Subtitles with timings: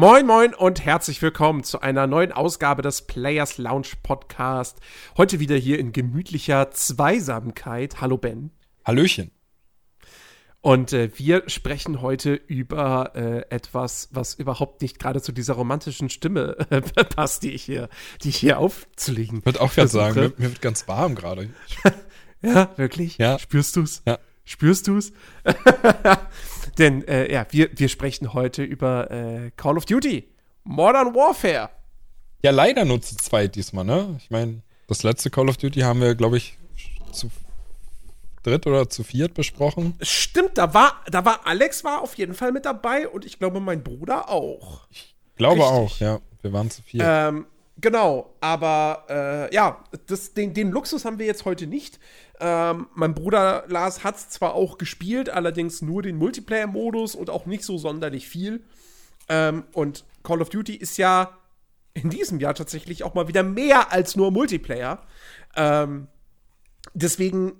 [0.00, 4.78] Moin, moin und herzlich willkommen zu einer neuen Ausgabe des Players Lounge Podcast.
[5.16, 8.00] Heute wieder hier in gemütlicher Zweisamkeit.
[8.00, 8.52] Hallo Ben.
[8.84, 9.32] Hallöchen.
[10.60, 16.10] Und äh, wir sprechen heute über äh, etwas, was überhaupt nicht gerade zu dieser romantischen
[16.10, 16.80] Stimme äh,
[17.16, 17.88] passt, die ich hier,
[18.22, 19.38] die ich hier aufzulegen.
[19.40, 21.50] Ich würde auch gerade sagen, mir, mir, wird ganz warm gerade.
[22.40, 23.18] ja, wirklich?
[23.18, 23.36] Ja.
[23.40, 24.02] Spürst du's?
[24.06, 24.20] Ja.
[24.44, 25.10] Spürst du's?
[26.78, 30.28] Denn äh, ja, wir, wir sprechen heute über äh, Call of Duty,
[30.64, 31.70] Modern Warfare.
[32.42, 34.16] Ja, leider nur zu zweit diesmal, ne?
[34.18, 36.56] Ich meine, das letzte Call of Duty haben wir, glaube ich,
[37.12, 37.30] zu
[38.42, 39.94] dritt oder zu viert besprochen.
[40.00, 43.60] Stimmt, da war, da war Alex war auf jeden Fall mit dabei und ich glaube
[43.60, 44.86] mein Bruder auch.
[44.90, 45.70] Ich glaube Richtig.
[45.70, 46.20] auch, ja.
[46.42, 47.04] Wir waren zu viert.
[47.06, 47.46] Ähm,
[47.80, 49.04] genau, aber
[49.50, 51.98] äh, ja, das, den, den Luxus haben wir jetzt heute nicht.
[52.40, 57.46] Ähm, mein Bruder Lars hat es zwar auch gespielt, allerdings nur den Multiplayer-Modus und auch
[57.46, 58.62] nicht so sonderlich viel.
[59.28, 61.36] Ähm, und Call of Duty ist ja
[61.94, 65.02] in diesem Jahr tatsächlich auch mal wieder mehr als nur Multiplayer.
[65.56, 66.06] Ähm,
[66.94, 67.54] deswegen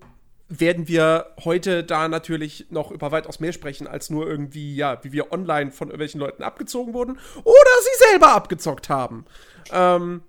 [0.49, 5.13] werden wir heute da natürlich noch über weitaus mehr sprechen, als nur irgendwie, ja, wie
[5.13, 9.27] wir online von irgendwelchen Leuten abgezogen wurden oder sie selber abgezockt haben.
[9.71, 10.23] Ähm,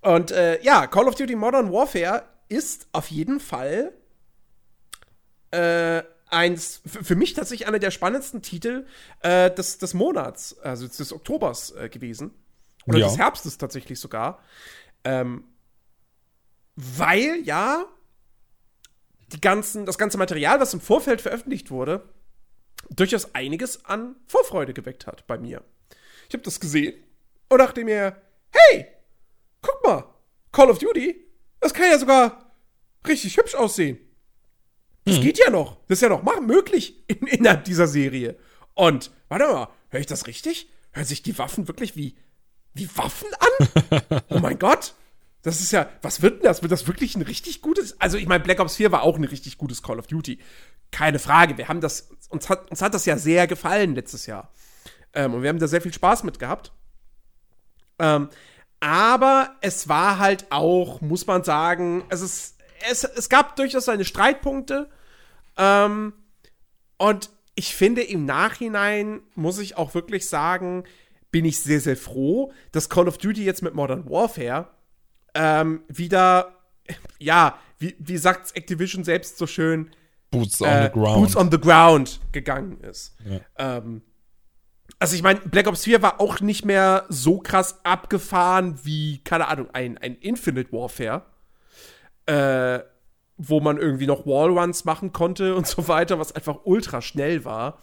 [0.00, 3.92] und äh, ja, Call of Duty Modern Warfare ist auf jeden Fall
[5.50, 8.86] äh, eins, für mich tatsächlich einer der spannendsten Titel
[9.20, 12.32] äh, des, des Monats, also des Oktobers äh, gewesen.
[12.86, 13.06] Oder Ja.
[13.08, 14.42] des Herbstes tatsächlich sogar.
[15.04, 15.44] Ähm,
[16.76, 17.86] weil ja
[19.32, 22.08] die ganzen, das ganze Material, was im Vorfeld veröffentlicht wurde,
[22.90, 25.62] durchaus einiges an Vorfreude geweckt hat bei mir.
[26.28, 26.94] Ich habe das gesehen
[27.48, 28.16] und dachte mir,
[28.50, 28.86] hey,
[29.60, 30.04] guck mal,
[30.52, 31.27] Call of Duty,
[31.60, 32.52] das kann ja sogar
[33.06, 33.98] richtig hübsch aussehen.
[35.04, 35.78] Das geht ja noch.
[35.88, 38.36] Das ist ja noch machen, möglich in, innerhalb dieser Serie.
[38.74, 40.68] Und, warte mal, höre ich das richtig?
[40.92, 42.16] Hören sich die Waffen wirklich wie,
[42.74, 44.22] wie Waffen an?
[44.28, 44.94] oh mein Gott.
[45.42, 46.62] Das ist ja, was wird denn das?
[46.62, 47.98] Wird das wirklich ein richtig gutes?
[48.00, 50.38] Also, ich meine, Black Ops 4 war auch ein richtig gutes Call of Duty.
[50.90, 51.56] Keine Frage.
[51.56, 54.52] Wir haben das, uns hat, uns hat das ja sehr gefallen letztes Jahr.
[55.14, 56.72] Ähm, und wir haben da sehr viel Spaß mit gehabt.
[57.98, 58.28] Ähm,
[58.80, 62.58] aber es war halt auch, muss man sagen, es, ist,
[62.88, 64.88] es, es gab durchaus seine Streitpunkte.
[65.56, 66.12] Ähm,
[66.96, 70.84] und ich finde, im Nachhinein muss ich auch wirklich sagen,
[71.30, 74.68] bin ich sehr, sehr froh, dass Call of Duty jetzt mit Modern Warfare
[75.34, 76.54] ähm, wieder,
[77.18, 79.90] ja, wie, wie sagt Activision selbst so schön,
[80.30, 81.16] Boots on äh, the ground.
[81.16, 83.14] Boots on the ground gegangen ist.
[83.24, 83.40] Ja.
[83.78, 84.02] Ähm,
[84.98, 89.48] also ich meine, Black Ops 4 war auch nicht mehr so krass abgefahren wie, keine
[89.48, 91.22] Ahnung, ein, ein Infinite Warfare.
[92.26, 92.80] Äh,
[93.38, 97.78] wo man irgendwie noch Wallruns machen konnte und so weiter, was einfach ultra schnell war.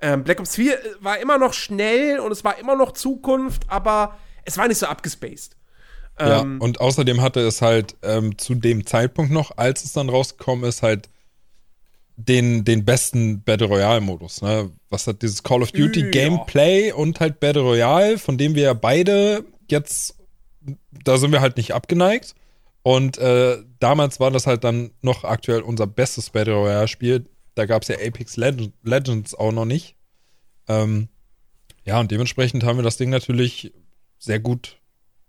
[0.00, 4.18] Ähm, Black Ops 4 war immer noch schnell und es war immer noch Zukunft, aber
[4.44, 5.56] es war nicht so abgespaced.
[6.18, 10.08] ja, Ähm, und außerdem hatte es halt ähm, zu dem Zeitpunkt noch, als es dann
[10.08, 11.08] rausgekommen ist, halt
[12.18, 14.42] den, den besten Battle Royale-Modus.
[14.42, 14.72] Ne?
[14.90, 16.10] Was hat dieses Call of Duty Ja.
[16.10, 20.16] Gameplay und halt Battle Royale, von dem wir ja beide jetzt,
[21.04, 22.34] da sind wir halt nicht abgeneigt.
[22.82, 27.26] Und äh, damals war das halt dann noch aktuell unser bestes Battle Royale-Spiel.
[27.54, 29.94] Da gab es ja Apex Legend, Legends auch noch nicht.
[30.66, 31.08] Ähm,
[31.84, 33.72] ja, und dementsprechend haben wir das Ding natürlich
[34.18, 34.78] sehr gut,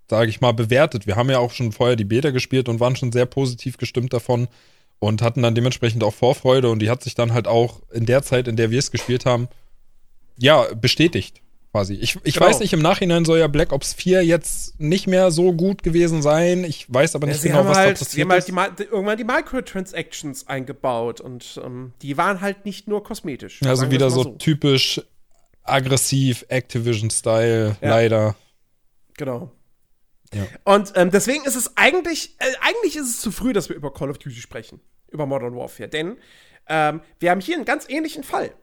[0.09, 1.05] sage ich mal, bewertet.
[1.05, 4.11] Wir haben ja auch schon vorher die Beta gespielt und waren schon sehr positiv gestimmt
[4.11, 4.47] davon
[4.99, 8.21] und hatten dann dementsprechend auch Vorfreude und die hat sich dann halt auch in der
[8.23, 9.47] Zeit, in der wir es gespielt haben,
[10.37, 11.93] ja, bestätigt quasi.
[11.93, 12.47] Ich, ich Genau.
[12.47, 16.21] weiß nicht, im Nachhinein soll ja Black Ops 4 jetzt nicht mehr so gut gewesen
[16.23, 16.63] sein.
[16.63, 18.47] Ich weiß aber Ja, nicht sie genau, was halt, da sie passiert haben halt ist.
[18.47, 23.61] die, Ma- die, irgendwann die Microtransactions eingebaut und ähm, die waren halt nicht nur kosmetisch.
[23.63, 25.01] Also wieder mal so, typisch
[25.63, 27.89] aggressiv Activision-Style, Ja.
[27.89, 28.35] leider.
[29.17, 29.51] Genau.
[30.33, 30.45] Ja.
[30.63, 33.93] Und ähm, deswegen ist es eigentlich, äh, eigentlich ist es zu früh, dass wir über
[33.93, 34.79] Call of Duty sprechen,
[35.09, 36.17] über Modern Warfare, denn
[36.67, 38.53] ähm, wir haben hier einen ganz ähnlichen Fall.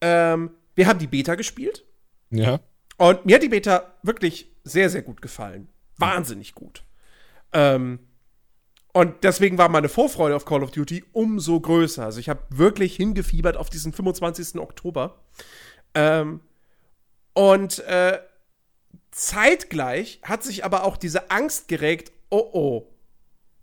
[0.00, 1.84] Ähm, wir haben die Beta gespielt
[2.30, 2.60] Ja.
[2.96, 5.68] und mir hat die Beta wirklich sehr, sehr gut gefallen.
[5.98, 6.84] Wahnsinnig gut.
[7.52, 7.98] Ähm,
[8.92, 12.04] und deswegen war meine Vorfreude auf Call of Duty umso größer.
[12.04, 14.60] Also ich habe wirklich hingefiebert auf diesen 25.
[14.60, 15.22] Oktober.
[15.94, 16.40] Ähm,
[17.34, 18.18] und äh,
[19.20, 22.94] zeitgleich hat sich aber auch diese Angst geregt, oh oh,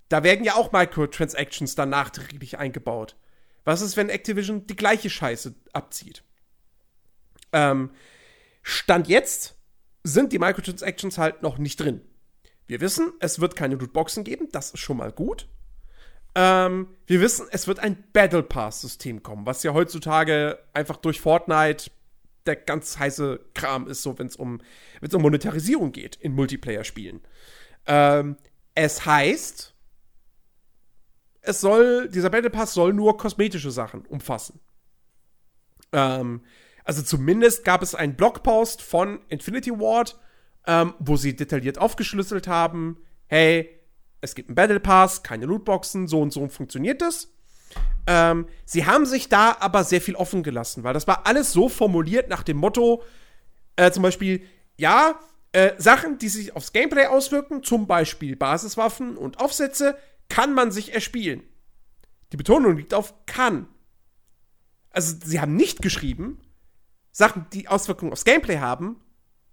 [0.08, 3.16] da werden ja auch Microtransactions dann nachträglich eingebaut.
[3.66, 6.24] Was ist, wenn Activision die gleiche Scheiße abzieht?
[7.52, 7.90] Ähm,
[8.62, 9.56] Stand jetzt
[10.04, 12.02] sind die Microtransactions halt noch nicht drin.
[12.68, 15.50] Wir wissen, es wird keine Lootboxen geben, das ist schon mal gut.
[16.36, 21.90] Ähm, wir wissen, es wird ein Battle Pass-System kommen, was ja heutzutage einfach durch Fortnite
[22.48, 24.62] der ganz heiße Kram ist, so wenn es um,
[25.14, 27.22] um Monetarisierung geht in Multiplayer-Spielen.
[27.86, 28.38] Ähm,
[28.76, 29.74] es heißt,
[31.42, 34.60] es soll, dieser Battle Pass soll nur kosmetische Sachen umfassen.
[35.92, 36.42] Ähm,
[36.84, 40.20] also zumindest gab es einen Blogpost von Infinity Ward,
[40.66, 42.98] ähm, wo sie detailliert aufgeschlüsselt haben,
[43.28, 43.70] hey,
[44.22, 47.34] es gibt einen Battle Pass, keine Lootboxen, so und so funktioniert das.
[48.08, 51.68] Ähm, sie haben sich da aber sehr viel offen gelassen, weil das war alles so
[51.68, 53.04] formuliert nach dem Motto,
[53.76, 54.44] äh, zum Beispiel,
[54.78, 55.20] ja,
[55.52, 59.98] äh, Sachen, die sich aufs Gameplay auswirken, zum Beispiel Basiswaffen und Aufsätze,
[60.30, 61.44] kann man sich erspielen.
[62.32, 63.68] Die Betonung liegt auf kann.
[64.92, 66.40] Also, sie haben nicht geschrieben,
[67.12, 69.00] Sachen, die Auswirkungen aufs Gameplay haben,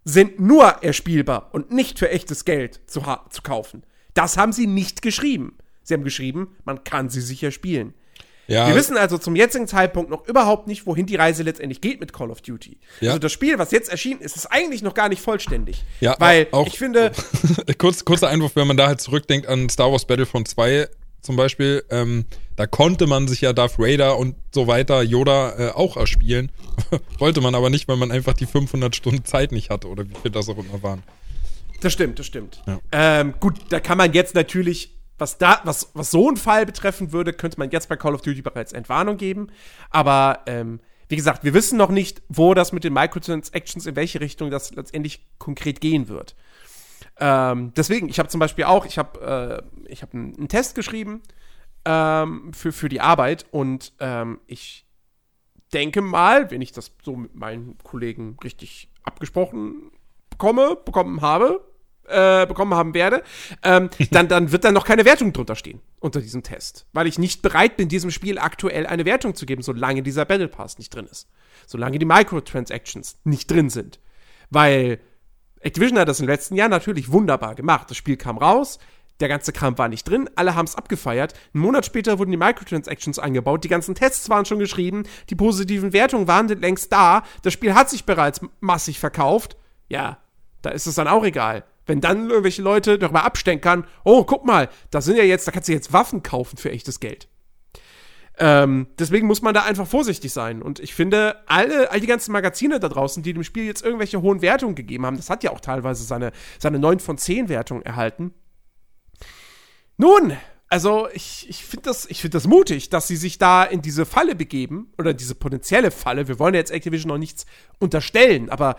[0.04, 3.00] sind nur erspielbar und nicht für echtes Geld zu,
[3.30, 3.84] zu kaufen.
[4.12, 5.56] Das haben sie nicht geschrieben.
[5.82, 7.94] Sie haben geschrieben, man kann sie sicher spielen.
[8.46, 8.68] Ja.
[8.68, 12.12] Wir wissen also zum jetzigen Zeitpunkt noch überhaupt nicht, wohin die Reise letztendlich geht mit
[12.12, 12.78] Call of Duty.
[13.00, 13.10] Ja.
[13.10, 15.84] Also das Spiel, was jetzt erschienen ist, ist eigentlich noch gar nicht vollständig.
[16.00, 17.12] Ja, weil auch, ich finde.
[17.78, 20.88] kurz, kurzer Einwurf, wenn man da halt zurückdenkt an Star Wars Battlefront 2
[21.22, 22.26] zum Beispiel, ähm,
[22.56, 26.52] da konnte man sich ja Darth Vader und so weiter, Yoda äh, auch erspielen.
[27.18, 30.14] Wollte man aber nicht, weil man einfach die 500 Stunden Zeit nicht hatte oder wie
[30.20, 31.02] viel das auch immer waren.
[31.80, 32.62] Das stimmt, das stimmt.
[32.66, 32.78] Ja.
[32.92, 37.12] Ähm, gut, da kann man jetzt natürlich was da, was, was so einen Fall betreffen
[37.12, 39.48] würde, könnte man jetzt bei Call of Duty bereits Entwarnung geben.
[39.90, 44.20] Aber ähm, wie gesagt, wir wissen noch nicht, wo das mit den Microtransactions, in welche
[44.20, 46.34] Richtung das letztendlich konkret gehen wird.
[47.20, 51.22] Ähm, deswegen, ich habe zum Beispiel auch, ich habe äh, ich hab einen, Test geschrieben
[51.84, 54.86] ähm, für, für die Arbeit und ähm, ich
[55.72, 59.92] denke mal, wenn ich das so mit meinen Kollegen richtig abgesprochen
[60.30, 61.60] bekomme, bekommen habe,
[62.08, 63.22] äh, bekommen haben werde,
[63.62, 66.86] ähm, dann, dann wird da noch keine Wertung drunter stehen unter diesem Test.
[66.92, 70.48] Weil ich nicht bereit bin, diesem Spiel aktuell eine Wertung zu geben, solange dieser Battle
[70.48, 71.28] Pass nicht drin ist.
[71.66, 74.00] Solange die Microtransactions nicht drin sind.
[74.50, 75.00] Weil
[75.60, 77.90] Activision hat das den letzten Jahren natürlich wunderbar gemacht.
[77.90, 78.78] Das Spiel kam raus,
[79.20, 81.34] der ganze Kram war nicht drin, alle haben es abgefeiert.
[81.54, 85.92] Einen Monat später wurden die Microtransactions eingebaut, die ganzen Tests waren schon geschrieben, die positiven
[85.92, 89.56] Wertungen waren längst da, das Spiel hat sich bereits massig verkauft.
[89.88, 90.18] Ja,
[90.62, 91.64] da ist es dann auch egal.
[91.86, 95.68] Wenn dann irgendwelche Leute darüber abstenkern, oh, guck mal, da sind ja jetzt, da kannst
[95.68, 97.28] du jetzt Waffen kaufen für echtes Geld.
[98.36, 100.60] Ähm, deswegen muss man da einfach vorsichtig sein.
[100.60, 104.22] Und ich finde, alle, all die ganzen Magazine da draußen, die dem Spiel jetzt irgendwelche
[104.22, 107.82] hohen Wertungen gegeben haben, das hat ja auch teilweise seine, seine 9 von 10 Wertung
[107.82, 108.34] erhalten.
[109.96, 110.36] Nun,
[110.68, 114.34] also ich, ich finde das, find das mutig, dass sie sich da in diese Falle
[114.34, 116.26] begeben, oder diese potenzielle Falle.
[116.26, 117.46] Wir wollen ja jetzt Activision noch nichts
[117.78, 118.76] unterstellen, aber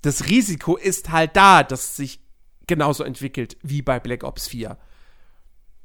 [0.00, 2.23] das Risiko ist halt da, dass sich
[2.66, 4.76] genauso entwickelt wie bei Black Ops 4.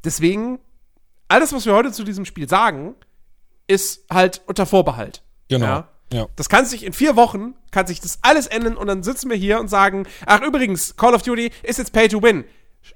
[0.03, 0.59] Deswegen,
[1.27, 2.95] alles, was wir heute zu diesem Spiel sagen,
[3.67, 5.21] ist halt unter Vorbehalt.
[5.47, 5.65] Genau.
[5.65, 5.87] Ja?
[6.11, 6.27] Ja.
[6.35, 9.37] Das kann sich in vier Wochen, kann sich das alles ändern und dann sitzen wir
[9.37, 12.45] hier und sagen, ach übrigens, Call of Duty ist jetzt Pay to Win.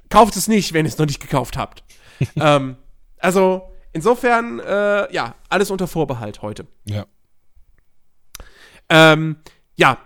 [0.09, 1.83] Kauft es nicht, wenn ihr es noch nicht gekauft habt.
[2.36, 2.77] ähm,
[3.19, 6.65] also, insofern, äh, ja, alles unter Vorbehalt heute.
[6.86, 7.06] Ja.
[8.89, 9.38] Ähm,
[9.75, 9.98] ja,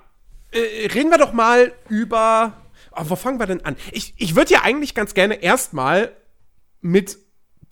[0.51, 2.53] äh, reden wir doch mal über
[2.99, 3.75] wo fangen wir denn an?
[3.91, 6.11] Ich, ich würde ja eigentlich ganz gerne erstmal
[6.81, 7.17] mit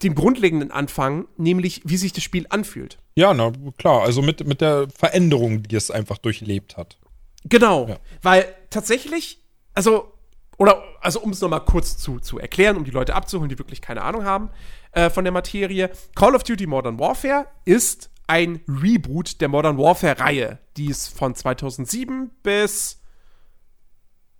[0.02, 2.98] dem Grundlegenden anfangen, nämlich wie sich das Spiel anfühlt.
[3.14, 6.98] Ja, na klar, also mit, mit der Veränderung, die es einfach durchlebt hat.
[7.44, 7.96] Genau, ja.
[8.22, 9.42] weil tatsächlich,
[9.72, 10.12] also,
[10.58, 13.80] oder, also um es nochmal kurz zu, zu erklären, um die Leute abzuholen, die wirklich
[13.80, 14.50] keine Ahnung haben
[14.92, 20.58] äh, von der Materie, Call of Duty Modern Warfare ist ein Reboot der Modern Warfare-Reihe,
[20.76, 23.00] die es von 2007 bis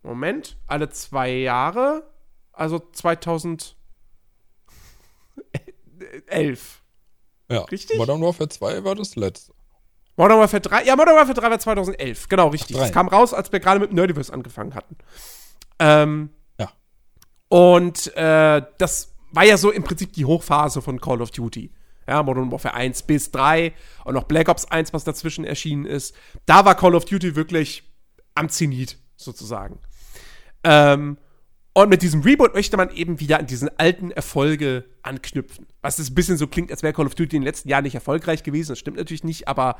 [0.06, 2.10] Moment, alle zwei Jahre,
[2.52, 3.74] also 2011.
[7.48, 7.96] Ja, richtig?
[7.96, 9.52] Modern Warfare 2 war das letzte.
[10.16, 12.76] Modern Warfare 3, ja, Modern Warfare 3 war 2011, genau, richtig.
[12.76, 14.96] Ach, das kam raus, als wir gerade mit Nerdiverse angefangen hatten.
[15.78, 16.72] Ähm, ja.
[17.48, 21.70] Und äh, das war ja so im Prinzip die Hochphase von Call of Duty.
[22.08, 23.72] Ja, Modern Warfare 1 bis 3
[24.04, 26.16] und noch Black Ops 1, was dazwischen erschienen ist.
[26.46, 27.84] Da war Call of Duty wirklich
[28.34, 29.78] am Zenit, sozusagen.
[30.64, 31.18] Ähm,
[31.74, 35.66] und mit diesem Reboot möchte man eben wieder an diesen alten Erfolge anknüpfen.
[35.82, 37.84] Was es ein bisschen so klingt, als wäre Call of Duty in den letzten Jahren
[37.84, 38.72] nicht erfolgreich gewesen.
[38.72, 39.76] Das stimmt natürlich nicht, aber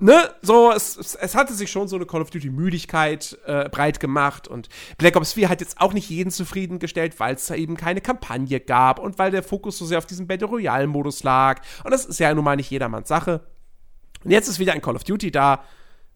[0.00, 4.48] ne, so, es, es, hatte sich schon so eine Call of Duty-Müdigkeit äh, breit gemacht
[4.48, 4.68] und
[4.98, 8.60] Black Ops 4 hat jetzt auch nicht jeden zufriedengestellt, weil es da eben keine Kampagne
[8.60, 11.62] gab und weil der Fokus so sehr auf diesem Battle Royale-Modus lag.
[11.84, 13.46] Und das ist ja nun mal nicht jedermanns Sache.
[14.24, 15.64] Und jetzt ist wieder ein Call of Duty da,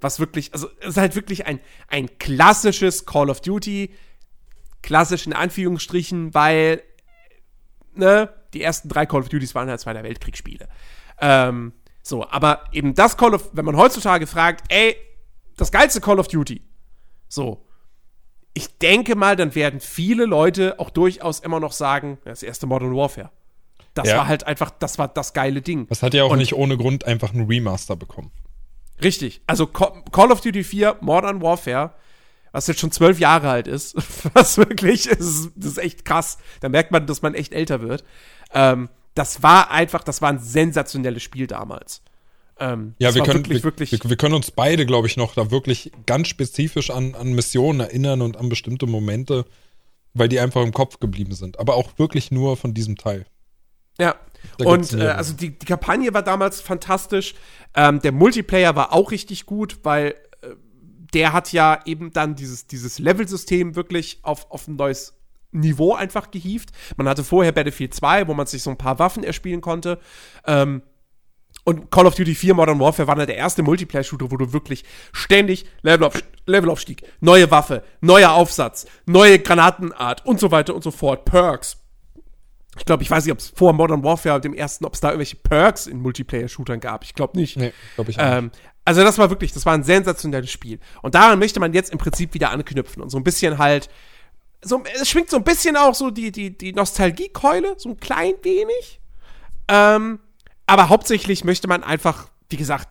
[0.04, 1.58] was wirklich, also es ist halt wirklich ein,
[1.88, 3.90] ein klassisches Call of Duty,
[4.82, 6.82] klassisch in Anführungsstrichen, weil,
[7.94, 10.68] ne, die ersten drei Call of Duties waren halt Zweiter Weltkriegsspiele.
[11.20, 14.96] Ähm, so, aber eben das Call of, wenn man heutzutage fragt, ey,
[15.56, 16.62] das geilste Call of Duty.
[17.28, 17.66] So.
[18.52, 22.94] Ich denke mal, dann werden viele Leute auch durchaus immer noch sagen, das erste Modern
[22.94, 23.30] Warfare.
[23.94, 24.18] Das Ja.
[24.18, 25.86] war halt einfach, das war das geile Ding.
[25.88, 28.30] Das hat ja auch Und- nicht ohne Grund einfach einen Remaster bekommen.
[29.02, 29.40] Richtig.
[29.46, 31.92] Also Call of Duty 4 Modern Warfare,
[32.52, 33.96] was jetzt schon zwölf Jahre alt ist,
[34.34, 36.38] was wirklich ist, das ist echt krass.
[36.60, 38.04] Da merkt man, dass man echt älter wird.
[38.52, 42.02] Ähm, das war einfach, das war ein sensationelles Spiel damals.
[42.58, 43.92] Ähm, Ja, wir können, wirklich, wir, wirklich.
[43.92, 47.80] Wir, wir können uns beide, glaube ich, noch da wirklich ganz spezifisch an, an Missionen
[47.80, 49.44] erinnern und an bestimmte Momente,
[50.14, 51.58] weil die einfach im Kopf geblieben sind.
[51.58, 53.26] Aber auch wirklich nur von diesem Teil.
[53.98, 54.14] Ja.
[54.58, 57.34] Da Und äh, also die, die Kampagne war damals fantastisch.
[57.74, 60.48] Ähm, der Multiplayer war auch richtig gut, weil äh,
[61.12, 65.14] der hat ja eben dann dieses, dieses Level-System wirklich auf, auf ein neues
[65.50, 66.70] Niveau einfach gehievt.
[66.96, 69.98] Man hatte vorher Battlefield 2, wo man sich so ein paar Waffen erspielen konnte.
[70.46, 70.82] Ähm,
[71.64, 74.84] und Call of Duty 4 Modern Warfare war dann der erste Multiplayer-Shooter, wo du wirklich
[75.12, 81.24] ständig Levelauf, Levelaufstieg, neue Waffe, neuer Aufsatz, neue Granatenart und so weiter und so fort,
[81.24, 81.83] Perks.
[82.78, 85.08] Ich glaube, ich weiß nicht, ob es vor Modern Warfare, dem ersten, ob es da
[85.08, 87.04] irgendwelche Perks in Multiplayer-Shootern gab.
[87.04, 87.56] Ich glaube nicht.
[87.56, 88.24] Nee, glaube ich auch.
[88.24, 88.34] nicht.
[88.38, 88.50] Ähm,
[88.84, 90.78] also das war wirklich, das war ein sensationelles Spiel.
[91.02, 93.88] Und daran möchte man jetzt im Prinzip wieder anknüpfen und so ein bisschen halt,
[94.62, 98.34] so, es schwingt so ein bisschen auch so die, die, die Nostalgiekeule, so ein klein
[98.42, 99.00] wenig.
[99.68, 100.20] Ähm,
[100.66, 102.88] aber hauptsächlich möchte man einfach, wie gesagt,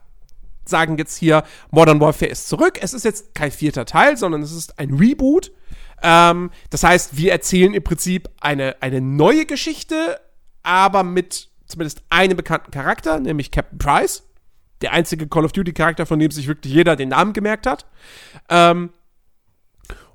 [0.66, 2.80] sagen jetzt hier, Modern Warfare ist zurück.
[2.82, 5.52] Es ist jetzt kein vierter Teil, sondern es ist ein Reboot.
[6.04, 10.20] Ähm, das heißt, wir erzählen im Prinzip eine, eine neue Geschichte,
[10.62, 14.24] aber mit zumindest einem bekannten Charakter, nämlich Captain Price.
[14.82, 17.86] Der einzige Call of Duty-Charakter, von dem sich wirklich jeder den Namen gemerkt hat.
[18.50, 18.90] Ähm,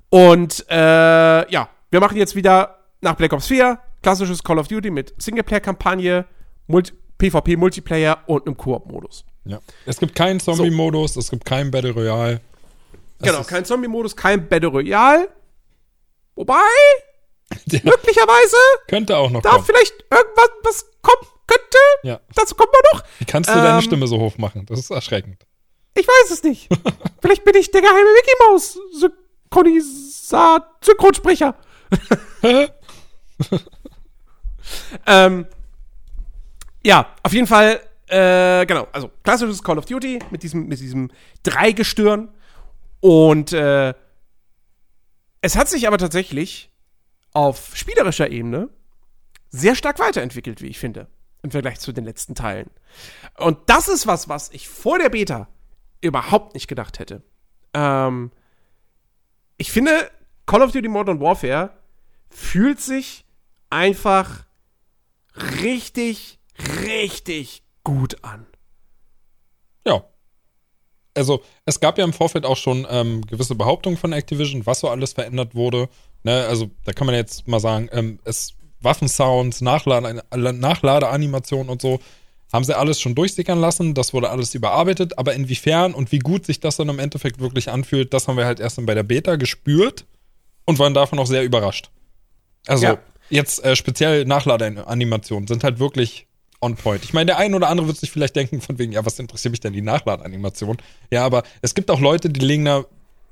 [0.09, 4.91] und äh, ja, wir machen jetzt wieder nach Black Ops 4 klassisches Call of Duty
[4.91, 6.25] mit Singleplayer-Kampagne,
[6.67, 9.25] Multi PvP-Multiplayer und einem Koop-Modus.
[9.43, 9.59] ja.
[9.85, 12.39] Es gibt keinen Zombie-Modus, es gibt keinen Battle Royale.
[13.19, 15.27] Es Genau, kein Zombie-Modus, kein Battle Royale.
[16.39, 16.55] Wobei,
[17.65, 18.55] Der möglicherweise
[18.87, 19.65] könnte auch noch da kommen.
[19.65, 21.77] vielleicht irgendwas was kommen könnte.
[22.03, 22.21] Ja.
[22.33, 23.03] Dazu kommen wir noch.
[23.17, 24.65] Wie kannst du deine Ähm, Stimme so hoch machen?
[24.65, 25.45] Das ist erschreckend.
[25.95, 26.69] Ich weiß es nicht.
[27.21, 31.55] vielleicht bin ich der geheime Mickey Mouse Synchronisat Synchronsprecher.
[35.05, 35.45] ähm,
[36.85, 41.11] ja, auf jeden Fall, äh, genau, also klassisches Call of Duty mit diesem, mit diesem
[41.43, 42.29] Dreigestirn.
[43.01, 43.93] Und äh,
[45.41, 46.71] es hat sich aber tatsächlich
[47.33, 48.69] auf spielerischer Ebene
[49.49, 51.07] sehr stark weiterentwickelt, wie ich finde,
[51.41, 52.69] im Vergleich zu den letzten Teilen.
[53.37, 55.47] Und das ist was, was ich vor der Beta
[56.01, 57.23] überhaupt nicht gedacht hätte.
[57.73, 58.31] Ähm,
[59.57, 60.09] ich finde,
[60.45, 61.71] Call of Duty Modern Warfare
[62.29, 63.25] fühlt sich
[63.69, 64.45] einfach
[65.61, 66.39] richtig,
[66.83, 68.45] richtig gut an.
[69.85, 70.03] Ja.
[71.19, 74.89] Also, es gab ja im Vorfeld auch schon ähm, gewisse Behauptungen von Activision, was so
[74.89, 75.89] alles verändert wurde.
[76.23, 81.99] Ne, also, da kann man jetzt mal sagen, ähm, es Waffensounds, Nachlade, Nachladeanimationen und so,
[82.51, 83.93] haben sie alles schon durchsickern lassen.
[83.93, 85.17] Das wurde alles überarbeitet.
[85.19, 88.45] Aber inwiefern und wie gut sich das dann im Endeffekt wirklich anfühlt, das haben wir
[88.45, 90.05] halt erst dann bei der Beta gespürt
[90.65, 91.89] und waren davon auch sehr überrascht.
[92.67, 92.97] Also, Ja.
[93.29, 96.25] jetzt äh, speziell Nachladeanimationen sind halt wirklich
[96.61, 97.03] on point.
[97.03, 99.51] Ich meine, der ein oder andere wird sich vielleicht denken, von wegen, ja, was interessiert
[99.51, 100.77] mich denn die Nachladeanimation?
[101.11, 102.85] Ja, aber es gibt auch Leute, die legen da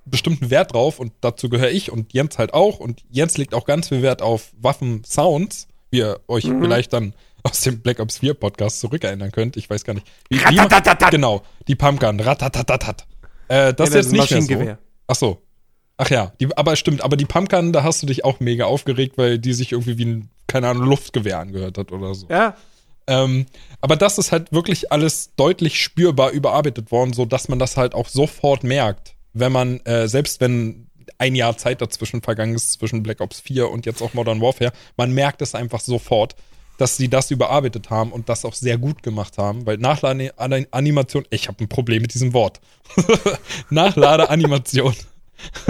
[0.06, 2.80] bestimmten Wert drauf und dazu gehöre ich und Jens halt auch.
[2.80, 7.62] Und Jens legt auch ganz viel Wert auf Waffen-Sounds, wie ihr euch vielleicht dann aus
[7.62, 9.58] dem Black Ops 4 Podcast zurückerinnern könnt.
[9.58, 10.08] Ich weiß gar nicht.
[10.30, 13.06] Wie, wie, genau, die Pumpgun, ratatatatat.
[13.48, 14.78] Äh, das Ja, ist jetzt nicht mehr so.
[15.08, 15.42] Ach so.
[15.98, 19.18] Ach ja, die, aber stimmt, aber die Pumpgun, da hast du dich auch mega aufgeregt,
[19.18, 22.28] weil die sich irgendwie wie ein, keine Ahnung, Luftgewehr angehört hat oder so.
[22.30, 22.56] Ja,
[23.08, 23.46] Ähm,
[23.82, 27.96] aber das ist halt wirklich alles deutlich spürbar überarbeitet worden, so dass man das halt
[27.96, 30.88] auch sofort merkt, wenn man, äh, selbst wenn
[31.18, 34.74] ein Jahr Zeit dazwischen vergangen ist, zwischen Black Ops 4 und jetzt auch Modern Warfare,
[34.98, 36.36] man merkt es einfach sofort,
[36.78, 41.48] dass sie das überarbeitet haben und das auch sehr gut gemacht haben, weil Nachladeanimation, ich
[41.48, 42.60] habe ein Problem mit diesem Wort.
[43.70, 44.96] Nachladeanimation.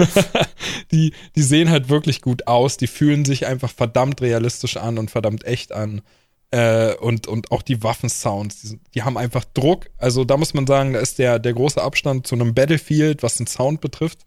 [0.92, 5.10] die, die sehen halt wirklich gut aus, die fühlen sich einfach verdammt realistisch an und
[5.10, 6.02] verdammt echt an.
[6.50, 9.90] Äh, und, und auch die Waffensounds, die, die haben einfach Druck.
[9.98, 13.36] Also da muss man sagen, da ist der, der große Abstand zu einem Battlefield, was
[13.36, 14.20] den Sound betrifft,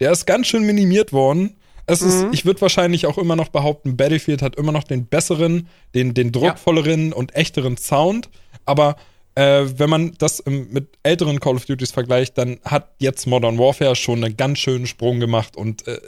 [0.00, 1.56] der ist ganz schön minimiert worden.
[1.88, 5.68] Es ist, ich würde wahrscheinlich auch immer noch behaupten, Battlefield hat immer noch den besseren,
[5.94, 8.28] den, den druckvolleren und echteren Sound.
[8.64, 8.96] Aber
[9.36, 13.58] äh, wenn man das im, mit älteren Call of Duties vergleicht, dann hat jetzt Modern
[13.58, 16.00] Warfare schon einen ganz schönen Sprung gemacht und äh,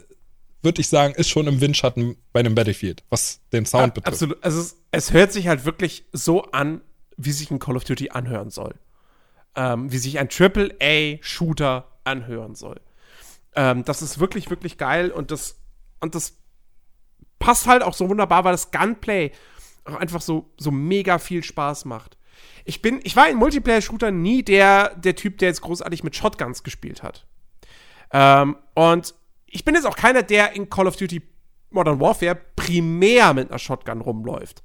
[0.63, 4.15] würde ich sagen, ist schon im Windschatten bei einem Battlefield, was den Sound betrifft.
[4.15, 4.43] absolut.
[4.43, 6.81] Also es, es hört sich halt wirklich so an,
[7.17, 8.75] wie sich ein Call of Duty anhören soll.
[9.55, 12.81] Ähm, wie sich ein AAA-Shooter anhören soll.
[13.55, 15.57] Ähm, das ist wirklich, wirklich geil und das,
[16.01, 16.37] und das
[17.39, 19.33] passt halt auch so wunderbar, weil das Gunplay
[19.85, 22.19] auch einfach so, so mega viel Spaß macht.
[22.65, 26.63] Ich bin, ich war in Multiplayer-Shooter nie der, der Typ, der jetzt großartig mit Shotguns
[26.63, 27.27] gespielt hat.
[28.13, 29.15] Ähm, und
[29.51, 31.23] ich bin jetzt auch keiner, der in Call of Duty
[31.71, 34.63] Modern Warfare primär mit einer Shotgun rumläuft.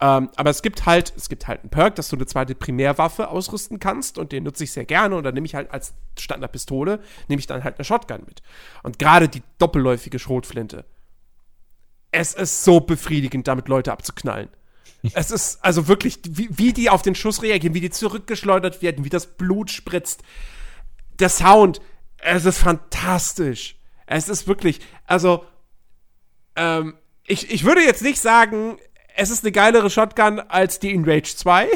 [0.00, 3.28] Ähm, aber es gibt halt, es gibt halt einen Perk, dass du eine zweite Primärwaffe
[3.28, 7.00] ausrüsten kannst und den nutze ich sehr gerne und dann nehme ich halt als Standardpistole,
[7.28, 8.42] nehme ich dann halt eine Shotgun mit.
[8.82, 10.86] Und gerade die doppelläufige Schrotflinte.
[12.12, 14.48] Es ist so befriedigend, damit Leute abzuknallen.
[15.14, 19.04] es ist also wirklich, wie, wie die auf den Schuss reagieren, wie die zurückgeschleudert werden,
[19.04, 20.22] wie das Blut spritzt.
[21.18, 21.82] Der Sound,
[22.18, 23.76] es ist fantastisch.
[24.16, 25.44] Es ist wirklich, also,
[26.56, 26.94] ähm,
[27.26, 28.76] ich, ich würde jetzt nicht sagen,
[29.14, 31.68] es ist eine geilere Shotgun als die in Rage 2,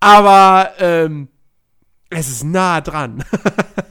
[0.00, 1.28] aber ähm,
[2.10, 3.24] es ist nah dran.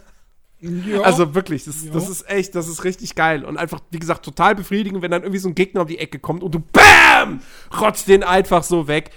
[0.60, 1.02] ja.
[1.02, 1.92] Also wirklich, das, ja.
[1.92, 3.46] das ist echt, das ist richtig geil.
[3.46, 6.20] Und einfach, wie gesagt, total befriedigend, wenn dann irgendwie so ein Gegner um die Ecke
[6.20, 7.40] kommt und du BAM!
[7.80, 9.12] rotzt den einfach so weg.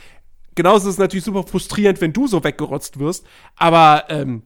[0.55, 3.27] Genauso ist es natürlich super frustrierend, wenn du so weggerotzt wirst.
[3.57, 4.45] Aber ähm,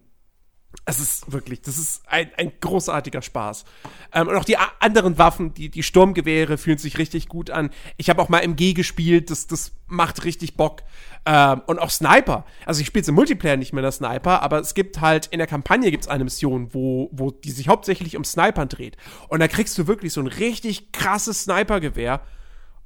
[0.85, 3.65] es ist wirklich, das ist ein, ein großartiger Spaß.
[4.13, 7.71] Ähm, und auch die anderen Waffen, die, die Sturmgewehre fühlen sich richtig gut an.
[7.97, 10.83] Ich habe auch mal MG gespielt, das, das macht richtig Bock.
[11.27, 12.45] Ähm, und auch Sniper.
[12.65, 15.47] Also ich spiele im Multiplayer nicht mehr der Sniper, aber es gibt halt, in der
[15.47, 18.97] Kampagne gibt es eine Mission, wo, wo die sich hauptsächlich um Snipern dreht.
[19.29, 22.23] Und da kriegst du wirklich so ein richtig krasses Snipergewehr.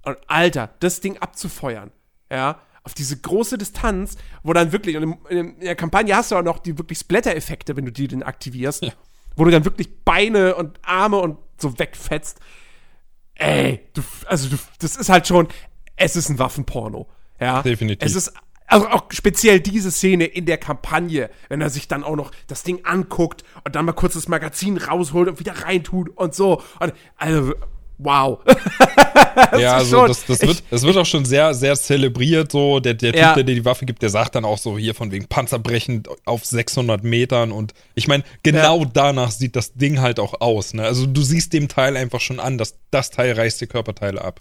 [0.03, 1.91] Und Alter, das Ding abzufeuern.
[2.31, 6.43] Ja, auf diese große Distanz, wo dann wirklich, und in, der Kampagne hast du auch
[6.43, 8.93] noch die wirklich Splatter-Effekte, wenn du die denn aktivierst, ja.
[9.37, 12.39] wo du dann wirklich Beine und Arme und so wegfetzt.
[13.35, 15.49] Ey, du, also du, das ist halt schon,
[15.97, 17.09] es ist ein Waffenporno.
[17.41, 18.07] Ja, definitiv.
[18.07, 18.33] Es ist
[18.67, 22.63] also auch speziell diese Szene in der Kampagne, wenn er sich dann auch noch das
[22.63, 26.63] Ding anguckt und dann mal kurz das Magazin rausholt und wieder reintut und so.
[26.81, 27.55] Und also
[27.99, 28.41] wow.
[29.59, 32.53] ja, also das, das, wird, das wird auch schon sehr, sehr zelebriert.
[32.53, 33.35] So der, der Typ, ja.
[33.35, 36.45] der dir die Waffe gibt, der sagt dann auch so hier von wegen Panzerbrechend auf
[36.45, 37.53] 600 Metern.
[37.53, 38.91] Und ich meine, genau ja.
[38.93, 40.75] danach sieht das Ding halt auch aus.
[40.75, 40.85] Ne?
[40.85, 44.41] Also du siehst dem Teil einfach schon an, dass das Teil reißt die Körperteile ab.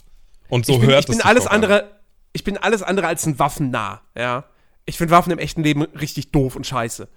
[0.50, 1.84] Und so ich bin, hört ich bin alles andere.
[1.84, 1.90] An.
[2.34, 4.02] Ich bin alles andere als ein Waffennah.
[4.18, 4.46] Ja,
[4.86, 7.08] ich finde Waffen im echten Leben richtig doof und scheiße.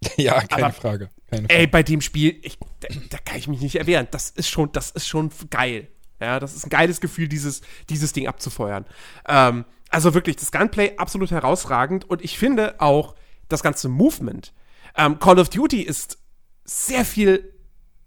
[0.16, 1.60] Ja, keine, Aber, Frage, keine Frage.
[1.60, 4.08] Ey, bei dem Spiel, ich, da, da, kann ich mich nicht erwehren.
[4.10, 5.88] Das ist schon, das ist schon geil.
[6.20, 8.86] Ja, das ist ein geiles Gefühl, dieses, dieses Ding abzufeuern.
[9.28, 13.14] Ähm, also wirklich, das Gunplay absolut herausragend und ich finde auch
[13.48, 14.52] das ganze Movement.
[14.96, 16.18] Ähm, Call of Duty ist
[16.64, 17.52] sehr viel,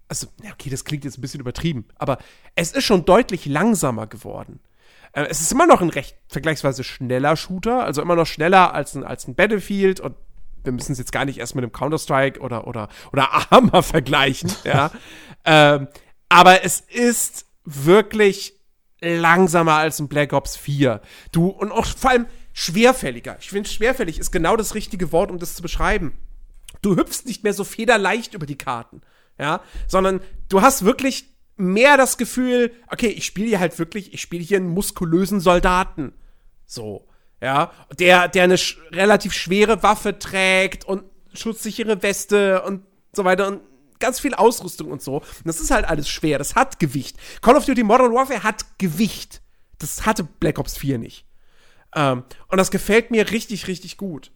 [0.08, 2.18] also, okay, das klingt jetzt ein bisschen übertrieben, aber
[2.56, 4.60] es ist schon deutlich langsamer geworden.
[5.14, 8.96] Äh, es ist immer noch ein recht vergleichsweise schneller Shooter, also immer noch schneller als
[8.96, 10.16] ein, als ein Battlefield und
[10.64, 14.52] wir müssen es jetzt gar nicht erst mit einem Counter-Strike oder, oder, oder Arma vergleichen,
[14.64, 14.92] ja.
[15.46, 15.88] ähm,
[16.30, 18.54] aber es ist wirklich
[19.02, 21.02] langsamer als ein Black Ops 4.
[21.32, 23.38] Du, und auch vor allem schwerfälliger.
[23.40, 26.14] Ich finde, schwerfällig ist genau das richtige Wort, um das zu beschreiben.
[26.82, 29.02] Du hüpfst nicht mehr so federleicht über die Karten,
[29.38, 31.26] ja, sondern du hast wirklich
[31.58, 36.14] mehr das Gefühl, okay, ich spiele hier halt wirklich, ich spiele hier einen muskulösen Soldaten.
[36.66, 37.09] So
[37.42, 43.48] ja, der, der eine sch relativ schwere Waffe trägt und schutzsichere Weste und so weiter
[43.48, 43.62] und
[44.00, 45.18] ganz viel Ausrüstung und so.
[45.18, 47.18] Und das ist halt alles schwer, das hat Gewicht.
[47.42, 49.42] Call of Duty Modern Warfare hat Gewicht.
[49.78, 51.26] Das hatte Black Ops 4 nicht.
[51.96, 54.32] Ähm, und das gefällt mir richtig, richtig gut.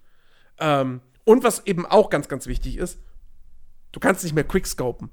[0.60, 3.00] Ähm, und was eben auch ganz, ganz wichtig ist,
[3.92, 5.10] du kannst nicht mehr quickscopen.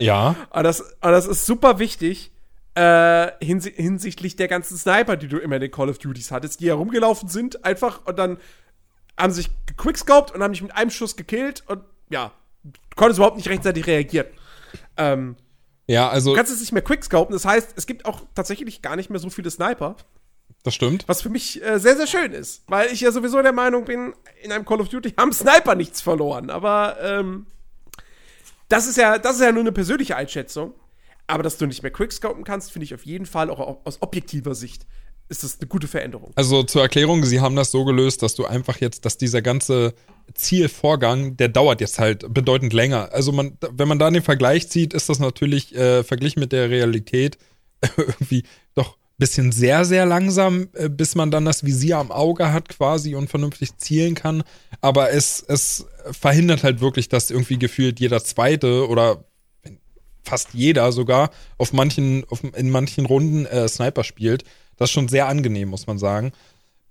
[0.00, 0.36] Ja.
[0.50, 2.32] Aber das, aber das ist super wichtig,
[2.74, 6.60] äh, hins hinsichtlich der ganzen Sniper, die du immer in den Call of Duties hattest,
[6.60, 8.38] die herumgelaufen sind, einfach und dann
[9.18, 12.32] haben sich gequickscoped und haben dich mit einem Schuss gekillt und ja,
[12.64, 14.26] du konntest überhaupt nicht rechtzeitig reagieren.
[14.96, 15.36] Ähm,
[15.86, 16.30] ja, also.
[16.30, 19.20] Du kannst es nicht mehr quickscopen, das heißt, es gibt auch tatsächlich gar nicht mehr
[19.20, 19.96] so viele Sniper.
[20.62, 21.04] Das stimmt.
[21.06, 24.14] Was für mich äh, sehr, sehr schön ist, weil ich ja sowieso der Meinung bin,
[24.42, 26.48] in einem Call of Duty haben Sniper nichts verloren.
[26.48, 27.46] Aber ähm,
[28.68, 30.74] das ist ja, das ist ja nur eine persönliche Einschätzung.
[31.26, 34.54] Aber dass du nicht mehr quickscopen kannst, finde ich auf jeden Fall auch aus objektiver
[34.54, 34.86] Sicht
[35.28, 36.32] ist das eine gute Veränderung.
[36.34, 39.94] Also zur Erklärung, sie haben das so gelöst, dass du einfach jetzt, dass dieser ganze
[40.34, 43.10] Zielvorgang, der dauert jetzt halt bedeutend länger.
[43.12, 46.70] Also man, wenn man da den Vergleich zieht, ist das natürlich äh, verglichen mit der
[46.70, 47.38] Realität
[47.96, 52.52] irgendwie doch ein bisschen sehr, sehr langsam, äh, bis man dann das Visier am Auge
[52.52, 54.42] hat quasi und vernünftig zielen kann.
[54.80, 59.24] Aber es, es verhindert halt wirklich, dass irgendwie gefühlt jeder zweite oder
[60.24, 64.44] fast jeder sogar auf manchen, auf, in manchen Runden äh, Sniper spielt.
[64.76, 66.32] Das ist schon sehr angenehm, muss man sagen.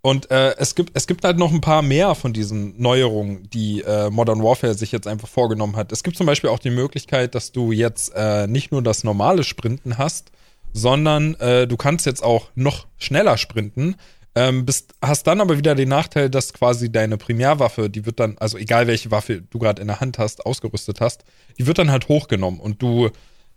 [0.05, 3.81] Und äh, es, gibt, es gibt halt noch ein paar mehr von diesen Neuerungen, die
[3.81, 5.93] äh, Modern Warfare sich jetzt einfach vorgenommen hat.
[5.93, 9.45] Es gibt zum Beispiel auch die Möglichkeit, dass du jetzt äh, nicht nur das normale
[9.45, 10.31] Sprinten hast,
[10.73, 13.95] sondern äh, du kannst jetzt auch noch schneller sprinten.
[14.35, 18.35] Ähm, bist, hast dann aber wieder den Nachteil, dass quasi deine Primärwaffe, die wird dann,
[18.39, 21.23] also egal welche Waffe du gerade in der Hand hast, ausgerüstet hast,
[21.59, 23.11] die wird dann halt hochgenommen und du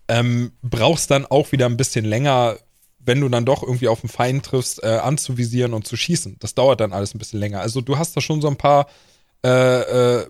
[0.08, 2.56] ähm, brauchst dann auch wieder ein bisschen länger,
[2.98, 6.36] wenn du dann doch irgendwie auf einen Feind triffst, äh, anzuvisieren und zu schießen.
[6.40, 7.60] Das dauert dann alles ein bisschen länger.
[7.60, 8.86] Also du hast da schon so ein paar
[9.44, 10.26] äh, äh,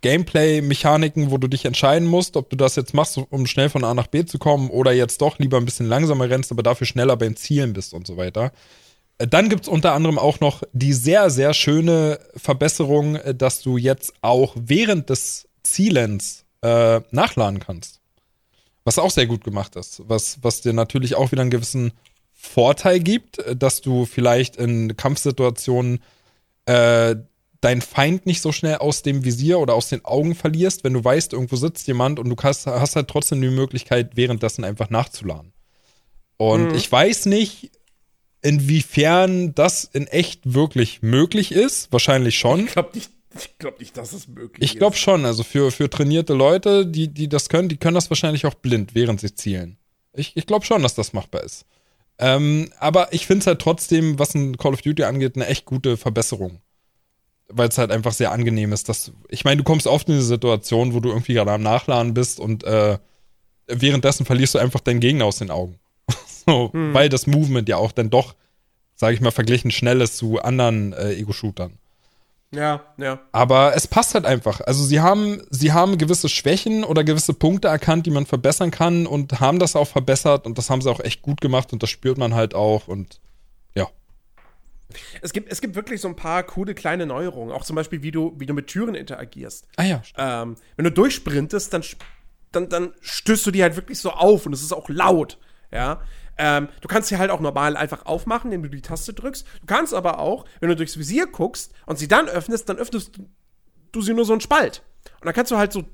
[0.00, 3.94] Gameplay-Mechaniken, wo du dich entscheiden musst, ob du das jetzt machst, um schnell von A
[3.94, 7.16] nach B zu kommen oder jetzt doch lieber ein bisschen langsamer rennst, aber dafür schneller
[7.16, 8.52] beim Zielen bist und so weiter.
[9.18, 13.76] Dann gibt es unter anderem auch noch die sehr, sehr schöne Verbesserung, äh, dass du
[13.76, 18.00] jetzt auch während des Zielens äh, nachladen kannst.
[18.84, 20.02] Was auch sehr gut gemacht ist.
[20.06, 21.92] Was, was dir natürlich auch wieder einen gewissen
[22.32, 26.00] Vorteil gibt, äh, dass du vielleicht in Kampfsituationen
[26.66, 27.16] äh,
[27.60, 31.02] deinen Feind nicht so schnell aus dem Visier oder aus den Augen verlierst, wenn du
[31.02, 35.52] weißt, irgendwo sitzt jemand und du hast, hast halt trotzdem die Möglichkeit, währenddessen einfach nachzuladen.
[36.36, 36.74] Und mhm.
[36.76, 37.72] ich weiß nicht,
[38.42, 41.92] inwiefern das in echt wirklich möglich ist.
[41.92, 42.66] Wahrscheinlich schon.
[42.66, 44.72] Ich glaube nicht, ich glaube nicht, dass es möglich ich ist.
[44.74, 45.24] Ich glaube schon.
[45.24, 48.94] Also für, für trainierte Leute, die, die das können, die können das wahrscheinlich auch blind,
[48.94, 49.76] während sie zielen.
[50.12, 51.64] Ich, ich glaube schon, dass das machbar ist.
[52.18, 55.64] Ähm, aber ich finde es halt trotzdem, was ein Call of Duty angeht, eine echt
[55.64, 56.60] gute Verbesserung.
[57.48, 59.12] Weil es halt einfach sehr angenehm ist, dass.
[59.28, 62.40] Ich meine, du kommst oft in eine Situation, wo du irgendwie gerade am Nachladen bist
[62.40, 62.98] und äh,
[63.68, 65.78] währenddessen verlierst du einfach deinen Gegner aus den Augen.
[66.48, 66.94] So, hm.
[66.94, 68.34] Weil das Movement ja auch dann doch,
[68.94, 71.78] sage ich mal, verglichen schnell ist zu anderen äh, Ego-Shootern.
[72.50, 73.20] Ja, ja.
[73.32, 74.60] Aber es passt halt einfach.
[74.62, 79.06] Also sie haben, sie haben gewisse Schwächen oder gewisse Punkte erkannt, die man verbessern kann
[79.06, 81.90] und haben das auch verbessert und das haben sie auch echt gut gemacht und das
[81.90, 83.20] spürt man halt auch und
[83.74, 83.88] ja.
[85.20, 88.12] Es gibt, es gibt wirklich so ein paar coole kleine Neuerungen, auch zum Beispiel, wie
[88.12, 89.66] du, wie du mit Türen interagierst.
[89.76, 90.02] Ah ja.
[90.16, 91.84] Ähm, wenn du durchsprintest, dann,
[92.52, 95.36] dann, dann stößt du die halt wirklich so auf und es ist auch laut.
[95.70, 96.00] Ja.
[96.38, 99.46] Ähm, du kannst sie halt auch normal einfach aufmachen, indem du die Taste drückst.
[99.60, 103.18] Du kannst aber auch, wenn du durchs Visier guckst und sie dann öffnest, dann öffnest
[103.92, 104.82] du sie nur so einen Spalt.
[105.20, 105.84] Und dann kannst du halt so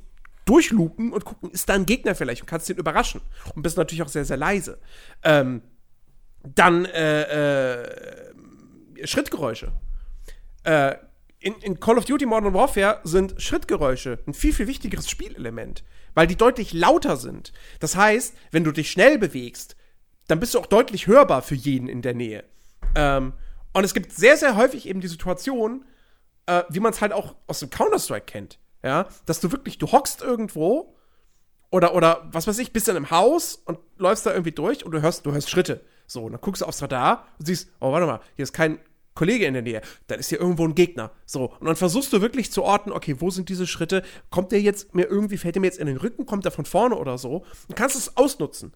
[0.44, 3.22] durchlupen und gucken, ist da ein Gegner vielleicht und kannst den überraschen.
[3.54, 4.78] Und bist natürlich auch sehr, sehr leise.
[5.22, 5.62] Ähm,
[6.42, 9.72] dann äh, äh, Schrittgeräusche.
[10.64, 10.96] Äh,
[11.40, 16.26] in, in, Call of Duty Modern Warfare sind Schrittgeräusche ein viel, viel wichtigeres Spielelement, weil
[16.26, 17.52] die deutlich lauter sind.
[17.80, 19.76] Das heißt, wenn du dich schnell bewegst,
[20.28, 22.44] dann bist du auch deutlich hörbar für jeden in der Nähe.
[22.94, 23.32] Ähm,
[23.72, 25.84] und es gibt sehr, sehr häufig eben die Situation,
[26.46, 28.58] äh, wie man es halt auch aus dem Counter-Strike kennt.
[28.82, 30.94] Ja, dass du wirklich, du hockst irgendwo
[31.70, 34.92] oder, oder was weiß ich, bist in einem Haus und läufst da irgendwie durch und
[34.92, 35.80] du hörst, du hörst Schritte.
[36.06, 38.78] So, und dann guckst du aufs Radar und siehst, oh, warte mal, hier ist kein
[39.14, 41.12] Kollege in der Nähe, dann ist hier irgendwo ein Gegner.
[41.24, 44.02] So, und dann versuchst du wirklich zu orten, okay, wo sind diese Schritte?
[44.30, 46.64] Kommt der jetzt mir irgendwie, fällt der mir jetzt in den Rücken, kommt der von
[46.64, 47.44] vorne oder so?
[47.68, 48.74] Und kannst es ausnutzen.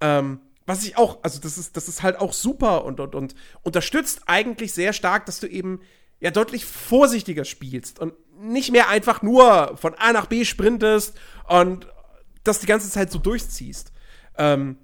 [0.00, 3.34] Ähm, was ich auch, also das ist, das ist halt auch super und, und, und
[3.62, 5.80] unterstützt eigentlich sehr stark, dass du eben
[6.20, 11.86] ja deutlich vorsichtiger spielst und nicht mehr einfach nur von A nach B sprintest und
[12.44, 13.92] das die ganze Zeit so durchziehst.
[14.38, 14.78] Ähm,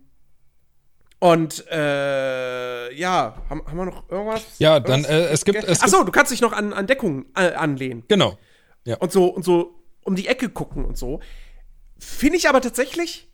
[1.18, 4.44] und äh, ja, haben, haben wir noch irgendwas?
[4.59, 5.64] Ja, dann äh, es gibt.
[5.64, 8.05] Es Achso, du kannst dich noch an, an Deckung äh, anlehnen.
[8.09, 8.38] Genau.
[8.85, 8.96] Ja.
[8.99, 11.20] Und so und so um die Ecke gucken und so.
[11.99, 13.29] Finde ich aber tatsächlich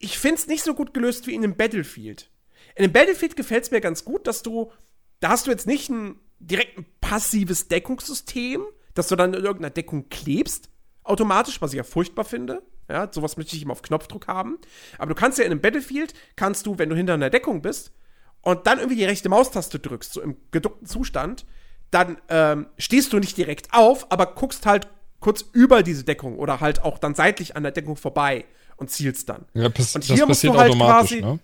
[0.00, 2.30] ich finde es nicht so gut gelöst wie in einem Battlefield.
[2.74, 4.72] In einem Battlefield gefällt es mir ganz gut, dass du,
[5.20, 9.70] da hast du jetzt nicht ein direkt ein passives Deckungssystem, dass du dann in irgendeiner
[9.70, 10.70] Deckung klebst,
[11.04, 12.62] automatisch, was ich ja furchtbar finde.
[12.88, 14.58] Ja, sowas möchte ich immer auf Knopfdruck haben.
[14.98, 17.92] Aber du kannst ja in einem Battlefield, kannst du, wenn du hinter einer Deckung bist
[18.40, 21.44] und dann irgendwie die rechte Maustaste drückst, so im geduckten Zustand,
[21.90, 24.88] dann ähm, stehst du nicht direkt auf, aber guckst halt
[25.20, 28.46] kurz über diese Deckung oder halt auch dann seitlich an der Deckung vorbei
[28.80, 29.44] und zielst dann.
[29.54, 31.20] Ja, pass, und hier das musst du halt quasi.
[31.20, 31.38] Ne?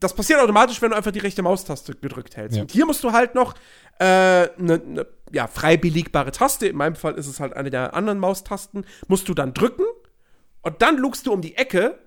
[0.00, 2.56] Das passiert automatisch, wenn du einfach die rechte Maustaste gedrückt hältst.
[2.56, 2.62] Ja.
[2.62, 3.54] Und hier musst du halt noch
[3.98, 7.70] eine äh, ne, ne, ja, frei belegbare Taste, in meinem Fall ist es halt eine
[7.70, 9.84] der anderen Maustasten, musst du dann drücken
[10.62, 11.98] und dann lugst du um die Ecke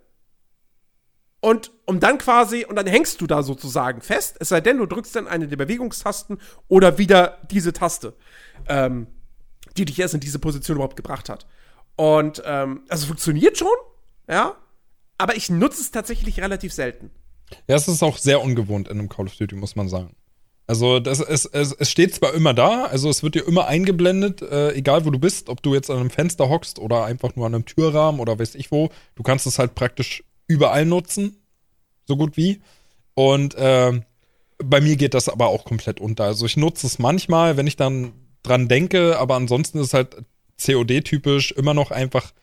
[1.39, 4.85] und um dann quasi, und dann hängst du da sozusagen fest, es sei denn, du
[4.85, 8.13] drückst dann eine der Bewegungstasten oder wieder diese Taste,
[8.67, 9.07] ähm,
[9.77, 11.47] die dich erst in diese Position überhaupt gebracht hat.
[11.95, 13.75] Und ähm, also funktioniert schon,
[14.27, 14.55] ja.
[15.17, 17.09] Aber ich nutze es tatsächlich relativ selten.
[17.67, 20.15] Ja, es ist auch sehr ungewohnt in einem Call of Duty, muss man sagen.
[20.67, 24.41] Also das, es, es, es steht zwar immer da, also es wird dir immer eingeblendet,
[24.41, 27.45] äh, egal wo du bist, ob du jetzt an einem Fenster hockst oder einfach nur
[27.45, 31.37] an einem Türrahmen oder weiß ich wo, du kannst es halt praktisch überall nutzen,
[32.05, 32.61] so gut wie.
[33.13, 34.01] Und äh,
[34.57, 36.25] bei mir geht das aber auch komplett unter.
[36.25, 38.11] Also ich nutze es manchmal, wenn ich dann
[38.43, 40.17] dran denke, aber ansonsten ist halt
[40.63, 42.33] COD-typisch immer noch einfach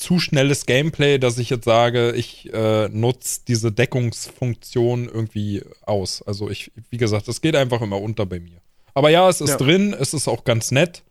[0.00, 6.22] zu schnelles Gameplay, dass ich jetzt sage, ich äh, nutze diese Deckungsfunktion irgendwie aus.
[6.22, 8.60] Also ich, wie gesagt, es geht einfach immer unter bei mir.
[8.94, 9.56] Aber ja, es ist ja.
[9.58, 11.02] drin, es ist auch ganz nett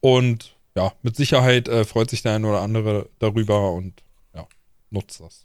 [0.00, 4.02] und ja, mit Sicherheit äh, freut sich der eine oder andere darüber und
[4.34, 4.46] ja,
[4.90, 5.44] nutzt das.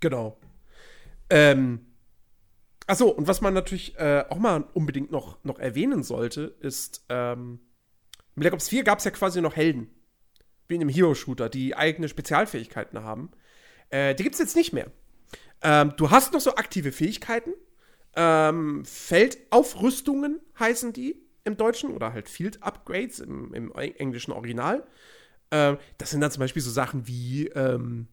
[0.00, 0.38] Genau.
[1.28, 1.80] Ähm,
[2.86, 7.60] achso, und was man natürlich äh, auch mal unbedingt noch, noch erwähnen sollte, ist, ähm,
[8.36, 9.90] in Black Ops 4 gab es ja quasi noch Helden.
[10.70, 13.30] Wie in einem Hero-Shooter, die eigene Spezialfähigkeiten haben.
[13.90, 14.90] Äh, die gibt es jetzt nicht mehr.
[15.62, 17.50] Ähm, du hast noch so aktive Fähigkeiten.
[18.16, 24.84] Ähm, Feldaufrüstungen heißen die im Deutschen oder halt Field Upgrades im, im englischen Original.
[25.50, 28.08] Ähm, das sind dann zum Beispiel so Sachen wie, ähm,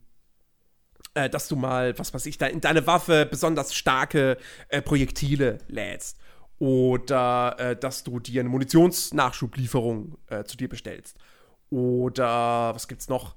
[1.14, 4.36] äh, dass du mal, was weiß ich, in deine Waffe besonders starke
[4.68, 6.18] äh, Projektile lädst.
[6.58, 11.16] Oder äh, dass du dir eine Munitionsnachschublieferung äh, zu dir bestellst.
[11.70, 13.34] Oder was gibt's noch?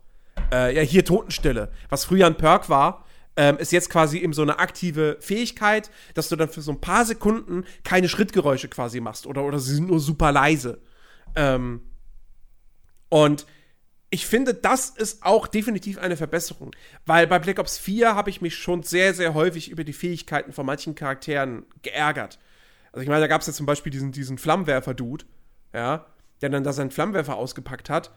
[0.52, 1.72] Äh, ja, hier Totenstille.
[1.90, 3.06] Was früher ein Perk war,
[3.38, 6.82] ähm, ist jetzt quasi eben so eine aktive Fähigkeit, dass du dann für so ein
[6.82, 9.26] paar Sekunden keine Schrittgeräusche quasi machst.
[9.26, 10.82] Oder, oder sie sind nur super leise.
[11.36, 11.82] Ähm,
[13.10, 13.46] und
[14.10, 16.72] ich finde, das ist auch definitiv eine Verbesserung.
[17.06, 20.52] Weil bei Black Ops 4 habe ich mich schon sehr, sehr häufig über die Fähigkeiten
[20.52, 22.38] von manchen Charakteren geärgert.
[22.92, 25.26] Also ich meine, da gab es ja zum Beispiel diesen, diesen Flammenwerfer-Dude,
[25.74, 26.06] ja,
[26.42, 28.12] der dann da seinen Flammenwerfer ausgepackt hat.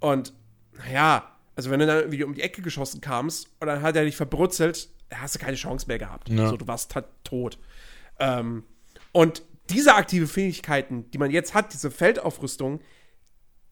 [0.00, 0.32] Und,
[0.72, 4.04] naja, also wenn du dann irgendwie um die Ecke geschossen kamst und dann hat er
[4.04, 6.28] dich verbrutzelt, hast du keine Chance mehr gehabt.
[6.28, 6.44] Ja.
[6.44, 7.58] Also, du warst halt tot.
[8.18, 8.64] Ähm,
[9.12, 12.80] und diese aktive Fähigkeiten, die man jetzt hat, diese Feldaufrüstung,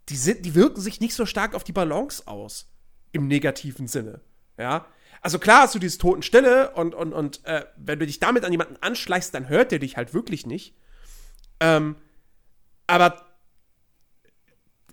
[0.08, 2.70] die, sind, die wirken sich nicht so stark auf die Balance aus.
[3.12, 4.20] Im negativen Sinne.
[4.58, 4.86] Ja.
[5.20, 8.52] Also klar hast du dieses Totenstille und, und, und äh, wenn du dich damit an
[8.52, 10.74] jemanden anschleichst, dann hört der dich halt wirklich nicht.
[11.60, 11.96] Ähm,
[12.86, 13.24] aber,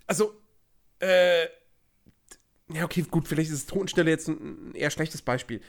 [0.06, 0.32] also,
[1.02, 1.48] äh,
[2.72, 5.60] ja, okay, gut, vielleicht ist Totenstille jetzt ein, eher schlechtes Beispiel.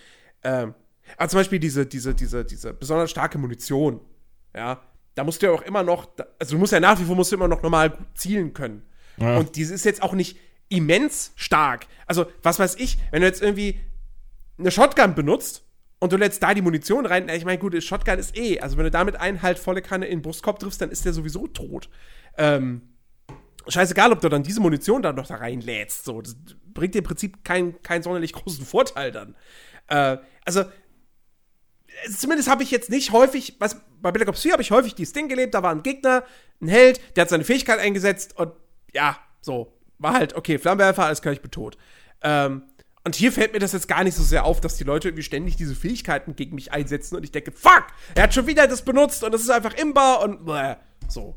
[0.43, 0.73] Ähm,
[1.17, 3.99] aber zum Beispiel diese, diese, diese, diese besonders starke Munition,
[4.55, 4.81] ja,
[5.15, 6.07] da musst du ja auch immer noch,
[6.39, 8.83] also du musst ja nach wie vor musst du immer noch normal zielen können.
[9.17, 9.37] Ja.
[9.37, 10.37] Und diese ist jetzt auch nicht
[10.69, 11.87] immens stark.
[12.07, 13.79] Also, was weiß ich, wenn du jetzt irgendwie
[14.57, 15.63] eine Shotgun benutzt
[15.99, 18.85] und du lädst da die Munition rein, ich meine, gut, Shotgun ist eh, also wenn
[18.85, 21.89] du damit einen halt volle Kanne in den Brustkorb triffst, dann ist der sowieso tot.
[22.37, 22.92] Ähm,
[23.67, 26.36] scheißegal, ob du dann diese Munition da noch da reinlädst, so, das
[26.73, 29.36] bringt dir im Prinzip keinen kein sonderlich großen Vorteil dann.
[29.88, 30.65] Äh, also,
[32.17, 35.13] zumindest habe ich jetzt nicht häufig, was, bei Black Ops 4 habe ich häufig dieses
[35.13, 36.23] Ding gelebt, da war ein Gegner,
[36.62, 38.54] ein Held, der hat seine Fähigkeit eingesetzt und
[38.93, 41.78] ja, so, war halt, okay, Flammenwerfer, alles kann ich betot.
[42.21, 42.63] Ähm,
[43.06, 45.23] und hier fällt mir das jetzt gar nicht so sehr auf, dass die Leute irgendwie
[45.23, 48.84] ständig diese Fähigkeiten gegen mich einsetzen und ich denke, fuck, er hat schon wieder das
[48.84, 50.76] benutzt und das ist einfach imbar und bläh,
[51.10, 51.36] so.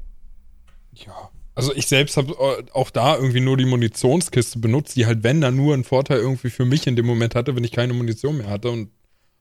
[0.93, 1.31] Ja.
[1.57, 5.41] Also ich selbst habe äh, auch da irgendwie nur die Munitionskiste benutzt, die halt, wenn,
[5.41, 8.37] dann nur einen Vorteil irgendwie für mich in dem Moment hatte, wenn ich keine Munition
[8.37, 8.71] mehr hatte.
[8.71, 8.91] Und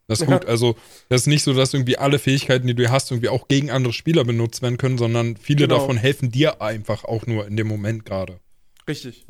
[0.07, 0.37] das ist ja.
[0.37, 0.47] gut.
[0.47, 0.77] Also
[1.09, 3.91] das ist nicht so, dass irgendwie alle Fähigkeiten, die du hast, irgendwie auch gegen andere
[3.91, 5.79] Spieler benutzt werden können, sondern viele genau.
[5.79, 8.39] davon helfen dir einfach auch nur in dem Moment gerade.
[8.87, 9.25] Richtig.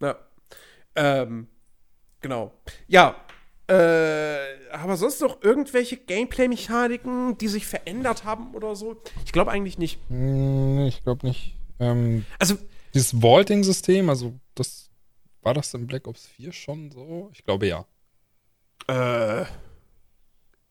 [0.00, 0.16] Ja.
[0.96, 1.22] ja.
[1.22, 1.46] Ähm,
[2.20, 2.52] genau.
[2.88, 3.14] Ja.
[3.68, 8.96] Äh, aber sonst noch irgendwelche Gameplay-Mechaniken, die sich verändert haben oder so?
[9.24, 9.98] Ich glaube eigentlich nicht.
[10.08, 11.56] Hm, ich glaube nicht.
[11.78, 12.56] Ähm, also
[12.94, 14.90] dieses Vaulting-System, also das
[15.42, 17.30] war das in Black Ops 4 schon so?
[17.32, 17.84] Ich glaube ja.
[18.88, 19.44] Äh.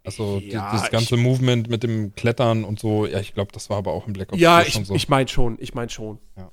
[0.04, 3.70] Also ja, das ganze ich, Movement mit dem Klettern und so, ja, ich glaube, das
[3.70, 4.94] war aber auch in Black Ops ja, 4 schon ich, so.
[4.94, 6.20] Ja, ich meine schon, ich meine schon.
[6.38, 6.52] Ja.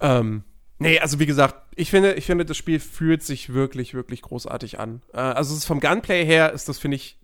[0.00, 0.44] Ähm,
[0.78, 4.78] Nee, also wie gesagt, ich finde, ich finde, das Spiel fühlt sich wirklich, wirklich großartig
[4.78, 5.02] an.
[5.12, 7.18] Äh, also vom Gunplay her ist das, finde ich,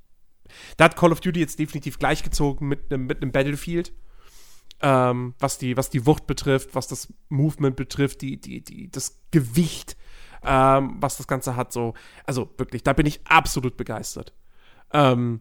[0.77, 3.93] da hat Call of Duty jetzt definitiv gleichgezogen mit einem mit Battlefield.
[4.81, 9.21] Ähm, was, die, was die Wucht betrifft, was das Movement betrifft, die, die, die, das
[9.31, 9.97] Gewicht,
[10.43, 11.73] ähm, was das Ganze hat.
[11.73, 11.95] So.
[12.27, 14.33] Also wirklich, da bin ich absolut begeistert.
[14.93, 15.41] Ähm,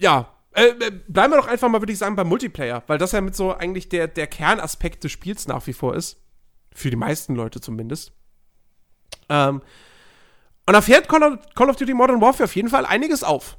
[0.00, 3.12] ja, äh, äh, bleiben wir doch einfach mal, würde ich sagen, beim Multiplayer, weil das
[3.12, 6.16] ja mit so eigentlich der, der Kernaspekt des Spiels nach wie vor ist.
[6.74, 8.12] Für die meisten Leute zumindest.
[9.28, 9.60] Ähm,
[10.66, 13.58] und da fährt Call of, Call of, Duty Modern Warfare auf jeden Fall einiges auf.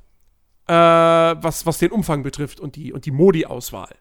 [0.67, 3.95] Äh, was, was den Umfang betrifft und die, und die Modi-Auswahl.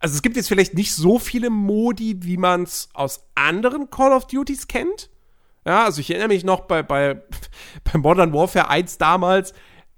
[0.00, 4.12] Also es gibt jetzt vielleicht nicht so viele Modi, wie man es aus anderen Call
[4.12, 5.10] of Duties kennt.
[5.66, 7.22] Ja, also ich erinnere mich noch bei, bei,
[7.92, 9.52] bei Modern Warfare 1 damals,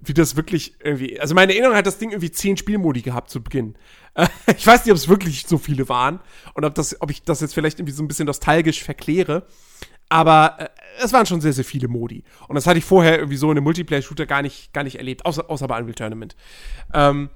[0.08, 1.20] wie das wirklich irgendwie.
[1.20, 3.76] Also meine Erinnerung hat das Ding irgendwie zehn Spielmodi gehabt zu Beginn.
[4.56, 6.20] ich weiß nicht, ob es wirklich so viele waren
[6.54, 9.46] und ob, das, ob ich das jetzt vielleicht irgendwie so ein bisschen nostalgisch verkläre.
[10.08, 10.68] Aber äh,
[11.02, 12.24] es waren schon sehr, sehr viele Modi.
[12.48, 15.26] Und das hatte ich vorher irgendwie so in einem Multiplayer-Shooter gar nicht, gar nicht erlebt,
[15.26, 16.36] außer, außer bei Unreal Tournament.
[16.92, 17.30] Ähm,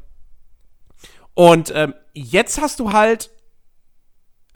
[1.35, 3.31] und ähm, jetzt hast du halt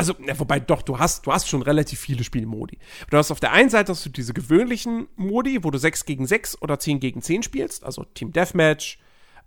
[0.09, 2.79] also, ja, wobei doch, du hast, du hast schon relativ viele Spielmodi.
[3.11, 6.27] Du hast auf der einen Seite hast du diese gewöhnlichen Modi, wo du 6 gegen
[6.27, 8.99] 6 oder 10 gegen 10 spielst, also Team Deathmatch,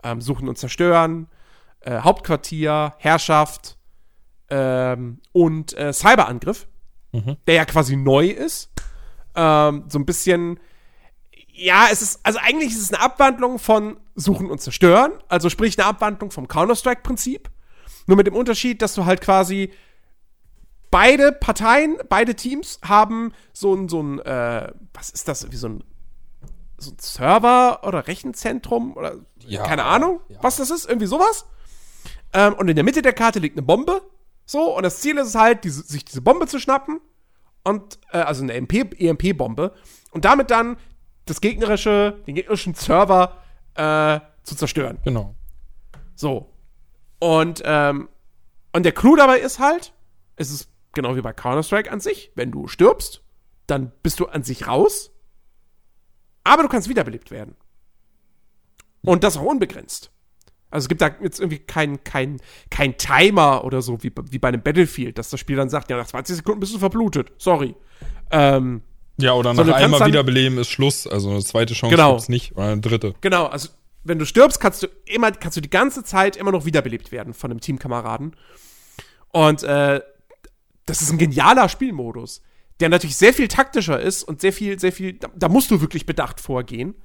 [0.04, 1.28] ähm, Suchen und Zerstören,
[1.82, 3.78] äh, Hauptquartier, Herrschaft
[4.50, 6.68] ähm, und äh, Cyberangriff,
[7.12, 7.36] mhm.
[7.48, 8.72] der ja quasi neu ist.
[9.36, 10.60] Ähm, so ein bisschen,
[11.52, 15.78] ja, es ist, also eigentlich ist es eine Abwandlung von Suchen und Zerstören, also sprich
[15.78, 17.50] eine Abwandlung vom Counter-Strike-Prinzip.
[18.08, 19.72] Nur mit dem Unterschied, dass du halt quasi
[20.96, 25.68] beide Parteien, beide Teams haben so ein, so ein, äh, was ist das, wie so
[25.68, 25.84] ein,
[26.78, 30.38] so ein Server oder Rechenzentrum oder ja, keine Ahnung, ja.
[30.42, 31.48] was das ist, irgendwie sowas.
[32.32, 34.04] Ähm, und in der Mitte der Karte liegt eine Bombe.
[34.46, 37.02] So, und das Ziel ist es halt, diese, sich diese Bombe zu schnappen.
[37.66, 39.74] Und, äh, also eine EMP-Bombe.
[40.12, 40.78] und damit dann
[41.26, 43.42] das gegnerische, den gegnerischen Server
[43.74, 45.00] äh, zu zerstören.
[45.04, 45.36] Genau.
[46.16, 46.54] So.
[47.20, 48.08] Und, ähm,
[48.72, 49.92] und der Clou dabei ist halt,
[50.38, 52.32] es ist genau wie bei Counter-Strike an sich.
[52.36, 53.24] Wenn du stirbst,
[53.68, 55.12] dann bist du an sich raus.
[56.44, 57.56] Aber du kannst wiederbelebt werden.
[59.02, 60.12] Und das auch unbegrenzt.
[60.72, 64.50] Also es gibt da jetzt irgendwie kein, kein, kein Timer oder so, wie, wie bei
[64.50, 67.32] einem Battlefield, dass das Spiel dann sagt, ja, nach 20 Sekunden bist du verblutet.
[67.38, 67.76] Sorry.
[68.32, 68.82] Ähm,
[69.18, 71.08] ja, oder nach einmal wiederbeleben ist Schluss.
[71.08, 72.14] Also eine zweite Chance genau.
[72.14, 72.58] gibt's nicht.
[72.58, 73.14] Oder eine dritte.
[73.22, 73.70] Genau, also
[74.04, 77.34] wenn du stirbst, kannst du immer, kannst du die ganze Zeit immer noch wiederbelebt werden
[77.34, 78.36] von einem Teamkameraden.
[79.30, 80.02] Und äh,
[80.86, 82.42] das ist ein genialer Spielmodus,
[82.80, 85.82] der natürlich sehr viel taktischer ist und sehr viel, sehr viel, da, da musst du
[85.82, 86.96] wirklich bedacht vorgehen.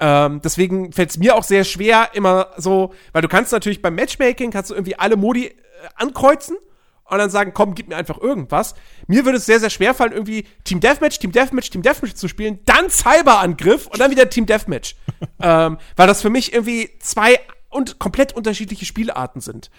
[0.00, 3.94] Ähm, deswegen fällt es mir auch sehr schwer, immer so, weil du kannst natürlich beim
[3.94, 5.54] Matchmaking, kannst du irgendwie alle Modi äh,
[5.96, 6.56] ankreuzen
[7.04, 8.74] und dann sagen, komm, gib mir einfach irgendwas.
[9.06, 12.28] Mir würde es sehr, sehr schwer fallen, irgendwie Team Deathmatch, Team Deathmatch, Team Deathmatch zu
[12.28, 14.94] spielen, dann Cyberangriff und dann wieder Team Deathmatch.
[15.42, 19.70] ähm, weil das für mich irgendwie zwei und komplett unterschiedliche Spielarten sind.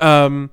[0.00, 0.50] Ähm,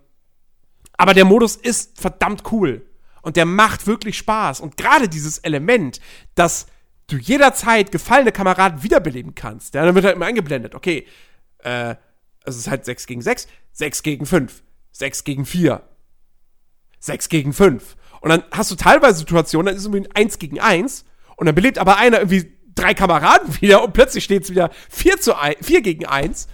[0.97, 2.85] aber der Modus ist verdammt cool.
[3.21, 4.59] Und der macht wirklich Spaß.
[4.59, 5.99] Und gerade dieses Element,
[6.35, 6.67] dass
[7.07, 11.07] du jederzeit gefallene Kameraden wiederbeleben kannst, ja, dann wird halt immer eingeblendet, okay,
[11.59, 11.95] äh,
[12.45, 15.81] es ist halt 6 gegen 6, 6 gegen 5, 6 gegen 4,
[16.99, 17.95] 6 gegen 5.
[18.21, 21.05] Und dann hast du teilweise Situationen, dann ist es irgendwie 1 gegen 1
[21.37, 25.19] und dann belebt aber einer irgendwie drei Kameraden wieder und plötzlich steht es wieder 4,
[25.19, 26.47] zu 1, 4 gegen 1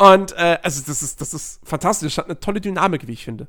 [0.00, 3.48] und äh, also das ist, das ist fantastisch, hat eine tolle Dynamik, wie ich finde.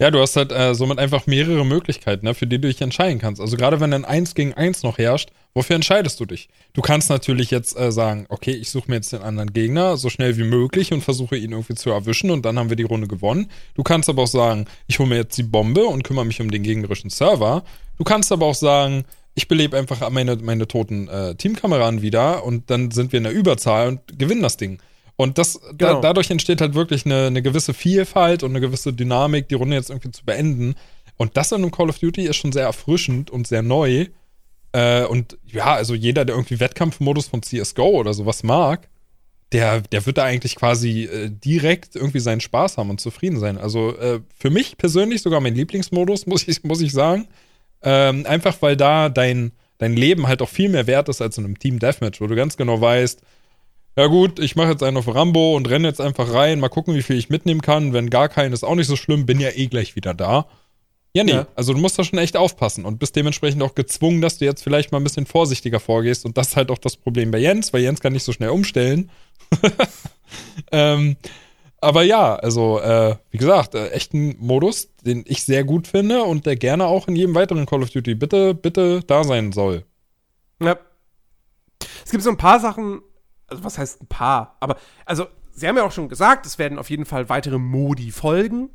[0.00, 3.20] Ja, du hast halt äh, somit einfach mehrere Möglichkeiten, ne, für die du dich entscheiden
[3.20, 3.40] kannst.
[3.40, 6.48] Also gerade wenn dann eins gegen eins noch herrscht, wofür entscheidest du dich?
[6.72, 10.10] Du kannst natürlich jetzt äh, sagen, okay, ich suche mir jetzt den anderen Gegner so
[10.10, 13.06] schnell wie möglich und versuche ihn irgendwie zu erwischen und dann haben wir die Runde
[13.06, 13.48] gewonnen.
[13.76, 16.50] Du kannst aber auch sagen, ich hole mir jetzt die Bombe und kümmere mich um
[16.50, 17.62] den gegnerischen Server.
[17.96, 19.04] Du kannst aber auch sagen,
[19.36, 23.32] ich belebe einfach meine, meine toten äh, Teamkameraden wieder und dann sind wir in der
[23.32, 24.80] Überzahl und gewinnen das Ding.
[25.16, 25.76] Und das, genau.
[25.76, 29.76] da, dadurch entsteht halt wirklich eine, eine gewisse Vielfalt und eine gewisse Dynamik, die Runde
[29.76, 30.74] jetzt irgendwie zu beenden.
[31.16, 34.06] Und das in einem Call of Duty ist schon sehr erfrischend und sehr neu.
[34.72, 38.88] Äh, und ja, also jeder, der irgendwie Wettkampfmodus von CSGO oder sowas mag,
[39.52, 43.58] der, der wird da eigentlich quasi äh, direkt irgendwie seinen Spaß haben und zufrieden sein.
[43.58, 47.28] Also äh, für mich persönlich sogar mein Lieblingsmodus, muss ich, muss ich sagen.
[47.82, 51.44] Ähm, einfach weil da dein, dein Leben halt auch viel mehr wert ist als in
[51.44, 53.20] einem Team Deathmatch, wo du ganz genau weißt,
[53.96, 56.94] ja gut, ich mache jetzt einen auf Rambo und renne jetzt einfach rein, mal gucken,
[56.94, 57.92] wie viel ich mitnehmen kann.
[57.92, 60.46] Wenn gar keinen ist auch nicht so schlimm, bin ja eh gleich wieder da.
[61.14, 61.46] Ja, nee, ja.
[61.54, 64.62] also du musst da schon echt aufpassen und bist dementsprechend auch gezwungen, dass du jetzt
[64.62, 66.24] vielleicht mal ein bisschen vorsichtiger vorgehst.
[66.24, 68.48] Und das ist halt auch das Problem bei Jens, weil Jens kann nicht so schnell
[68.48, 69.10] umstellen.
[70.72, 71.16] ähm,
[71.82, 76.22] aber ja, also, äh, wie gesagt, äh, echt ein Modus, den ich sehr gut finde
[76.22, 79.84] und der gerne auch in jedem weiteren Call of Duty bitte, bitte da sein soll.
[80.62, 80.78] Ja.
[82.04, 83.02] Es gibt so ein paar Sachen,
[83.46, 84.56] also was heißt ein paar?
[84.60, 88.10] Aber, also, sie haben ja auch schon gesagt, es werden auf jeden Fall weitere Modi
[88.10, 88.70] folgen.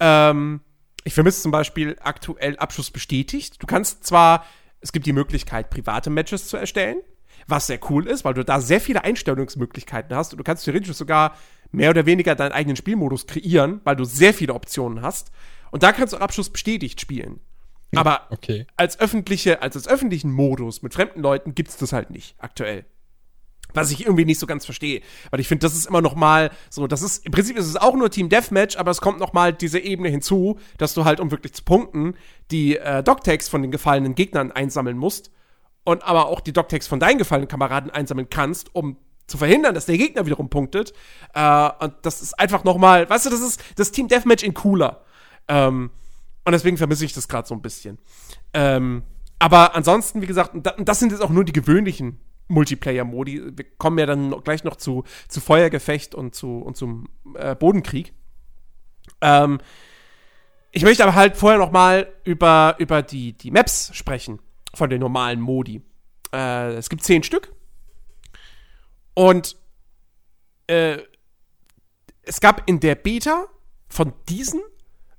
[0.00, 0.60] Ähm,
[1.04, 3.62] ich vermisse zum Beispiel aktuell Abschluss bestätigt.
[3.62, 4.44] Du kannst zwar,
[4.80, 6.98] es gibt die Möglichkeit, private Matches zu erstellen,
[7.46, 10.96] was sehr cool ist, weil du da sehr viele Einstellungsmöglichkeiten hast und du kannst theoretisch
[10.96, 11.36] sogar
[11.70, 15.30] mehr oder weniger deinen eigenen Spielmodus kreieren, weil du sehr viele Optionen hast.
[15.70, 17.40] Und da kannst du auch Abschluss bestätigt spielen.
[17.94, 18.66] Aber okay.
[18.76, 22.84] als öffentliche, als, als öffentlichen Modus mit fremden Leuten gibt es das halt nicht aktuell.
[23.74, 25.02] Was ich irgendwie nicht so ganz verstehe.
[25.30, 27.76] Weil ich finde, das ist immer noch mal so, das ist, im Prinzip ist es
[27.76, 31.20] auch nur Team Deathmatch, aber es kommt noch mal diese Ebene hinzu, dass du halt,
[31.20, 32.14] um wirklich zu punkten,
[32.50, 35.30] die äh, Dogtags von den gefallenen Gegnern einsammeln musst.
[35.84, 38.96] Und aber auch die Dogtags von deinen gefallenen Kameraden einsammeln kannst, um
[39.26, 40.92] zu verhindern, dass der Gegner wiederum punktet.
[41.34, 44.54] Äh, und das ist einfach noch mal, weißt du, das ist das Team Deathmatch in
[44.54, 45.04] cooler.
[45.48, 45.90] Ähm,
[46.44, 47.98] und deswegen vermisse ich das gerade so ein bisschen.
[48.54, 49.02] Ähm,
[49.38, 53.56] aber ansonsten, wie gesagt, das sind jetzt auch nur die gewöhnlichen Multiplayer-Modi.
[53.56, 58.12] Wir kommen ja dann gleich noch zu, zu Feuergefecht und, zu, und zum äh, Bodenkrieg.
[59.20, 59.58] Ähm,
[60.72, 64.40] ich möchte aber halt vorher noch mal über, über die, die Maps sprechen
[64.74, 65.82] von den normalen Modi.
[66.32, 67.52] Äh, es gibt zehn Stück.
[69.14, 69.56] Und
[70.66, 70.98] äh,
[72.22, 73.46] es gab in der Beta
[73.88, 74.60] von diesen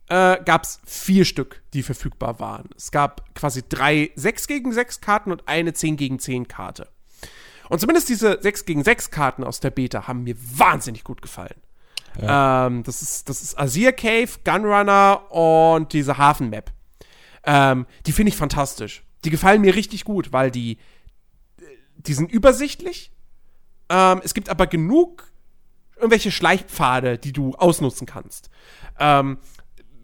[0.09, 2.69] äh, gab es vier Stück, die verfügbar waren.
[2.75, 6.89] Es gab quasi drei 6 gegen 6 Karten und eine 10 gegen 10 Karte.
[7.69, 11.61] Und zumindest diese 6 gegen 6 Karten aus der Beta haben mir wahnsinnig gut gefallen.
[12.21, 12.67] Ja.
[12.67, 16.71] Ähm, das, ist, das ist Azir Cave, Gunrunner und diese Hafenmap.
[17.43, 19.03] Ähm, die finde ich fantastisch.
[19.23, 20.77] Die gefallen mir richtig gut, weil die,
[21.95, 23.11] die sind übersichtlich.
[23.89, 25.31] Ähm, es gibt aber genug
[25.95, 28.49] irgendwelche Schleichpfade, die du ausnutzen kannst.
[28.99, 29.37] Ähm,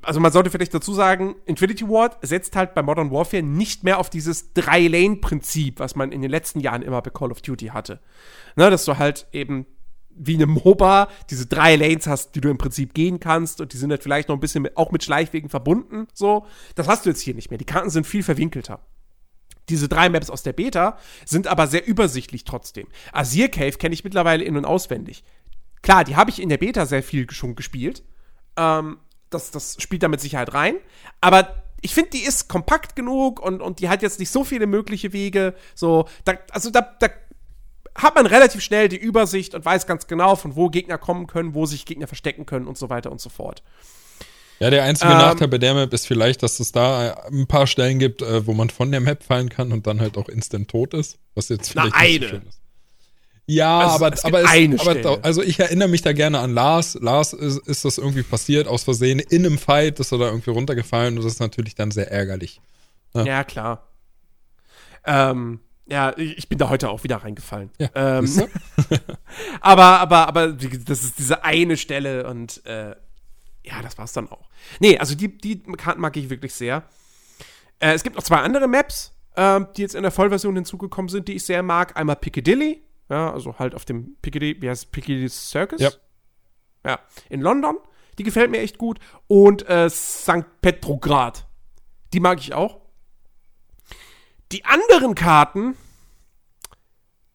[0.04, 4.00] also man sollte vielleicht dazu sagen, Infinity Ward setzt halt bei Modern Warfare nicht mehr
[4.00, 8.00] auf dieses Drei-Lane-Prinzip, was man in den letzten Jahren immer bei Call of Duty hatte.
[8.56, 9.66] Ne, dass du halt eben
[10.16, 13.78] wie eine MOBA diese drei Lanes hast, die du im Prinzip gehen kannst und die
[13.78, 16.46] sind halt vielleicht noch ein bisschen mit, auch mit Schleichwegen verbunden, so.
[16.76, 17.58] Das hast du jetzt hier nicht mehr.
[17.58, 18.80] Die Karten sind viel verwinkelter.
[19.70, 22.88] Diese drei Maps aus der Beta sind aber sehr übersichtlich trotzdem.
[23.12, 25.24] Azir Cave kenne ich mittlerweile in- und auswendig.
[25.82, 28.04] Klar, die habe ich in der Beta sehr viel schon gespielt.
[28.58, 28.98] Ähm,
[29.34, 30.76] das, das spielt da mit Sicherheit rein.
[31.22, 34.68] Aber ich finde, die ist kompakt genug und, und die hat jetzt nicht so viele
[34.68, 35.54] mögliche Wege.
[35.76, 37.10] So, da, also da, da
[37.96, 41.54] hat man relativ schnell die Übersicht und weiß ganz genau, von wo Gegner kommen können,
[41.54, 43.62] wo sich Gegner verstecken können und so weiter und so fort.
[44.60, 47.68] Ja, der einzige ähm, Nachteil bei der Map ist vielleicht, dass es da ein paar
[47.68, 50.70] Stellen gibt, äh, wo man von der Map fallen kann und dann halt auch instant
[50.70, 51.20] tot ist.
[51.36, 52.63] Was jetzt vielleicht Na, nicht so schön ist.
[53.46, 56.98] Ja, also, aber, es aber, es, aber also ich erinnere mich da gerne an Lars.
[57.02, 60.52] Lars ist, ist das irgendwie passiert aus Versehen in einem Fight, ist er da irgendwie
[60.52, 62.62] runtergefallen und das ist natürlich dann sehr ärgerlich.
[63.14, 63.88] Ja, ja klar.
[65.06, 67.70] Ähm, ja, ich bin da heute auch wieder reingefallen.
[67.78, 68.50] Ja, ähm,
[69.62, 72.96] aber, aber, aber das ist diese eine Stelle und äh,
[73.64, 74.50] ja, das war's dann auch.
[74.80, 76.84] Nee, also die, die Karten mag ich wirklich sehr.
[77.80, 81.28] Äh, es gibt noch zwei andere Maps, äh, die jetzt in der Vollversion hinzugekommen sind,
[81.28, 81.98] die ich sehr mag.
[81.98, 82.82] Einmal Piccadilly,
[83.14, 85.80] ja, also halt auf dem Piccadilly, wie heißt es, Piccadilly Circus?
[85.80, 85.92] Ja.
[86.84, 87.00] Ja,
[87.30, 87.78] in London.
[88.18, 89.00] Die gefällt mir echt gut.
[89.28, 90.62] Und äh, St.
[90.62, 91.48] Petrograd.
[92.12, 92.82] Die mag ich auch.
[94.52, 95.78] Die anderen Karten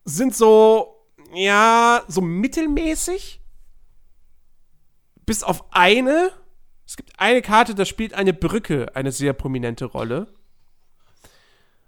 [0.05, 3.41] sind so, ja, so mittelmäßig.
[5.27, 6.33] Bis auf eine.
[6.87, 10.33] Es gibt eine Karte, da spielt eine Brücke eine sehr prominente Rolle.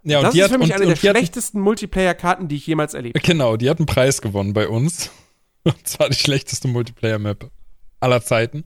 [0.02, 2.56] Ja, und das die ist hat, für mich und, eine und der schlechtesten Multiplayer-Karten, die
[2.56, 3.26] ich jemals erlebt habe.
[3.26, 5.10] Genau, die hat einen Preis gewonnen bei uns.
[5.62, 7.50] Und zwar die schlechteste Multiplayer-Map
[8.00, 8.64] aller Zeiten.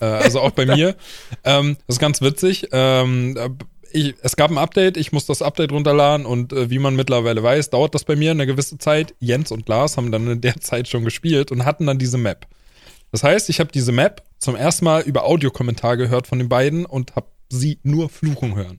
[0.00, 0.94] Äh, also auch bei mir.
[1.42, 2.68] Ähm, das ist ganz witzig.
[2.70, 3.36] Ähm,
[3.92, 7.42] ich, es gab ein Update, ich muss das Update runterladen und äh, wie man mittlerweile
[7.42, 9.14] weiß, dauert das bei mir eine gewisse Zeit.
[9.18, 12.46] Jens und Lars haben dann in der Zeit schon gespielt und hatten dann diese Map.
[13.10, 16.86] Das heißt, ich habe diese Map zum ersten Mal über Audiokommentar gehört von den beiden
[16.86, 18.78] und habe sie nur fluchen hören.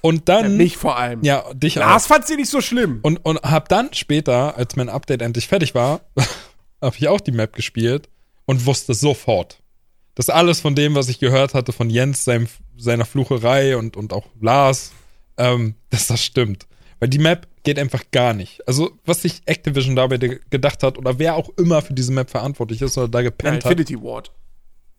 [0.00, 0.44] Und dann.
[0.44, 1.22] Ja, mich vor allem.
[1.22, 1.82] Ja, dich auch.
[1.82, 3.00] Lars fand sie nicht so schlimm.
[3.02, 6.00] Und, und hab dann später, als mein Update endlich fertig war,
[6.82, 8.08] habe ich auch die Map gespielt
[8.46, 9.62] und wusste sofort,
[10.14, 14.12] dass alles von dem, was ich gehört hatte von Jens, seinem, seiner Flucherei und, und
[14.12, 14.92] auch Lars,
[15.36, 16.66] ähm, dass das stimmt.
[16.98, 18.66] Weil die Map geht einfach gar nicht.
[18.66, 22.82] Also, was sich Activision dabei gedacht hat, oder wer auch immer für diese Map verantwortlich
[22.82, 24.00] ist oder da gepennt ja, Infinity hat.
[24.00, 24.32] Infinity Ward.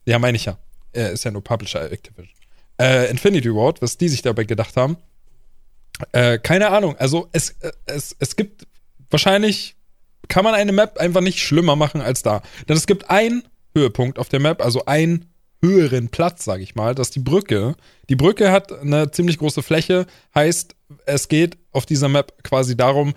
[0.05, 0.57] Ja, meine ich ja.
[0.93, 2.40] Er ist ja nur Publisher Activision
[2.81, 4.97] äh, Infinity Ward, was die sich dabei gedacht haben.
[6.11, 6.95] Äh, keine Ahnung.
[6.97, 8.67] Also es, äh, es, es gibt
[9.09, 9.75] wahrscheinlich
[10.27, 12.41] kann man eine Map einfach nicht schlimmer machen als da.
[12.69, 13.43] Denn es gibt einen
[13.75, 15.25] Höhepunkt auf der Map, also einen
[15.61, 17.75] höheren Platz, sage ich mal, das ist die Brücke.
[18.09, 20.75] Die Brücke hat eine ziemlich große Fläche, heißt,
[21.05, 23.13] es geht auf dieser Map quasi darum,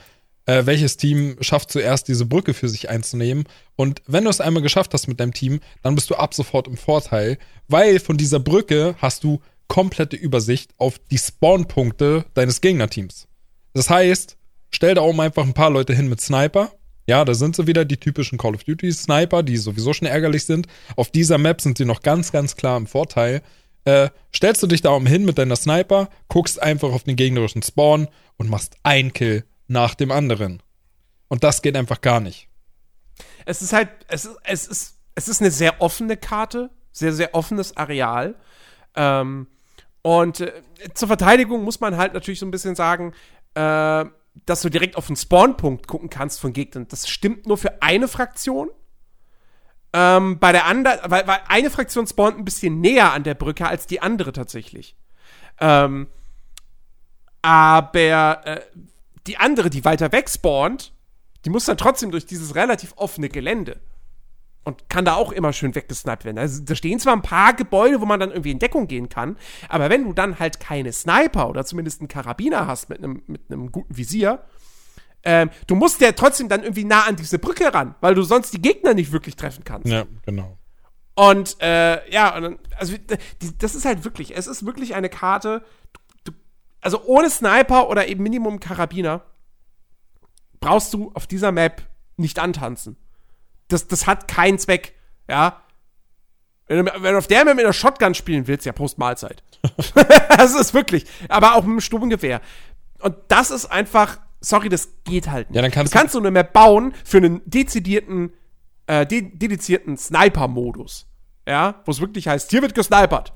[0.47, 3.45] äh, welches Team schafft zuerst diese Brücke für sich einzunehmen.
[3.77, 6.69] Und wenn du es einmal geschafft hast mit deinem Team, dann bist du ab sofort
[6.69, 7.39] im Vorteil,
[7.69, 13.29] weil von dieser Brücke hast du komplette Übersicht auf die Spawnpunkte deines Gegnerteams.
[13.73, 14.37] Das heißt,
[14.71, 16.73] stell da oben einfach ein paar Leute hin mit Sniper.
[17.07, 20.45] Ja, da sind sie wieder, die typischen Call of Duty Sniper, die sowieso schon ärgerlich
[20.45, 20.67] sind.
[20.97, 23.43] Auf dieser Map sind sie noch ganz, ganz klar im Vorteil.
[23.85, 27.63] Äh, stellst du dich da oben hin mit deiner Sniper, guckst einfach auf den gegnerischen
[27.63, 28.09] Spawn
[28.39, 30.63] und machst ein Kill nach dem anderen.
[31.29, 32.49] Und das geht einfach gar nicht.
[33.45, 37.35] Es ist halt, es ist, es ist, es ist eine sehr offene Karte, sehr, sehr
[37.35, 38.37] offenes Areal.
[38.97, 39.49] Ähm,
[40.05, 40.53] und äh,
[40.93, 43.15] zur Verteidigung muss man halt natürlich so ein bisschen sagen,
[43.55, 44.05] äh,
[44.45, 46.87] dass du direkt auf den Spawnpunkt gucken kannst von Gegnern.
[46.89, 48.69] Das stimmt nur für eine Fraktion.
[49.95, 53.67] Ähm, bei der anderen, weil, weil eine Fraktion spawnt ein bisschen näher an der Brücke
[53.67, 54.95] als die andere tatsächlich.
[55.59, 56.09] Ähm,
[57.41, 58.61] Aber äh,
[59.27, 60.93] die andere, die weiter weg spawnt,
[61.47, 63.81] die muss dann trotzdem durch dieses relativ offene Gelände.
[64.67, 66.39] Und kann da auch immer schön weggesniped werden.
[66.39, 69.37] Also da stehen zwar ein paar Gebäude, wo man dann irgendwie in Deckung gehen kann,
[69.69, 73.43] aber wenn du dann halt keine Sniper oder zumindest einen Karabiner hast mit einem, mit
[73.51, 74.43] einem guten Visier,
[75.23, 78.53] ähm, du musst ja trotzdem dann irgendwie nah an diese Brücke ran, weil du sonst
[78.55, 79.91] die Gegner nicht wirklich treffen kannst.
[79.91, 80.59] Ja, genau.
[81.15, 82.95] Und äh, ja, und dann, also
[83.59, 85.65] das ist halt wirklich, es ist wirklich eine Karte,
[86.25, 86.33] du,
[86.81, 89.23] also ohne Sniper oder eben Minimum Karabiner
[90.61, 91.83] brauchst du auf dieser Map
[92.17, 92.97] nicht antanzen.
[93.69, 94.95] Das, das hat keinen Zweck,
[95.29, 95.63] ja.
[96.67, 99.43] Wenn du, wenn du auf der Map mit einer Shotgun spielen willst, ja, Prost Mahlzeit.
[100.37, 102.41] das ist wirklich, aber auch mit einem Sturmgewehr.
[103.01, 105.57] Und das ist einfach, sorry, das geht halt nicht.
[105.57, 108.33] Ja, dann kannst du kannst du eine Map bauen für einen dezidierten,
[108.87, 111.07] äh, de dedizierten Sniper-Modus.
[111.47, 113.35] Ja, wo es wirklich heißt, hier wird gesnipert.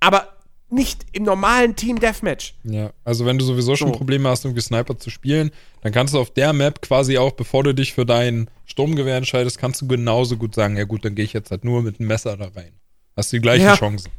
[0.00, 0.33] Aber
[0.74, 2.54] nicht im normalen Team Deathmatch.
[2.64, 3.94] Ja, also wenn du sowieso schon So.
[3.94, 5.50] Probleme hast, irgendwie Sniper zu spielen,
[5.82, 9.58] dann kannst du auf der Map quasi auch, bevor du dich für dein Sturmgewehr entscheidest,
[9.58, 12.08] kannst du genauso gut sagen, ja gut, dann gehe ich jetzt halt nur mit einem
[12.08, 12.72] Messer da rein.
[13.16, 13.76] Hast die gleichen Ja.
[13.76, 14.10] Chancen.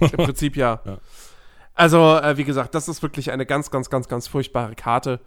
[0.00, 0.80] Im Prinzip ja.
[0.84, 0.98] Ja.
[1.74, 5.20] Also, äh, wie gesagt, das ist wirklich eine ganz, ganz, ganz, ganz furchtbare Karte.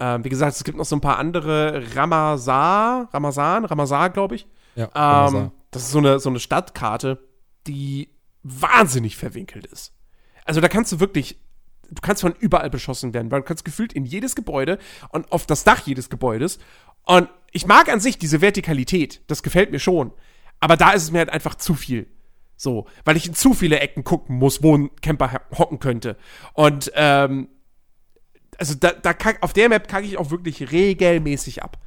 [0.00, 1.84] Ähm, wie gesagt, es gibt noch so ein paar andere.
[1.94, 4.46] Ramazar, Ramazan, Ramazar, glaube ich.
[4.74, 7.18] Ja, Ähm, das ist so eine, so eine Stadtkarte,
[7.66, 8.08] die
[8.42, 9.92] wahnsinnig verwinkelt ist.
[10.44, 11.38] Also da kannst du wirklich,
[11.90, 14.78] du kannst von überall beschossen werden, weil du kannst gefühlt in jedes Gebäude
[15.10, 16.58] und auf das Dach jedes Gebäudes.
[17.04, 20.12] Und ich mag an sich diese Vertikalität, das gefällt mir schon.
[20.60, 22.06] Aber da ist es mir halt einfach zu viel.
[22.56, 26.16] So, weil ich in zu viele Ecken gucken muss, wo ein Camper ho- hocken könnte.
[26.52, 27.48] Und ähm,
[28.58, 31.78] also da, da kack, auf der Map kacke ich auch wirklich regelmäßig ab.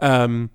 [0.00, 0.50] Ähm,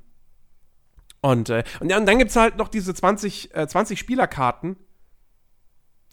[1.22, 4.76] und, äh, und, und dann gibt's halt noch diese 20, äh, 20 Spielerkarten,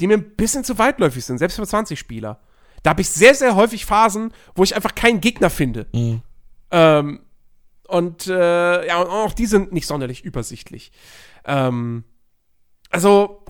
[0.00, 2.40] die mir ein bisschen zu weitläufig sind, selbst für 20 Spieler.
[2.82, 5.86] Da habe ich sehr, sehr häufig Phasen, wo ich einfach keinen Gegner finde.
[5.92, 6.22] Mhm.
[6.70, 7.20] Ähm,
[7.86, 10.92] und äh, ja, und auch die sind nicht sonderlich übersichtlich.
[11.44, 12.04] Ähm,
[12.90, 13.44] also,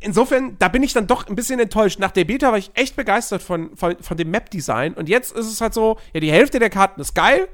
[0.00, 1.98] insofern, da bin ich dann doch ein bisschen enttäuscht.
[1.98, 4.94] Nach der Beta war ich echt begeistert von, von, von dem Map-Design.
[4.94, 7.48] Und jetzt ist es halt so, ja, die Hälfte der Karten ist geil,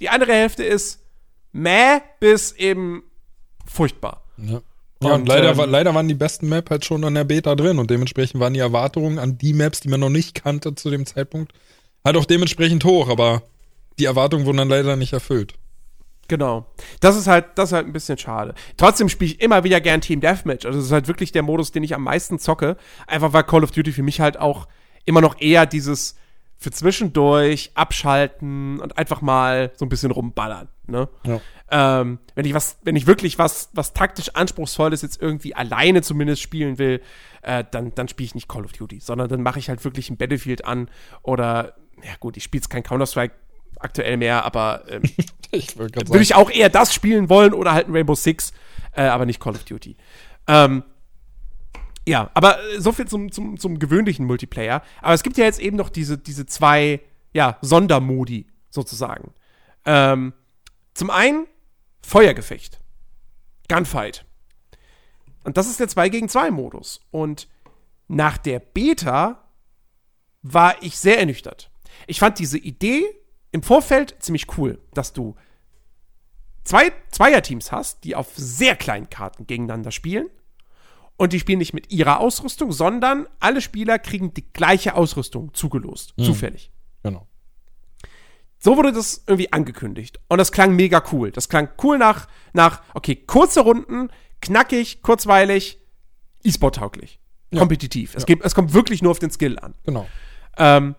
[0.00, 1.04] die andere Hälfte ist
[1.52, 3.04] meh bis eben
[3.64, 4.24] furchtbar.
[4.38, 4.60] Ja.
[5.04, 7.54] Ja, und, Und, leider, ähm, leider waren die besten Map halt schon an der Beta
[7.54, 10.90] drin und dementsprechend waren die Erwartungen an die Maps, die man noch nicht kannte zu
[10.90, 11.52] dem Zeitpunkt,
[12.04, 13.42] halt auch dementsprechend hoch, aber
[13.98, 15.54] die Erwartungen wurden dann leider nicht erfüllt.
[16.28, 16.66] Genau.
[17.00, 18.54] Das ist halt, das ist halt ein bisschen schade.
[18.76, 20.64] Trotzdem spiele ich immer wieder gern Team Deathmatch.
[20.64, 22.76] Also das ist halt wirklich der Modus, den ich am meisten zocke.
[23.06, 24.66] Einfach weil Call of Duty für mich halt auch
[25.04, 26.16] immer noch eher dieses
[26.56, 30.68] für zwischendurch abschalten und einfach mal so ein bisschen rumballern.
[30.86, 31.08] Ne?
[31.26, 31.40] Ja.
[31.70, 36.42] Ähm, wenn ich was, wenn ich wirklich was, was taktisch anspruchsvolles jetzt irgendwie alleine zumindest
[36.42, 37.00] spielen will,
[37.42, 40.10] äh, dann, dann spiele ich nicht Call of Duty, sondern dann mache ich halt wirklich
[40.10, 40.90] ein Battlefield an
[41.22, 43.34] oder, ja gut, ich spiele jetzt kein Counter-Strike
[43.78, 45.02] aktuell mehr, aber ähm,
[45.52, 48.52] würde ich auch eher das spielen wollen oder halt ein Rainbow Six,
[48.92, 49.96] äh, aber nicht Call of Duty.
[50.46, 50.84] Ähm,
[52.06, 54.82] ja, aber äh, so viel zum, zum, zum gewöhnlichen Multiplayer.
[55.00, 57.00] Aber es gibt ja jetzt eben noch diese, diese zwei,
[57.32, 59.32] ja, Sondermodi sozusagen.
[59.86, 60.34] Ähm,
[60.92, 61.46] zum einen
[62.04, 62.80] Feuergefecht.
[63.68, 64.26] Gunfight.
[65.42, 67.00] Und das ist der 2 gegen 2 Modus.
[67.10, 67.48] Und
[68.08, 69.42] nach der Beta
[70.42, 71.70] war ich sehr ernüchtert.
[72.06, 73.04] Ich fand diese Idee
[73.52, 75.34] im Vorfeld ziemlich cool, dass du
[76.64, 80.28] zwei Zweierteams hast, die auf sehr kleinen Karten gegeneinander spielen.
[81.16, 86.14] Und die spielen nicht mit ihrer Ausrüstung, sondern alle Spieler kriegen die gleiche Ausrüstung zugelost.
[86.18, 86.72] Zufällig.
[87.02, 87.28] Genau.
[88.64, 90.20] So wurde das irgendwie angekündigt.
[90.28, 91.30] Und das klang mega cool.
[91.30, 94.08] Das klang cool nach, nach okay, kurze Runden,
[94.40, 95.78] knackig, kurzweilig,
[96.42, 97.20] E-Sport-tauglich.
[97.54, 98.14] Kompetitiv.
[98.14, 99.74] Es, geht, es kommt wirklich nur auf den Skill an.
[99.84, 100.06] Genau.
[100.56, 100.94] Ähm,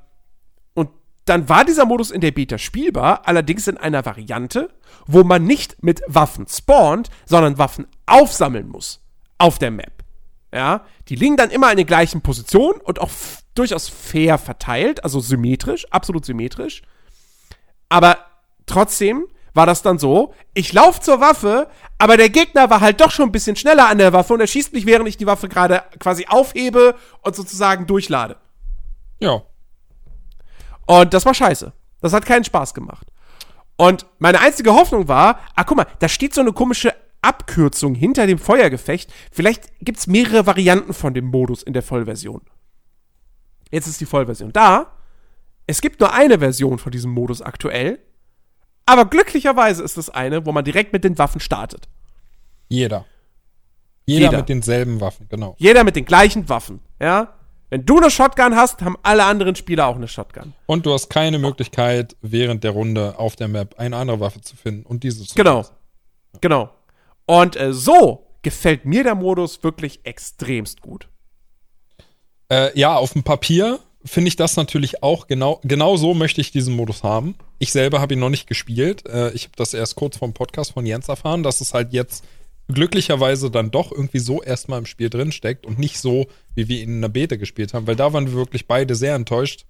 [0.75, 0.91] und
[1.25, 4.69] dann war dieser Modus in der Beta spielbar, allerdings in einer Variante,
[5.07, 9.01] wo man nicht mit Waffen spawnt, sondern Waffen aufsammeln muss
[9.39, 10.03] auf der Map.
[10.53, 13.09] Ja, die liegen dann immer in den gleichen Positionen und auch
[13.55, 16.83] durchaus fair verteilt, also symmetrisch, absolut symmetrisch.
[17.89, 18.17] Aber
[18.65, 23.11] trotzdem war das dann so, ich laufe zur Waffe, aber der Gegner war halt doch
[23.11, 25.47] schon ein bisschen schneller an der Waffe und er schießt mich, während ich die Waffe
[25.47, 28.35] gerade quasi aufhebe und sozusagen durchlade.
[29.19, 29.43] Ja.
[30.85, 31.71] Und das war scheiße.
[32.01, 33.07] Das hat keinen Spaß gemacht.
[33.77, 38.27] Und meine einzige Hoffnung war, ah, guck mal, da steht so eine komische Abkürzung hinter
[38.27, 39.11] dem Feuergefecht.
[39.31, 42.41] Vielleicht gibt's mehrere Varianten von dem Modus in der Vollversion.
[43.71, 44.91] Jetzt ist die Vollversion da.
[45.67, 47.99] Es gibt nur eine Version von diesem Modus aktuell.
[48.85, 51.87] Aber glücklicherweise ist es eine, wo man direkt mit den Waffen startet.
[52.69, 53.05] Jeder.
[54.05, 54.37] Jeder, Jeder.
[54.37, 55.55] mit denselben Waffen, genau.
[55.57, 57.33] Jeder mit den gleichen Waffen, ja.
[57.71, 60.53] Wenn du eine Shotgun hast, haben alle anderen Spieler auch eine Shotgun.
[60.67, 64.55] Und du hast keine Möglichkeit, während der Runde auf der Map eine andere Waffe zu
[64.55, 65.65] finden und diese zu Genau.
[66.41, 66.69] Genau.
[67.25, 71.09] Und äh, so gefällt mir der Modus wirklich extremst gut.
[72.49, 76.51] Äh, ja, auf dem Papier finde ich das natürlich auch genau, genau so möchte ich
[76.51, 77.35] diesen Modus haben.
[77.57, 79.07] Ich selber habe ihn noch nicht gespielt.
[79.07, 82.23] Äh, ich habe das erst kurz vom Podcast von Jens erfahren, dass es halt jetzt
[82.67, 86.81] glücklicherweise dann doch irgendwie so erstmal im Spiel drin steckt und nicht so, wie wir
[86.81, 89.65] ihn in der Beta gespielt haben, weil da waren wir wirklich beide sehr enttäuscht.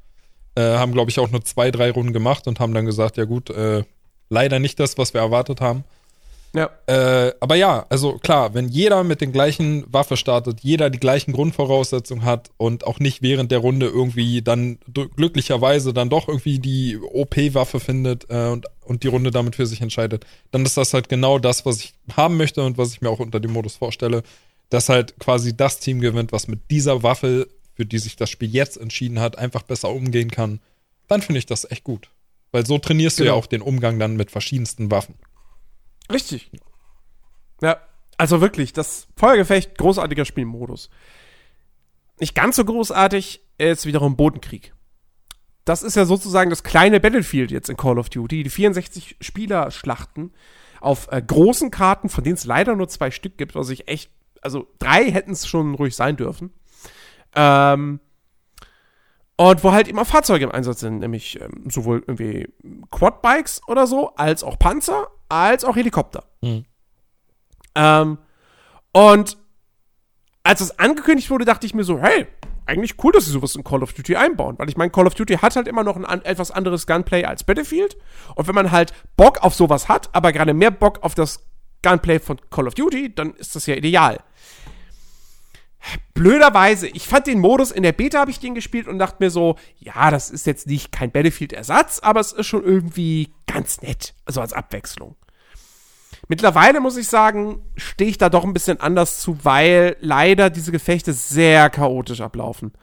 [0.55, 3.25] Äh, haben, glaube ich, auch nur zwei, drei Runden gemacht und haben dann gesagt, ja
[3.25, 3.83] gut, äh,
[4.29, 5.83] leider nicht das, was wir erwartet haben.
[6.55, 6.69] Ja.
[6.87, 11.33] Äh, aber ja, also klar, wenn jeder mit den gleichen Waffe startet, jeder die gleichen
[11.33, 14.79] Grundvoraussetzungen hat und auch nicht während der Runde irgendwie dann
[15.17, 19.81] glücklicherweise dann doch irgendwie die OP-Waffe findet äh, und, und die Runde damit für sich
[19.81, 23.09] entscheidet, dann ist das halt genau das, was ich haben möchte und was ich mir
[23.09, 24.23] auch unter dem Modus vorstelle,
[24.69, 28.49] dass halt quasi das Team gewinnt, was mit dieser Waffe, für die sich das Spiel
[28.49, 30.61] jetzt entschieden hat, einfach besser umgehen kann.
[31.07, 32.09] Dann finde ich das echt gut.
[32.51, 33.25] Weil so trainierst genau.
[33.25, 35.15] du ja auch den Umgang dann mit verschiedensten Waffen.
[36.11, 36.51] Richtig.
[37.61, 37.77] Ja,
[38.17, 40.89] also wirklich, das Feuergefecht, großartiger Spielmodus.
[42.19, 44.73] Nicht ganz so großartig ist wiederum Bodenkrieg.
[45.65, 48.43] Das ist ja sozusagen das kleine Battlefield jetzt in Call of Duty.
[48.43, 50.31] Die 64 Spieler-Schlachten
[50.79, 54.11] auf äh, großen Karten, von denen es leider nur zwei Stück gibt, was ich echt,
[54.41, 56.53] also drei hätten es schon ruhig sein dürfen.
[57.35, 57.99] Ähm,
[59.37, 62.47] und wo halt immer Fahrzeuge im Einsatz sind, nämlich ähm, sowohl irgendwie
[62.91, 66.23] Quadbikes oder so, als auch Panzer, als auch Helikopter.
[66.41, 66.65] Mhm.
[67.75, 68.17] Ähm,
[68.93, 69.37] und
[70.43, 72.27] als es angekündigt wurde, dachte ich mir so, hey,
[72.65, 74.57] eigentlich cool, dass sie sowas in Call of Duty einbauen.
[74.57, 77.25] Weil ich meine, Call of Duty hat halt immer noch ein an, etwas anderes Gunplay
[77.25, 77.97] als Battlefield.
[78.35, 81.45] Und wenn man halt Bock auf sowas hat, aber gerade mehr Bock auf das
[81.83, 84.19] Gunplay von Call of Duty, dann ist das ja ideal
[86.13, 89.29] blöderweise, ich fand den Modus, in der Beta habe ich den gespielt und dachte mir
[89.29, 94.13] so, ja, das ist jetzt nicht kein Battlefield-Ersatz, aber es ist schon irgendwie ganz nett,
[94.25, 95.15] also als Abwechslung.
[96.27, 100.71] Mittlerweile muss ich sagen, stehe ich da doch ein bisschen anders zu, weil leider diese
[100.71, 102.73] Gefechte sehr chaotisch ablaufen.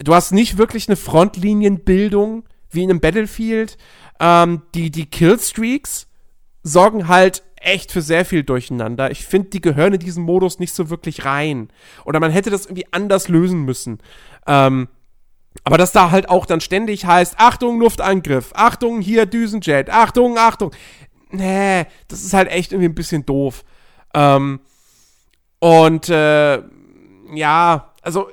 [0.00, 3.76] Du hast nicht wirklich eine Frontlinienbildung wie in einem Battlefield.
[4.18, 6.08] Ähm, die, die Killstreaks
[6.64, 9.10] sorgen halt echt für sehr viel Durcheinander.
[9.10, 11.68] Ich finde, die gehören in diesen Modus nicht so wirklich rein.
[12.04, 13.98] Oder man hätte das irgendwie anders lösen müssen.
[14.46, 14.88] Ähm,
[15.64, 20.72] aber dass da halt auch dann ständig heißt, Achtung, Luftangriff, Achtung, hier Düsenjet, Achtung, Achtung.
[21.30, 23.64] Nee, das ist halt echt irgendwie ein bisschen doof.
[24.14, 24.60] Ähm,
[25.58, 26.62] und äh,
[27.34, 28.30] ja, also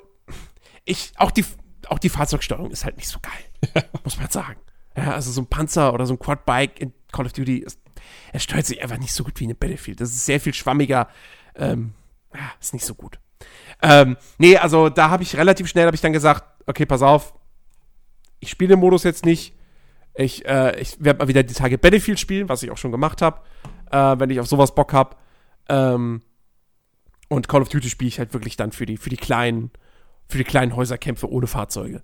[0.86, 1.46] ich, auch die,
[1.88, 3.84] auch die Fahrzeugsteuerung ist halt nicht so geil.
[4.04, 4.60] muss man sagen.
[4.98, 7.80] Ja, also so ein Panzer oder so ein Quadbike in Call of Duty ist
[8.32, 10.02] er steuert sich einfach nicht so gut wie in Battlefield.
[10.02, 11.08] Das ist sehr viel schwammiger.
[11.56, 11.94] Ähm,
[12.34, 13.20] ja, ist nicht so gut.
[13.82, 17.34] Ähm, nee, also da habe ich relativ schnell, habe ich dann gesagt, okay, pass auf,
[18.40, 19.56] ich spiele den Modus jetzt nicht.
[20.16, 23.22] Ich, äh, ich werde mal wieder die Tage Battlefield spielen, was ich auch schon gemacht
[23.22, 23.42] habe,
[23.92, 25.16] äh, wenn ich auf sowas Bock habe.
[25.70, 26.22] Ähm,
[27.30, 29.72] und Call of Duty spiele ich halt wirklich dann für die, für die kleinen,
[30.28, 32.02] für die kleinen Häuserkämpfe ohne Fahrzeuge.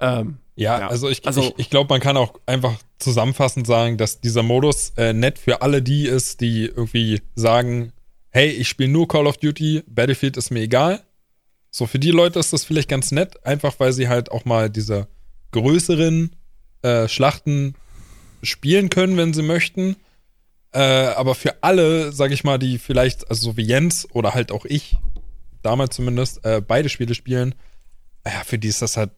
[0.00, 3.96] Ähm, ja, ja, also ich, also, ich, ich glaube, man kann auch einfach zusammenfassend sagen,
[3.96, 7.92] dass dieser Modus äh, nett für alle die ist, die irgendwie sagen,
[8.30, 11.00] hey, ich spiele nur Call of Duty, Battlefield ist mir egal.
[11.70, 14.68] So, für die Leute ist das vielleicht ganz nett, einfach weil sie halt auch mal
[14.68, 15.06] diese
[15.52, 16.34] größeren
[16.82, 17.76] äh, Schlachten
[18.42, 19.94] spielen können, wenn sie möchten.
[20.72, 24.50] Äh, aber für alle, sag ich mal, die vielleicht, also so wie Jens oder halt
[24.50, 24.96] auch ich,
[25.62, 27.54] damals zumindest, äh, beide Spiele spielen,
[28.26, 29.10] ja, für die ist das halt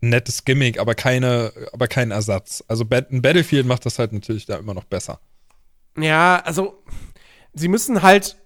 [0.00, 2.64] nettes Gimmick, aber keine, aber kein Ersatz.
[2.68, 5.20] Also ein Battlefield macht das halt natürlich da immer noch besser.
[5.96, 6.82] Ja, also
[7.52, 8.36] sie müssen halt,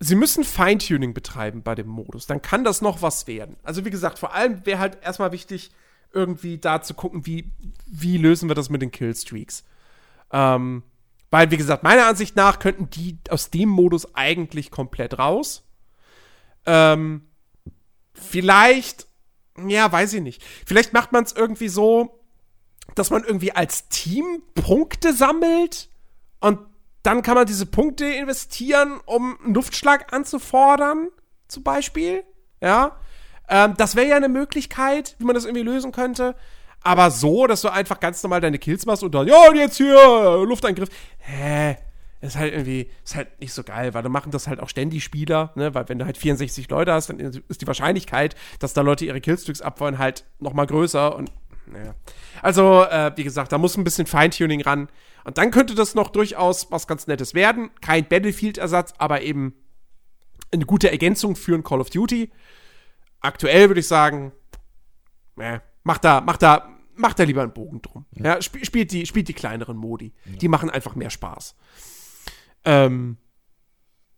[0.00, 2.26] sie müssen Feintuning betreiben bei dem Modus.
[2.26, 3.56] Dann kann das noch was werden.
[3.62, 5.70] Also wie gesagt, vor allem wäre halt erstmal wichtig,
[6.12, 7.52] irgendwie da zu gucken, wie,
[7.86, 9.64] wie lösen wir das mit den Killstreaks.
[10.32, 10.82] Ähm,
[11.30, 15.68] weil, wie gesagt, meiner Ansicht nach könnten die aus dem Modus eigentlich komplett raus.
[16.64, 17.28] Ähm,
[18.14, 19.07] vielleicht
[19.66, 20.42] ja, weiß ich nicht.
[20.66, 22.20] Vielleicht macht man es irgendwie so,
[22.94, 25.88] dass man irgendwie als Team Punkte sammelt
[26.40, 26.60] und
[27.02, 31.08] dann kann man diese Punkte investieren, um einen Luftschlag anzufordern,
[31.46, 32.24] zum Beispiel.
[32.60, 32.96] Ja.
[33.48, 36.34] Ähm, das wäre ja eine Möglichkeit, wie man das irgendwie lösen könnte.
[36.82, 39.76] Aber so, dass du einfach ganz normal deine Kills machst und dann, ja, und jetzt
[39.76, 40.88] hier, Luftangriff.
[41.18, 41.76] Hä?
[42.20, 45.04] Ist halt irgendwie, ist halt nicht so geil, weil dann machen das halt auch ständig
[45.04, 48.80] Spieler, ne, weil wenn du halt 64 Leute hast, dann ist die Wahrscheinlichkeit, dass da
[48.80, 51.30] Leute ihre Killstreaks abfeuern, halt nochmal größer und,
[51.66, 51.94] naja.
[52.42, 54.88] Also, äh, wie gesagt, da muss ein bisschen Feintuning ran.
[55.24, 57.70] Und dann könnte das noch durchaus was ganz Nettes werden.
[57.80, 59.54] Kein Battlefield-Ersatz, aber eben
[60.50, 62.30] eine gute Ergänzung für ein Call of Duty.
[63.20, 64.32] Aktuell würde ich sagen,
[65.38, 68.06] äh, macht da, macht da, macht da lieber einen Bogen drum.
[68.14, 70.14] Ja, sp spielt, die, spielt die kleineren Modi.
[70.24, 71.56] Die machen einfach mehr Spaß.
[72.68, 73.16] Ähm,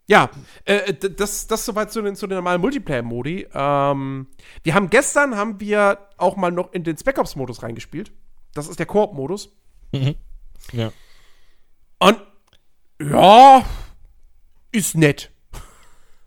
[0.08, 0.28] ja,
[0.64, 3.46] äh, d- das, das soweit zu den, zu den normalen Multiplayer-Modi.
[3.54, 4.26] Ähm,
[4.64, 8.10] wir haben gestern, haben wir auch mal noch in den Spec Ops-Modus reingespielt.
[8.52, 9.50] Das ist der Koop-Modus.
[10.72, 10.92] Ja.
[12.00, 12.20] Und
[13.00, 13.64] ja,
[14.72, 15.30] ist nett.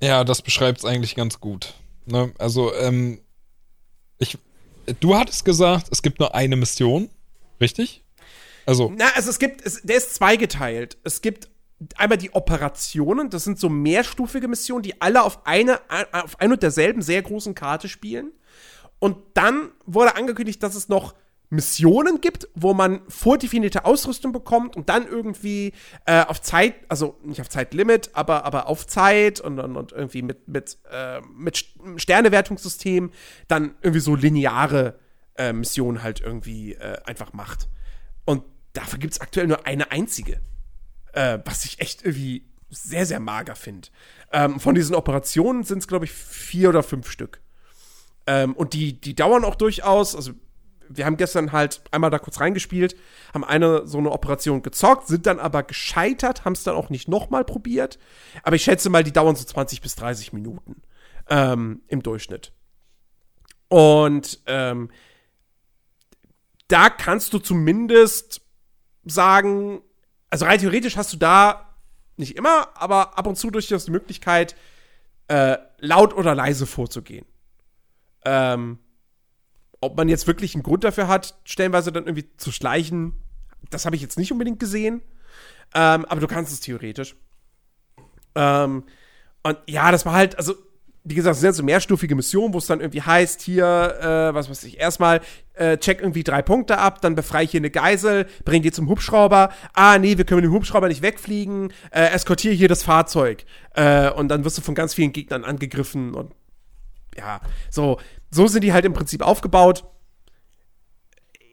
[0.02, 1.74] Ja, das beschreibt es eigentlich ganz gut.
[2.06, 2.34] Ne?
[2.38, 3.20] Also, ähm,
[4.18, 4.38] ich,
[5.02, 7.10] du hattest gesagt, es gibt nur eine Mission,
[7.60, 8.04] richtig?
[8.66, 10.98] Also, Na, also es gibt, es, der ist zweigeteilt.
[11.04, 11.50] Es gibt
[11.98, 15.80] einmal die Operationen, das sind so mehrstufige Missionen, die alle auf eine,
[16.12, 18.32] auf ein und derselben sehr großen Karte spielen.
[19.00, 21.16] Und dann wurde angekündigt, dass es noch
[21.50, 25.74] Missionen gibt, wo man vordefinierte Ausrüstung bekommt und dann irgendwie
[26.06, 30.24] äh, auf Zeit, also nicht auf Zeitlimit, aber, aber auf Zeit und, und, und irgendwie
[30.24, 33.12] mit, mit, äh, mit St- Sternewertungssystem
[33.48, 34.98] dann irgendwie so lineare
[35.36, 37.70] äh, Missionen halt irgendwie äh, einfach macht.
[38.26, 40.40] Und dafür gibt es aktuell nur eine einzige.
[41.14, 43.90] Äh, was ich echt irgendwie sehr, sehr mager finde.
[44.32, 47.40] Ähm, von diesen Operationen sind es, glaube ich, vier oder fünf Stück.
[48.26, 50.16] Ähm, und die, die dauern auch durchaus.
[50.16, 50.34] Also,
[50.90, 52.96] wir haben gestern halt einmal da kurz reingespielt,
[53.34, 57.08] haben eine so eine Operation gezockt, sind dann aber gescheitert, haben es dann auch nicht
[57.08, 58.00] nochmal probiert.
[58.44, 60.82] Aber ich schätze mal, die dauern so 20 bis 30 Minuten
[61.30, 62.54] ähm, im Durchschnitt.
[63.70, 64.92] Und ähm,
[66.68, 68.42] da kannst du zumindest
[69.06, 69.82] sagen,
[70.34, 71.76] also rein theoretisch hast du da
[72.18, 74.56] nicht immer, aber ab und zu durchaus die Möglichkeit,
[75.28, 77.24] äh, laut oder leise vorzugehen.
[78.26, 78.80] Ähm,
[79.80, 83.14] ob man jetzt wirklich einen Grund dafür hat, stellenweise dann irgendwie zu schleichen,
[83.70, 85.04] das habe ich jetzt nicht unbedingt gesehen.
[85.76, 87.16] Ähm, aber du kannst es theoretisch.
[88.34, 88.86] Ähm,
[89.44, 90.56] und ja, das war halt, also,
[91.06, 94.50] wie gesagt, es sind so mehrstufige Missionen, wo es dann irgendwie heißt, hier, äh, was
[94.50, 95.20] weiß ich, erstmal
[95.54, 98.88] äh, check irgendwie drei Punkte ab, dann befreie ich hier eine Geisel, bring die zum
[98.88, 99.52] Hubschrauber.
[99.74, 103.46] Ah, nee, wir können mit dem Hubschrauber nicht wegfliegen, äh, eskortiere hier das Fahrzeug.
[103.76, 106.34] Äh, und dann wirst du von ganz vielen Gegnern angegriffen und
[107.18, 108.00] ja, so,
[108.32, 109.84] so sind die halt im Prinzip aufgebaut.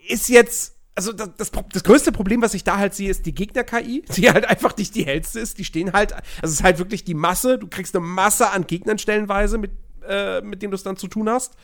[0.07, 3.33] Ist jetzt, also das, das, das größte Problem, was ich da halt sehe, ist die
[3.33, 5.57] Gegner-KI, die halt einfach nicht die hellste ist.
[5.57, 7.57] Die stehen halt, also es ist halt wirklich die Masse.
[7.57, 9.71] Du kriegst eine Masse an Gegnern stellenweise, mit,
[10.07, 11.55] äh, mit denen du es dann zu tun hast.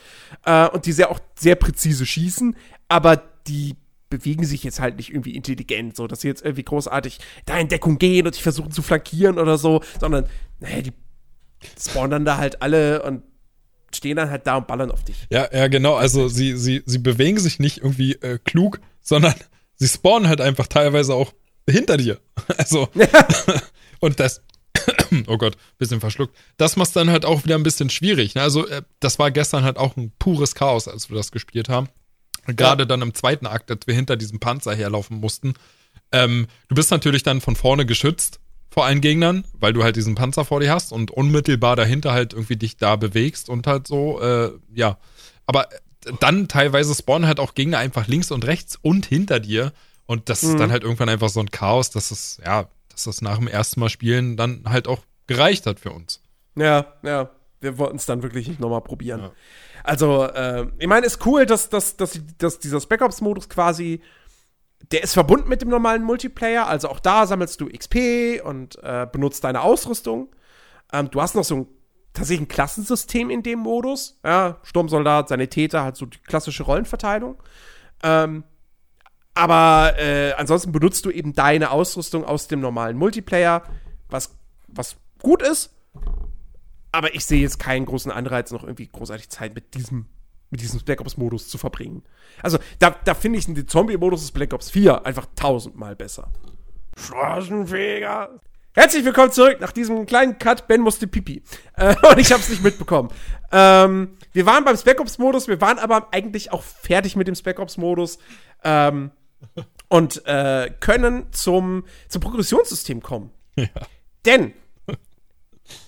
[0.45, 2.55] Äh, und die sehr auch sehr präzise schießen,
[2.87, 3.75] aber die
[4.09, 7.67] bewegen sich jetzt halt nicht irgendwie intelligent, so dass sie jetzt irgendwie großartig da in
[7.67, 10.27] Deckung gehen und dich versuchen zu flankieren oder so, sondern,
[10.59, 10.93] naja, die
[11.77, 13.23] spawnen dann da halt alle und
[13.93, 15.27] stehen dann halt da und ballern auf dich.
[15.29, 15.95] ja, ja, genau.
[15.95, 19.33] Also, sie, sie, sie bewegen sich nicht irgendwie äh, klug, sondern
[19.75, 21.33] sie spawnen halt einfach teilweise auch
[21.67, 22.19] hinter dir.
[22.57, 22.89] Also,
[23.99, 24.41] und das,
[25.27, 26.35] oh Gott, bisschen verschluckt.
[26.57, 28.35] Das macht dann halt auch wieder ein bisschen schwierig.
[28.35, 28.41] Ne?
[28.41, 31.89] Also, äh, das war gestern halt auch ein pures Chaos, als wir das gespielt haben.
[32.47, 35.53] Gerade dann im zweiten Akt, als wir hinter diesem Panzer herlaufen mussten.
[36.11, 38.39] Ähm, du bist natürlich dann von vorne geschützt
[38.69, 42.33] vor allen Gegnern, weil du halt diesen Panzer vor dir hast und unmittelbar dahinter halt
[42.33, 44.97] irgendwie dich da bewegst und halt so, äh, ja.
[45.45, 45.67] Aber
[46.19, 49.73] dann teilweise spawnen halt auch Gegner einfach links und rechts und hinter dir.
[50.05, 53.21] Und das ist dann halt irgendwann einfach so ein Chaos, dass es, ja, dass das
[53.21, 56.21] nach dem ersten Mal spielen dann halt auch gereicht hat für uns.
[56.55, 57.29] Ja, ja.
[57.59, 59.31] Wir wollten es dann wirklich nicht nochmal probieren.
[59.83, 64.01] Also, äh, ich meine, ist cool, dass, dass, dass, dass dieser Spec Ops-Modus quasi,
[64.91, 66.67] der ist verbunden mit dem normalen Multiplayer.
[66.67, 70.29] Also auch da sammelst du XP und äh, benutzt deine Ausrüstung.
[70.93, 71.67] Ähm, du hast noch so ein
[72.17, 74.19] tatsächlich ein Klassensystem in dem Modus.
[74.23, 77.41] Ja, Sturmsoldat, Sanitäter, halt so die klassische Rollenverteilung.
[78.03, 78.43] Ähm,
[79.33, 83.63] aber äh, ansonsten benutzt du eben deine Ausrüstung aus dem normalen Multiplayer,
[84.09, 84.35] was,
[84.67, 85.75] was gut ist.
[86.91, 90.07] Aber ich sehe jetzt keinen großen Anreiz, noch irgendwie großartig Zeit mit diesem,
[90.49, 92.03] mit diesem Black Ops-Modus zu verbringen.
[92.41, 96.31] Also, da, da finde ich den Zombie-Modus des Black Ops 4 einfach tausendmal besser.
[96.97, 98.39] Straßenfeger.
[98.77, 100.67] Herzlich willkommen zurück nach diesem kleinen Cut.
[100.67, 101.41] Ben musste pipi.
[101.77, 103.09] Äh, und ich habe es nicht mitbekommen.
[103.51, 107.57] Ähm, wir waren beim Spec Ops-Modus, wir waren aber eigentlich auch fertig mit dem Spec
[107.59, 108.19] Ops-Modus.
[108.63, 109.09] Ähm,
[109.87, 113.31] und äh, können zum, zum Progressionssystem kommen.
[114.25, 114.53] Denn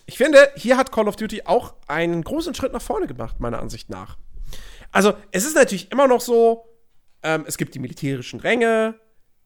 [0.07, 3.59] ich finde, hier hat Call of Duty auch einen großen Schritt nach vorne gemacht, meiner
[3.59, 4.17] Ansicht nach.
[4.91, 6.65] Also, es ist natürlich immer noch so,
[7.21, 8.99] ähm, es gibt die militärischen Ränge,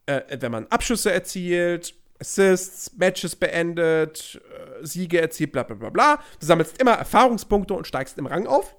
[0.06, 4.42] äh, wenn man Abschüsse erzielt, Assists, Matches beendet,
[4.82, 6.20] äh, Siege erzielt, bla bla bla bla.
[6.40, 8.76] Du sammelst immer Erfahrungspunkte und steigst im Rang auf.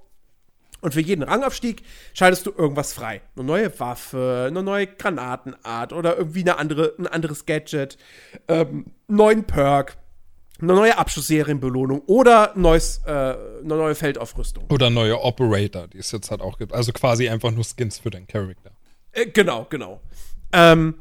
[0.81, 1.83] Und für jeden Rangaufstieg
[2.13, 3.23] schaltest du irgendwas frei.
[3.37, 7.97] Eine neue Waffe, eine neue Granatenart oder irgendwie eine andere, ein anderes Gadget,
[8.49, 9.97] ähm, einen neuen Perk.
[10.61, 14.65] eine neue Abschussserienbelohnung oder neues, äh, eine neue Feldaufrüstung.
[14.71, 16.73] Oder neue Operator, die es jetzt halt auch gibt.
[16.73, 18.71] Also quasi einfach nur Skins für deinen Charakter.
[19.13, 20.01] Äh, genau, genau.
[20.53, 20.95] Ähm,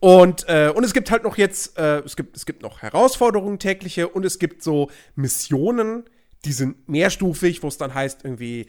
[0.00, 3.58] und, äh, und es gibt halt noch jetzt, äh, es, gibt, es gibt noch Herausforderungen
[3.58, 6.04] tägliche und es gibt so Missionen,
[6.44, 8.68] die sind mehrstufig, wo es dann heißt irgendwie,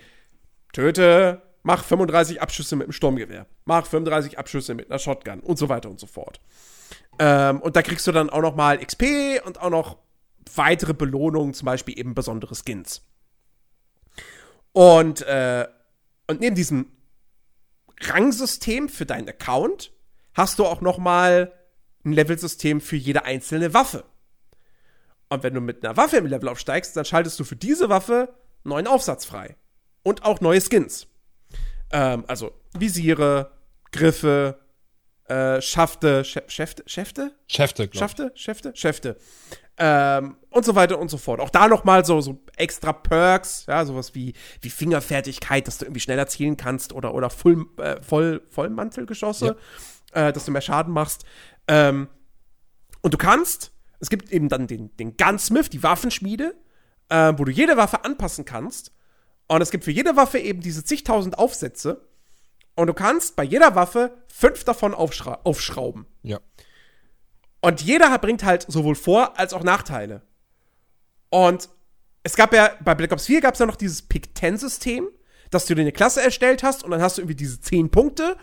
[0.74, 5.70] töte, mach 35 Abschüsse mit dem Sturmgewehr, mach 35 Abschüsse mit einer Shotgun und so
[5.70, 6.42] weiter und so fort.
[7.20, 9.98] Ähm, und da kriegst du dann auch noch mal XP und auch noch
[10.56, 13.04] weitere Belohnungen, zum Beispiel eben besondere Skins.
[14.72, 15.68] Und, äh,
[16.28, 16.92] und neben diesem
[18.02, 19.92] Rangsystem für deinen Account
[20.34, 21.52] hast du auch noch mal
[22.06, 24.04] ein Levelsystem für jede einzelne Waffe.
[25.30, 28.34] Und wenn du mit einer Waffe im Level aufsteigst, dann schaltest du für diese Waffe
[28.64, 29.56] neuen Aufsatz frei.
[30.04, 31.08] Und auch neue Skins.
[31.92, 33.52] Ähm, also Visiere,
[33.92, 34.60] Griffe,
[35.26, 37.36] äh, Schafte, Schäfte, Schäfte?
[37.48, 38.00] Schäfte, glaub.
[38.00, 39.18] Schafte, Schäfte, Schäfte.
[39.78, 41.40] Ähm, und so weiter und so fort.
[41.40, 46.02] Auch da nochmal so, so extra Perks, ja, sowas wie, wie Fingerfertigkeit, dass du irgendwie
[46.02, 49.56] schneller zielen kannst oder, oder Full, äh, Voll, Vollmantelgeschosse, ja.
[50.14, 51.26] Äh, dass du mehr Schaden machst.
[51.68, 52.08] Ähm,
[53.02, 56.56] und du kannst, es gibt eben dann den, den Gunsmith, die Waffenschmiede,
[57.10, 58.92] äh, wo du jede Waffe anpassen kannst.
[59.48, 62.08] Und es gibt für jede Waffe eben diese zigtausend Aufsätze.
[62.76, 66.06] Und du kannst bei jeder Waffe fünf davon aufschra aufschrauben.
[66.24, 66.40] Ja.
[67.62, 70.22] Und jeder bringt halt sowohl Vor- als auch Nachteile.
[71.30, 71.70] Und
[72.24, 75.08] es gab ja, bei Black Ops 4 gab es ja noch dieses Pick-10-System,
[75.52, 78.38] dass du dir eine Klasse erstellt hast und dann hast du irgendwie diese zehn Punkte.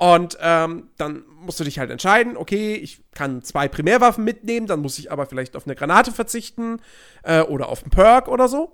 [0.00, 4.80] Und ähm, dann musst du dich halt entscheiden, okay, ich kann zwei Primärwaffen mitnehmen, dann
[4.80, 6.80] muss ich aber vielleicht auf eine Granate verzichten
[7.22, 8.72] äh, oder auf einen Perk oder so.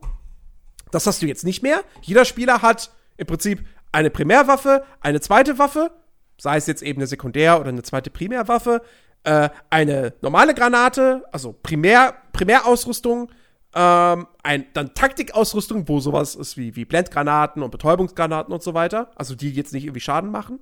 [0.92, 1.80] Das hast du jetzt nicht mehr.
[2.00, 5.90] Jeder Spieler hat im Prinzip eine Primärwaffe, eine zweite Waffe,
[6.38, 8.82] sei es jetzt eben eine Sekundär- oder eine zweite Primärwaffe,
[9.24, 13.32] äh, eine normale Granate, also Primär, Primärausrüstung,
[13.74, 19.10] ähm, ein, dann Taktikausrüstung, wo sowas ist wie, wie Blendgranaten und Betäubungsgranaten und so weiter,
[19.16, 20.60] also die jetzt nicht irgendwie Schaden machen.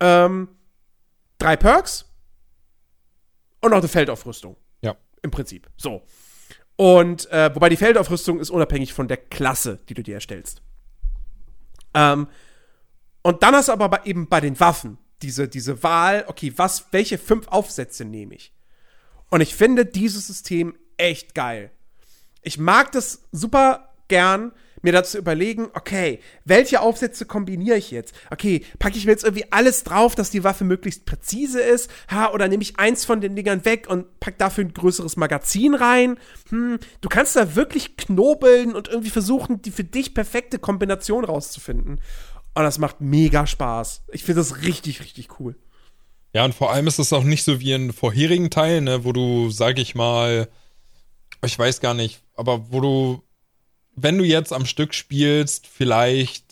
[0.00, 0.48] Ähm,
[1.38, 2.06] drei Perks
[3.60, 4.56] und noch eine Feldaufrüstung.
[4.82, 4.96] Ja.
[5.22, 5.68] Im Prinzip.
[5.76, 6.02] So.
[6.76, 10.62] Und äh, wobei die Feldaufrüstung ist unabhängig von der Klasse, die du dir erstellst.
[11.94, 12.28] Ähm,
[13.22, 17.18] und dann hast du aber eben bei den Waffen diese, diese Wahl, okay, was, welche
[17.18, 18.52] fünf Aufsätze nehme ich?
[19.30, 21.70] Und ich finde dieses System echt geil.
[22.42, 24.52] Ich mag das super gern,
[24.86, 28.14] mir dazu überlegen, okay, welche Aufsätze kombiniere ich jetzt?
[28.30, 31.90] Okay, packe ich mir jetzt irgendwie alles drauf, dass die Waffe möglichst präzise ist?
[32.10, 35.74] Ha, oder nehme ich eins von den Dingern weg und pack dafür ein größeres Magazin
[35.74, 36.18] rein?
[36.50, 42.00] Hm, du kannst da wirklich knobeln und irgendwie versuchen, die für dich perfekte Kombination rauszufinden.
[42.54, 44.04] Und das macht mega Spaß.
[44.12, 45.56] Ich finde das richtig, richtig cool.
[46.32, 49.12] Ja, und vor allem ist es auch nicht so wie in vorherigen Teilen, ne, wo
[49.12, 50.48] du, sag ich mal,
[51.44, 53.22] ich weiß gar nicht, aber wo du,
[53.96, 56.44] wenn du jetzt am Stück spielst, vielleicht,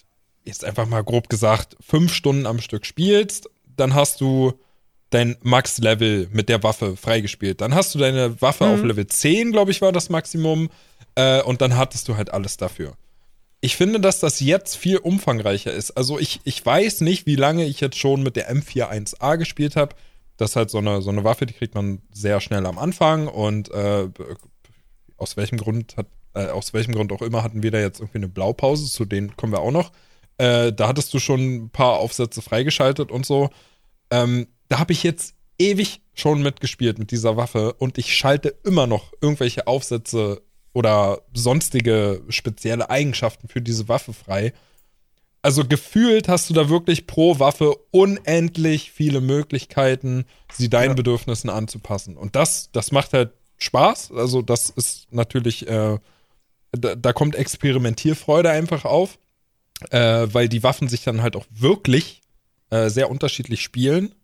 [0.45, 4.55] jetzt einfach mal grob gesagt, fünf Stunden am Stück spielst, dann hast du
[5.11, 7.61] dein Max-Level mit der Waffe freigespielt.
[7.61, 8.75] Dann hast du deine Waffe mhm.
[8.75, 10.71] auf Level 10, glaube ich, war das Maximum.
[11.15, 12.97] Äh, und dann hattest du halt alles dafür
[13.65, 15.93] ich finde, dass das jetzt viel umfangreicher ist.
[15.93, 19.97] Also ich, ich weiß nicht, wie lange ich jetzt schon mit der M41A gespielt habe.
[20.37, 23.27] Das ist halt so eine, so eine Waffe, die kriegt man sehr schnell am Anfang
[23.27, 24.11] und äh,
[25.17, 28.19] aus welchem Grund hat, äh, aus welchem Grund auch immer hatten wir da jetzt irgendwie
[28.19, 29.93] eine Blaupause, zu denen kommen wir auch noch.
[30.39, 33.51] Äh, da hattest du schon ein paar Aufsätze freigeschaltet und so.
[34.11, 38.87] Ähm, da habe ich jetzt ewig schon mitgespielt mit dieser Waffe und ich schalte immer
[38.87, 44.53] noch irgendwelche Aufsätze oder sonstige spezielle Eigenschaften für diese Waffe frei.
[45.43, 50.95] Also gefühlt hast du da wirklich pro Waffe unendlich viele Möglichkeiten, sie deinen ja.
[50.95, 52.17] Bedürfnissen anzupassen.
[52.17, 54.13] Und das, das macht halt Spaß.
[54.13, 55.99] Also das ist natürlich, äh,
[56.77, 59.19] da, da, kommt Experimentierfreude einfach auf,
[59.91, 62.23] äh, weil die Waffen sich dann halt auch wirklich
[62.71, 64.15] äh, sehr unterschiedlich spielen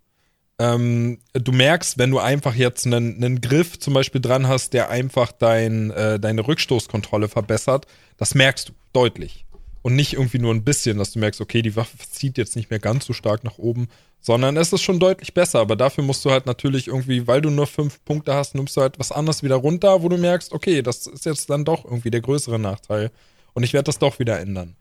[0.60, 4.90] ähm, du merkst, wenn du einfach jetzt einen, einen Griff zum Beispiel dran hast, der
[4.90, 7.86] einfach dein, äh, deine Rückstoßkontrolle verbessert,
[8.18, 9.46] das merkst du deutlich.
[9.82, 12.70] Und nicht irgendwie nur ein bisschen, dass du merkst, okay, die Waffe zieht jetzt nicht
[12.70, 13.88] mehr ganz so stark nach oben,
[14.20, 15.60] sondern es ist schon deutlich besser.
[15.60, 18.82] Aber dafür musst du halt natürlich irgendwie, weil du nur fünf Punkte hast, nimmst du
[18.82, 22.10] halt was anderes wieder runter, wo du merkst, okay, das ist jetzt dann doch irgendwie
[22.10, 23.10] der größere Nachteil.
[23.54, 24.76] Und ich werde das doch wieder ändern.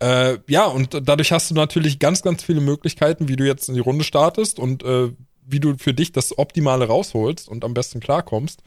[0.00, 3.74] Äh, ja, und dadurch hast du natürlich ganz, ganz viele Möglichkeiten, wie du jetzt in
[3.74, 5.10] die Runde startest und äh,
[5.44, 8.62] wie du für dich das Optimale rausholst und am besten klarkommst.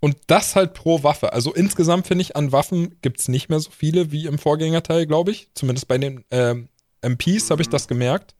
[0.00, 1.32] Und das halt pro Waffe.
[1.32, 5.06] Also insgesamt finde ich, an Waffen gibt es nicht mehr so viele wie im Vorgängerteil,
[5.06, 5.48] glaube ich.
[5.54, 6.54] Zumindest bei den äh,
[7.02, 8.34] MPs habe ich das gemerkt.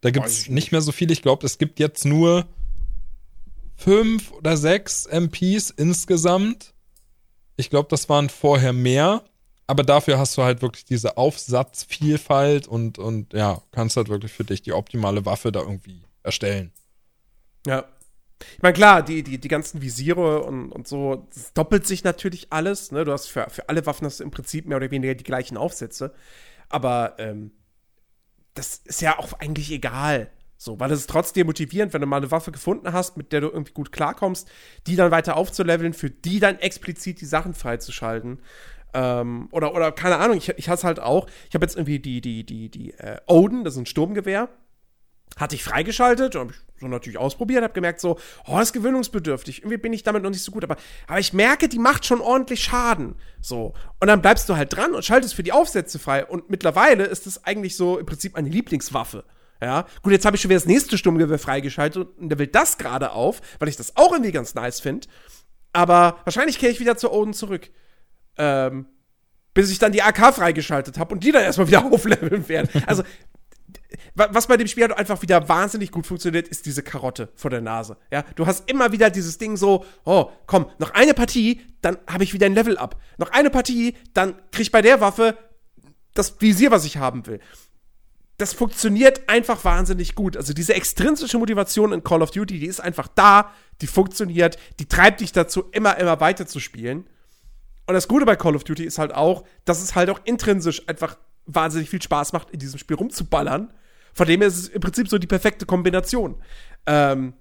[0.00, 1.12] Da gibt es nicht mehr so viele.
[1.12, 2.46] Ich glaube, es gibt jetzt nur
[3.76, 6.74] fünf oder sechs MPs insgesamt.
[7.56, 9.22] Ich glaube, das waren vorher mehr,
[9.66, 14.44] aber dafür hast du halt wirklich diese Aufsatzvielfalt und, und ja, kannst halt wirklich für
[14.44, 16.72] dich die optimale Waffe da irgendwie erstellen.
[17.66, 17.84] Ja.
[18.56, 22.48] Ich meine, klar, die, die, die ganzen Visiere und, und so, das doppelt sich natürlich
[22.50, 22.92] alles.
[22.92, 23.04] Ne?
[23.04, 26.14] Du hast für, für alle Waffen hast im Prinzip mehr oder weniger die gleichen Aufsätze.
[26.68, 27.52] Aber ähm,
[28.54, 30.30] das ist ja auch eigentlich egal.
[30.56, 33.42] So, weil es ist trotzdem motivierend, wenn du mal eine Waffe gefunden hast, mit der
[33.42, 34.48] du irgendwie gut klarkommst,
[34.86, 38.40] die dann weiter aufzuleveln, für die dann explizit die Sachen freizuschalten.
[38.94, 42.20] Ähm, oder, oder, keine Ahnung, ich, ich hasse halt auch, ich habe jetzt irgendwie die,
[42.20, 44.48] die, die, die äh, Odin, das ist ein Sturmgewehr
[45.36, 49.60] hatte ich freigeschaltet, habe ich so natürlich ausprobiert, habe gemerkt so, oh, ist gewöhnungsbedürftig.
[49.60, 52.20] Irgendwie bin ich damit noch nicht so gut, aber, aber ich merke, die macht schon
[52.20, 53.16] ordentlich Schaden.
[53.40, 53.74] So.
[54.00, 56.24] Und dann bleibst du halt dran und schaltest für die Aufsätze frei.
[56.24, 59.24] Und mittlerweile ist das eigentlich so im Prinzip eine Lieblingswaffe.
[59.60, 62.76] Ja, gut, jetzt habe ich schon wieder das nächste Sturmgewehr freigeschaltet und der will das
[62.76, 65.06] gerade auf, weil ich das auch irgendwie ganz nice finde.
[65.72, 67.70] Aber wahrscheinlich kehre ich wieder zu Oden zurück.
[68.36, 68.86] Ähm,
[69.54, 72.68] bis ich dann die AK freigeschaltet habe und die dann erstmal wieder aufleveln werden.
[72.86, 73.04] Also,
[74.14, 77.60] was bei dem Spiel halt einfach wieder wahnsinnig gut funktioniert, ist diese Karotte vor der
[77.60, 77.96] Nase.
[78.10, 82.24] Ja, du hast immer wieder dieses Ding so, oh, komm, noch eine Partie, dann habe
[82.24, 83.00] ich wieder ein Level up.
[83.18, 85.36] Noch eine Partie, dann krieg ich bei der Waffe
[86.14, 87.40] das Visier, was ich haben will.
[88.38, 90.36] Das funktioniert einfach wahnsinnig gut.
[90.36, 94.86] Also diese extrinsische Motivation in Call of Duty, die ist einfach da, die funktioniert, die
[94.86, 97.06] treibt dich dazu, immer, immer weiter zu spielen.
[97.86, 100.88] Und das Gute bei Call of Duty ist halt auch, dass es halt auch intrinsisch
[100.88, 101.16] einfach
[101.46, 103.72] wahnsinnig viel Spaß macht, in diesem Spiel rumzuballern.
[104.14, 106.36] Von dem her ist es im Prinzip so die perfekte Kombination.
[106.86, 107.34] Ähm,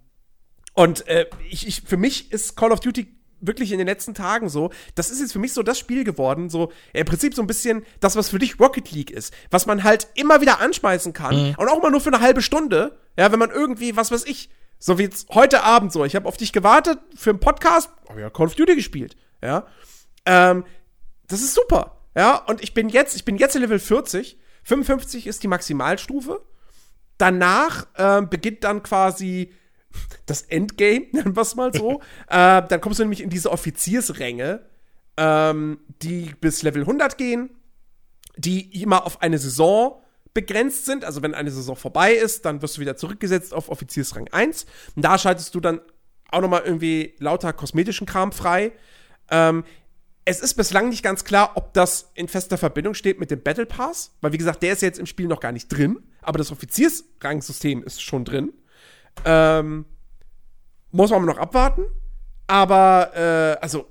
[0.74, 4.50] und äh, ich, ich, für mich ist Call of Duty wirklich in den letzten Tagen
[4.50, 7.48] so, das ist jetzt für mich so das Spiel geworden, so im Prinzip so ein
[7.48, 11.50] bisschen das, was für dich Rocket League ist, was man halt immer wieder anschmeißen kann
[11.50, 11.56] mhm.
[11.58, 14.50] und auch mal nur für eine halbe Stunde, ja, wenn man irgendwie, was weiß ich,
[14.80, 18.22] so wie jetzt heute Abend so, ich habe auf dich gewartet für einen Podcast, habe
[18.22, 19.68] ja Call of Duty gespielt, ja,
[20.26, 20.64] ähm,
[21.28, 25.28] das ist super, ja, und ich bin jetzt, ich bin jetzt in Level 40, 55
[25.28, 26.42] ist die Maximalstufe
[27.24, 29.54] danach äh, beginnt dann quasi
[30.26, 32.02] das Endgame, nennen wir es mal so.
[32.28, 34.62] äh, dann kommst du nämlich in diese Offiziersränge,
[35.16, 37.50] ähm, die bis Level 100 gehen,
[38.36, 40.02] die immer auf eine Saison
[40.34, 41.06] begrenzt sind.
[41.06, 44.66] Also wenn eine Saison vorbei ist, dann wirst du wieder zurückgesetzt auf Offiziersrang 1.
[44.96, 45.80] Und da schaltest du dann
[46.30, 48.74] auch noch mal irgendwie lauter kosmetischen Kram frei.
[49.30, 49.64] Ähm,
[50.26, 53.66] es ist bislang nicht ganz klar, ob das in fester Verbindung steht mit dem Battle
[53.66, 56.52] Pass, weil wie gesagt, der ist jetzt im Spiel noch gar nicht drin, aber das
[56.52, 58.54] Offiziersrangsystem ist schon drin.
[59.26, 59.86] Ähm,
[60.92, 61.86] muss man noch abwarten,
[62.48, 63.88] aber äh, also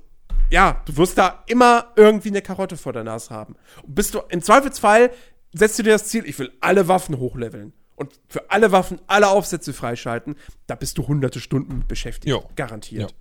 [0.49, 3.55] ja, du wirst da immer irgendwie eine Karotte vor der Nase haben.
[3.83, 5.11] Und bist du im Zweifelsfall
[5.53, 9.29] setzt du dir das Ziel, ich will alle Waffen hochleveln und für alle Waffen alle
[9.29, 10.35] Aufsätze freischalten,
[10.67, 12.43] da bist du hunderte Stunden beschäftigt, jo.
[12.55, 13.11] garantiert.
[13.11, 13.17] Jo.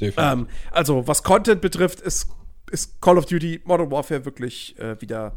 [0.00, 2.28] Ähm, also, was Content betrifft, ist,
[2.70, 5.36] ist Call of Duty Modern Warfare wirklich äh, wieder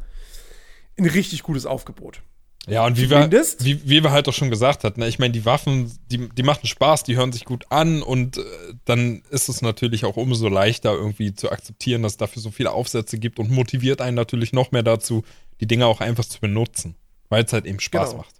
[0.97, 2.21] ein richtig gutes Aufgebot.
[2.65, 5.07] Ja, und wie wir, wie, wie wir halt auch schon gesagt hatten, ne?
[5.09, 8.43] ich meine, die Waffen, die, die machen Spaß, die hören sich gut an und äh,
[8.85, 12.71] dann ist es natürlich auch umso leichter irgendwie zu akzeptieren, dass es dafür so viele
[12.71, 15.25] Aufsätze gibt und motiviert einen natürlich noch mehr dazu,
[15.59, 16.95] die Dinge auch einfach zu benutzen,
[17.27, 18.21] weil es halt eben Spaß genau.
[18.21, 18.35] macht.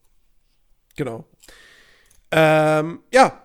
[0.96, 1.26] Genau.
[2.32, 3.43] Ähm, ja,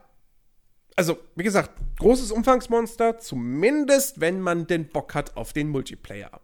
[0.98, 1.70] also, wie gesagt,
[2.00, 6.40] großes Umfangsmonster, zumindest wenn man den Bock hat auf den Multiplayer.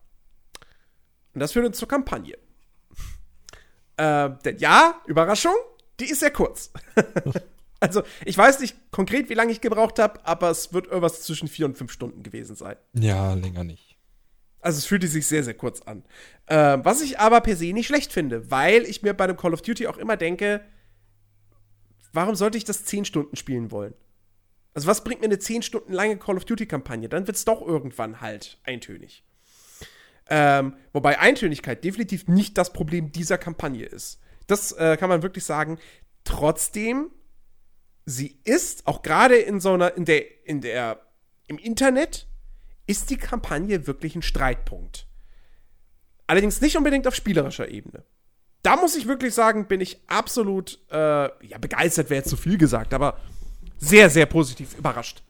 [1.35, 2.39] Und das führt uns zur Kampagne.
[3.97, 5.57] äh, denn ja, Überraschung,
[5.99, 6.71] die ist sehr kurz.
[7.81, 11.49] also, ich weiß nicht konkret, wie lange ich gebraucht habe, aber es wird irgendwas zwischen
[11.49, 12.77] vier und fünf Stunden gewesen sein.
[12.93, 13.97] Ja, länger nicht.
[14.61, 16.05] Also es fühlte sich sehr, sehr kurz an.
[16.47, 19.53] Äh, was ich aber per se nicht schlecht finde, weil ich mir bei einem Call
[19.53, 20.65] of Duty auch immer denke,
[22.13, 23.95] warum sollte ich das zehn Stunden spielen wollen?
[24.75, 27.09] Also was bringt mir eine 10 Stunden lange Call of Duty-Kampagne?
[27.09, 29.25] Dann wird es doch irgendwann halt eintönig.
[30.29, 34.20] Ähm, wobei Eintönigkeit definitiv nicht das Problem dieser Kampagne ist.
[34.47, 35.79] Das äh, kann man wirklich sagen.
[36.25, 37.11] Trotzdem,
[38.05, 41.01] sie ist auch gerade in so einer, in der, in der,
[41.47, 42.27] im Internet
[42.87, 45.07] ist die Kampagne wirklich ein Streitpunkt.
[46.27, 48.05] Allerdings nicht unbedingt auf spielerischer Ebene.
[48.62, 52.57] Da muss ich wirklich sagen, bin ich absolut, äh, ja, begeistert wäre jetzt zu viel
[52.57, 53.20] gesagt, aber
[53.89, 55.22] sehr, sehr positiv überrascht.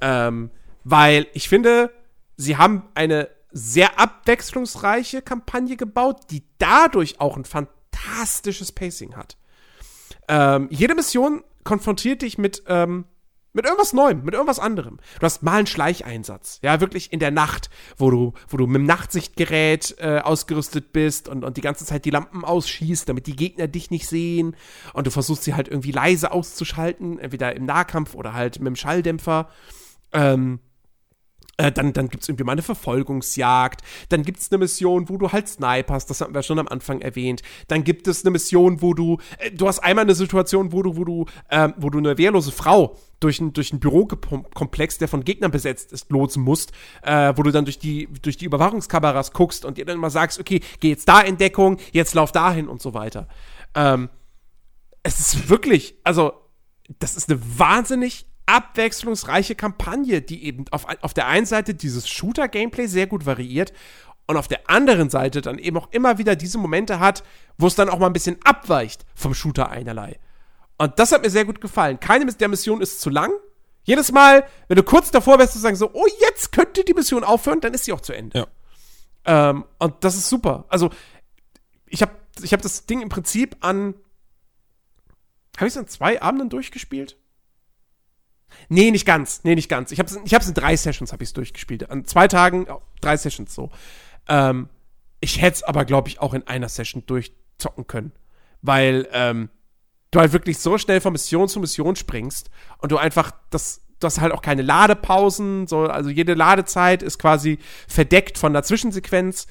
[0.00, 0.50] Ähm,
[0.84, 1.90] weil ich finde,
[2.36, 9.36] sie haben eine sehr abwechslungsreiche Kampagne gebaut, die dadurch auch ein fantastisches Pacing hat.
[10.28, 13.06] Ähm, jede Mission konfrontiert dich mit ähm,
[13.54, 14.98] mit irgendwas Neuem, mit irgendwas anderem.
[15.18, 18.76] Du hast mal einen Schleicheinsatz, ja, wirklich in der Nacht, wo du, wo du mit
[18.76, 23.36] dem Nachtsichtgerät äh, ausgerüstet bist und, und die ganze Zeit die Lampen ausschießt, damit die
[23.36, 24.56] Gegner dich nicht sehen.
[24.92, 28.76] Und du versuchst sie halt irgendwie leise auszuschalten, entweder im Nahkampf oder halt mit dem
[28.76, 29.48] Schalldämpfer.
[30.12, 30.60] Ähm,
[31.56, 33.82] Äh, dann dann gibt es irgendwie mal eine Verfolgungsjagd.
[34.08, 36.10] Dann gibt es eine Mission, wo du halt sniperst.
[36.10, 37.42] Das hatten wir schon am Anfang erwähnt.
[37.68, 39.18] Dann gibt es eine Mission, wo du.
[39.38, 42.52] Äh, du hast einmal eine Situation, wo du, wo du, ähm, wo du eine wehrlose
[42.52, 47.42] Frau durch einen durch ein Bürokomplex, der von Gegnern besetzt ist, lotsen musst, äh, wo
[47.42, 50.88] du dann durch die, durch die Überwachungskameras guckst und dir dann mal sagst, okay, geh
[50.88, 53.28] jetzt da in Deckung, jetzt lauf dahin und so weiter.
[53.74, 54.08] Ähm,
[55.02, 56.32] es ist wirklich, also,
[56.98, 62.86] das ist eine wahnsinnig abwechslungsreiche Kampagne, die eben auf, auf der einen Seite dieses Shooter-Gameplay
[62.86, 63.72] sehr gut variiert
[64.26, 67.24] und auf der anderen Seite dann eben auch immer wieder diese Momente hat,
[67.58, 70.18] wo es dann auch mal ein bisschen abweicht vom Shooter einerlei.
[70.78, 72.00] Und das hat mir sehr gut gefallen.
[72.00, 73.32] Keine der Missionen ist zu lang.
[73.84, 77.22] Jedes Mal, wenn du kurz davor wärst zu sagen so, oh, jetzt könnte die Mission
[77.22, 78.38] aufhören, dann ist sie auch zu Ende.
[79.26, 79.50] Ja.
[79.50, 80.64] Ähm, und das ist super.
[80.68, 80.90] Also,
[81.86, 83.94] ich habe ich hab das Ding im Prinzip an,
[85.56, 87.18] habe ich es an zwei Abenden durchgespielt?
[88.68, 89.40] Nee, nicht ganz.
[89.44, 89.92] Nee, nicht ganz.
[89.92, 91.90] Ich habe es ich hab's in drei Sessions hab ich's durchgespielt.
[91.90, 93.70] An zwei Tagen, oh, drei Sessions so.
[94.28, 94.68] Ähm,
[95.20, 98.12] ich hätte es aber, glaube ich, auch in einer Session durchzocken können.
[98.62, 99.50] Weil ähm,
[100.10, 104.06] du halt wirklich so schnell von Mission zu Mission springst und du einfach das du
[104.06, 109.46] hast halt auch keine Ladepausen, so, also jede Ladezeit ist quasi verdeckt von der Zwischensequenz,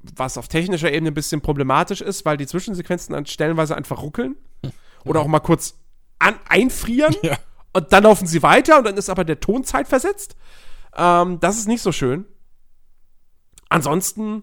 [0.00, 4.36] was auf technischer Ebene ein bisschen problematisch ist, weil die Zwischensequenzen dann stellenweise einfach ruckeln
[5.04, 5.78] oder auch mal kurz
[6.18, 7.14] einfrieren.
[7.22, 7.38] Ja
[7.72, 10.36] und dann laufen sie weiter und dann ist aber der Ton zeitversetzt.
[10.96, 12.24] Ähm, das ist nicht so schön.
[13.68, 14.42] Ansonsten,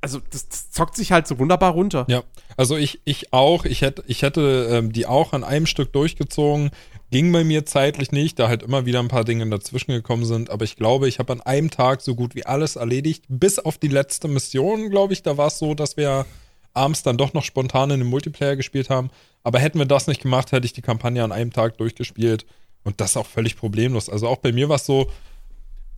[0.00, 2.04] also das, das, zockt sich halt so wunderbar runter.
[2.08, 2.24] Ja,
[2.56, 3.64] also ich, ich auch.
[3.64, 6.70] Ich hätte, ich hätte ähm, die auch an einem Stück durchgezogen.
[7.10, 10.50] Ging bei mir zeitlich nicht, da halt immer wieder ein paar Dinge dazwischen gekommen sind.
[10.50, 13.24] Aber ich glaube, ich habe an einem Tag so gut wie alles erledigt.
[13.28, 15.22] Bis auf die letzte Mission, glaube ich.
[15.22, 16.26] Da war es so, dass wir
[16.72, 19.10] abends dann doch noch spontan in den Multiplayer gespielt haben.
[19.44, 22.46] Aber hätten wir das nicht gemacht, hätte ich die Kampagne an einem Tag durchgespielt.
[22.82, 24.10] Und das auch völlig problemlos.
[24.10, 25.10] Also auch bei mir war es so,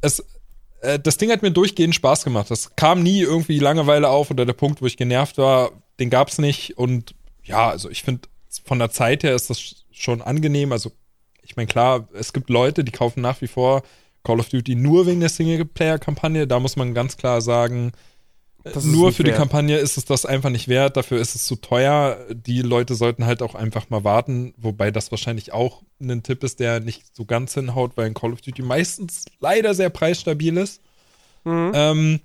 [0.02, 0.24] es,
[0.82, 2.50] äh, das Ding hat mir durchgehend Spaß gemacht.
[2.50, 6.28] Das kam nie irgendwie Langeweile auf oder der Punkt, wo ich genervt war, den gab
[6.28, 6.76] es nicht.
[6.76, 8.28] Und ja, also ich finde,
[8.64, 10.72] von der Zeit her ist das schon angenehm.
[10.72, 10.92] Also
[11.42, 13.82] ich meine, klar, es gibt Leute, die kaufen nach wie vor
[14.24, 16.46] Call of Duty nur wegen der Singleplayer-Kampagne.
[16.46, 17.92] Da muss man ganz klar sagen,
[18.82, 19.28] nur für wert.
[19.28, 20.96] die Kampagne ist es das einfach nicht wert.
[20.96, 22.18] Dafür ist es zu teuer.
[22.30, 24.54] Die Leute sollten halt auch einfach mal warten.
[24.56, 28.32] Wobei das wahrscheinlich auch ein Tipp ist, der nicht so ganz hinhaut, weil ein Call
[28.32, 30.80] of Duty meistens leider sehr preisstabil ist.
[31.44, 31.72] Mhm.
[31.74, 32.20] Ähm,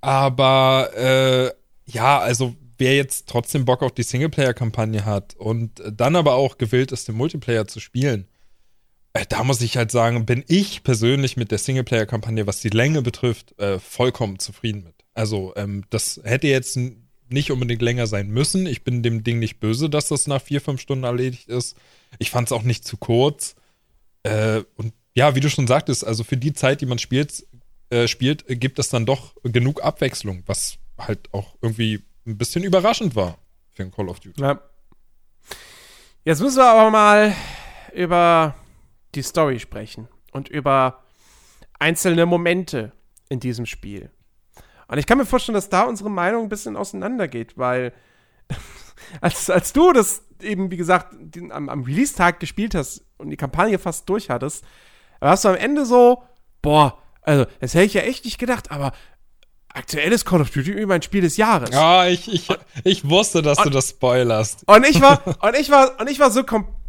[0.00, 1.50] aber äh,
[1.90, 6.92] ja, also wer jetzt trotzdem Bock auf die Singleplayer-Kampagne hat und dann aber auch gewillt
[6.92, 8.28] ist, den Multiplayer zu spielen,
[9.14, 13.02] äh, da muss ich halt sagen, bin ich persönlich mit der Singleplayer-Kampagne, was die Länge
[13.02, 14.95] betrifft, äh, vollkommen zufrieden mit.
[15.16, 16.78] Also, ähm, das hätte jetzt
[17.28, 18.66] nicht unbedingt länger sein müssen.
[18.66, 21.76] Ich bin dem Ding nicht böse, dass das nach vier, fünf Stunden erledigt ist.
[22.18, 23.56] Ich fand es auch nicht zu kurz.
[24.22, 27.46] Äh, und ja, wie du schon sagtest, also für die Zeit, die man spielt,
[27.88, 33.16] äh, spielt, gibt es dann doch genug Abwechslung, was halt auch irgendwie ein bisschen überraschend
[33.16, 33.38] war
[33.72, 34.40] für ein Call of Duty.
[34.40, 34.60] Ja.
[36.24, 37.34] Jetzt müssen wir aber mal
[37.94, 38.54] über
[39.14, 41.02] die Story sprechen und über
[41.78, 42.92] einzelne Momente
[43.30, 44.10] in diesem Spiel.
[44.88, 47.92] Und ich kann mir vorstellen, dass da unsere Meinung ein bisschen auseinandergeht, weil
[49.20, 53.36] als, als du das eben, wie gesagt, den, am, am Release-Tag gespielt hast und die
[53.36, 54.64] Kampagne fast durch hattest,
[55.20, 56.22] warst du am Ende so,
[56.62, 58.92] boah, also, das hätte ich ja echt nicht gedacht, aber
[59.68, 61.70] aktuelles Call of Duty mein Spiel des Jahres.
[61.70, 62.48] Ja, ich, ich,
[62.84, 64.62] ich wusste, dass und, du das spoilerst.
[64.66, 66.42] Und ich war, und ich war, und ich war so,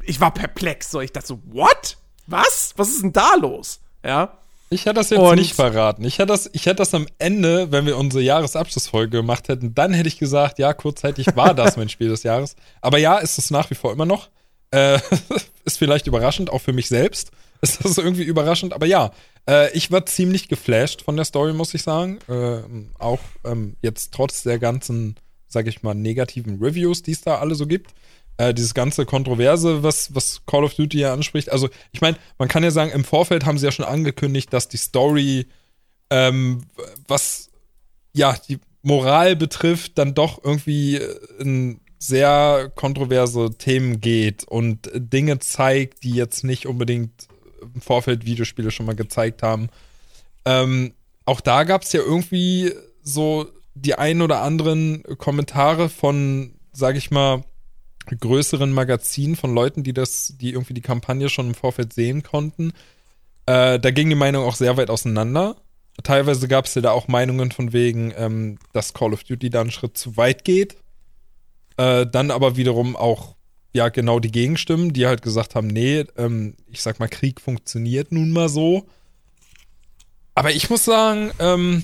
[0.04, 1.98] ich war perplex, so, ich dachte so, what?
[2.28, 2.74] Was?
[2.78, 3.82] Was ist denn da los?
[4.04, 4.38] Ja.
[4.70, 6.04] Ich hätte das jetzt und nicht verraten.
[6.04, 9.94] Ich hätte das, ich hätte das am Ende, wenn wir unsere Jahresabschlussfolge gemacht hätten, dann
[9.94, 12.56] hätte ich gesagt, ja, kurzzeitig war das mein Spiel des Jahres.
[12.82, 14.30] Aber ja, ist es nach wie vor immer noch.
[14.72, 15.00] Äh,
[15.66, 17.32] ist vielleicht überraschend, auch für mich selbst.
[17.62, 19.12] Ist das irgendwie überraschend, aber ja,
[19.50, 22.20] äh, ich war ziemlich geflasht von der Story, muss ich sagen.
[22.28, 22.60] Äh,
[23.00, 25.16] auch ähm, jetzt trotz der ganzen,
[25.48, 27.94] sag ich mal, negativen Reviews, die es da alle so gibt
[28.38, 31.52] äh, dieses ganze Kontroverse, was, was Call of Duty ja anspricht.
[31.52, 34.68] Also, ich meine, man kann ja sagen, im Vorfeld haben sie ja schon angekündigt, dass
[34.68, 35.48] die Story,
[36.10, 36.64] ähm,
[37.08, 37.50] was
[38.14, 41.02] ja die Moral betrifft, dann doch irgendwie
[41.40, 47.28] in sehr kontroverse Themen geht und Dinge zeigt, die jetzt nicht unbedingt
[47.62, 49.70] im Vorfeld Videospiele schon mal gezeigt haben.
[50.46, 50.94] Ähm,
[51.26, 57.12] auch da gab es ja irgendwie so die ein oder anderen Kommentare von, sag ich
[57.12, 57.44] mal,
[58.16, 62.72] größeren Magazinen von Leuten, die das, die irgendwie die Kampagne schon im Vorfeld sehen konnten.
[63.46, 65.56] Äh, da ging die Meinung auch sehr weit auseinander.
[66.04, 69.62] Teilweise gab es ja da auch Meinungen von wegen, ähm, dass Call of Duty da
[69.62, 70.78] einen Schritt zu weit geht.
[71.78, 73.36] Äh, dann aber wiederum auch,
[73.74, 78.12] ja, genau die Gegenstimmen, die halt gesagt haben, nee, ähm, ich sag mal, Krieg funktioniert
[78.12, 78.88] nun mal so.
[80.36, 81.84] Aber ich muss sagen, ähm,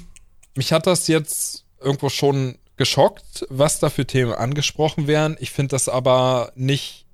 [0.55, 5.37] mich hat das jetzt irgendwo schon geschockt, was da für Themen angesprochen werden.
[5.39, 7.05] Ich finde das aber nicht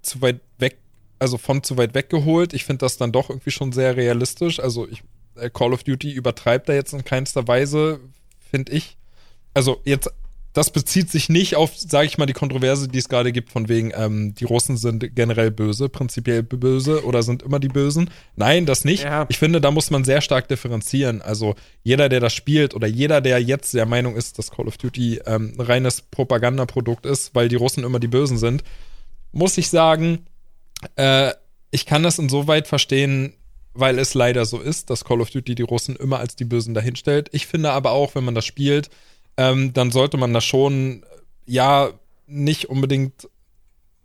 [0.00, 0.78] zu weit weg,
[1.18, 2.54] also von zu weit weggeholt.
[2.54, 4.58] Ich finde das dann doch irgendwie schon sehr realistisch.
[4.58, 5.02] Also ich,
[5.36, 8.00] äh, Call of Duty übertreibt da jetzt in keinster Weise,
[8.50, 8.96] finde ich.
[9.54, 10.10] Also jetzt
[10.52, 13.68] das bezieht sich nicht auf, sage ich mal, die Kontroverse, die es gerade gibt, von
[13.68, 18.10] wegen, ähm, die Russen sind generell böse, prinzipiell böse oder sind immer die Bösen.
[18.36, 19.04] Nein, das nicht.
[19.04, 19.24] Ja.
[19.30, 21.22] Ich finde, da muss man sehr stark differenzieren.
[21.22, 24.76] Also jeder, der das spielt oder jeder, der jetzt der Meinung ist, dass Call of
[24.76, 28.62] Duty ähm, ein reines Propagandaprodukt ist, weil die Russen immer die Bösen sind,
[29.32, 30.26] muss ich sagen,
[30.96, 31.32] äh,
[31.70, 33.32] ich kann das insoweit verstehen,
[33.72, 36.74] weil es leider so ist, dass Call of Duty die Russen immer als die Bösen
[36.74, 37.30] dahinstellt.
[37.32, 38.90] Ich finde aber auch, wenn man das spielt,
[39.36, 41.04] ähm, dann sollte man da schon,
[41.46, 41.90] ja,
[42.26, 43.28] nicht unbedingt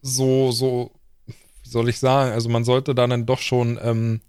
[0.02, 0.92] so, so,
[1.26, 4.22] wie soll ich sagen, also man sollte da dann doch schon ähm,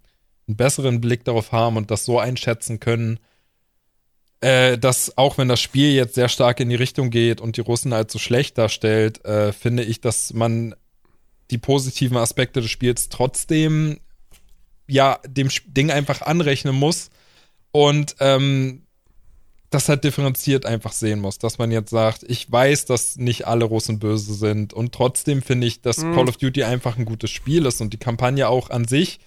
[0.46, 3.18] einen besseren Blick darauf haben und das so einschätzen können,
[4.40, 7.60] äh, dass auch wenn das Spiel jetzt sehr stark in die Richtung geht und die
[7.60, 10.74] Russen als so schlecht darstellt, äh, finde ich, dass man
[11.50, 14.00] die positiven Aspekte des Spiels trotzdem
[14.86, 17.10] ja dem Ding einfach anrechnen muss
[17.72, 18.82] und ähm,
[19.70, 23.66] das halt differenziert einfach sehen muss, dass man jetzt sagt, ich weiß, dass nicht alle
[23.66, 26.14] Russen böse sind und trotzdem finde ich, dass mhm.
[26.14, 29.20] Call of Duty einfach ein gutes Spiel ist und die Kampagne auch an sich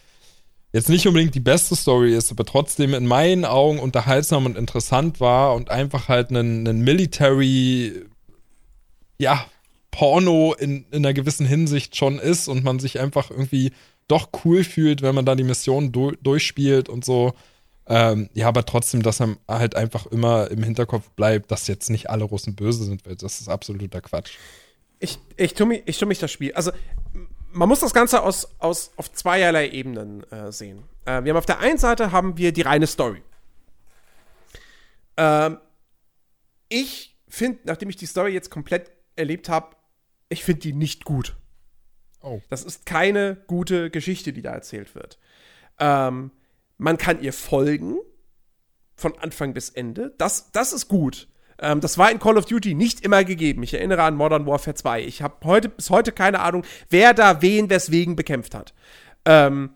[0.74, 5.20] jetzt nicht unbedingt die beste Story ist, aber trotzdem in meinen Augen unterhaltsam und interessant
[5.20, 8.06] war und einfach halt ein, ein Military,
[9.18, 9.46] ja,
[9.92, 13.72] Porno in, in einer gewissen Hinsicht schon ist und man sich einfach irgendwie
[14.08, 17.34] doch cool fühlt, wenn man da die Mission du durchspielt und so.
[17.94, 22.10] Ähm, ja, aber trotzdem, dass er halt einfach immer im Hinterkopf bleibt, dass jetzt nicht
[22.10, 24.38] alle Russen böse sind, weil das ist absoluter Quatsch.
[25.00, 26.54] Ich, ich tue mich, ich tu mich das Spiel.
[26.54, 26.72] Also,
[27.52, 30.84] man muss das Ganze aus, aus, auf zweierlei Ebenen äh, sehen.
[31.04, 33.22] Äh, wir haben auf der einen Seite haben wir die reine Story.
[35.18, 35.58] Ähm,
[36.70, 39.76] ich finde, nachdem ich die Story jetzt komplett erlebt habe,
[40.30, 41.36] ich finde die nicht gut.
[42.22, 42.40] Oh.
[42.50, 45.20] Das ist keine gute Geschichte, die da erzählt wird.
[45.78, 46.32] Ähm,
[46.82, 48.00] man kann ihr folgen,
[48.96, 50.14] von Anfang bis Ende.
[50.18, 51.28] Das, das ist gut.
[51.60, 53.62] Ähm, das war in Call of Duty nicht immer gegeben.
[53.62, 55.04] Ich erinnere an Modern Warfare 2.
[55.04, 58.74] Ich habe heute, bis heute keine Ahnung, wer da wen weswegen bekämpft hat.
[59.26, 59.72] Ähm,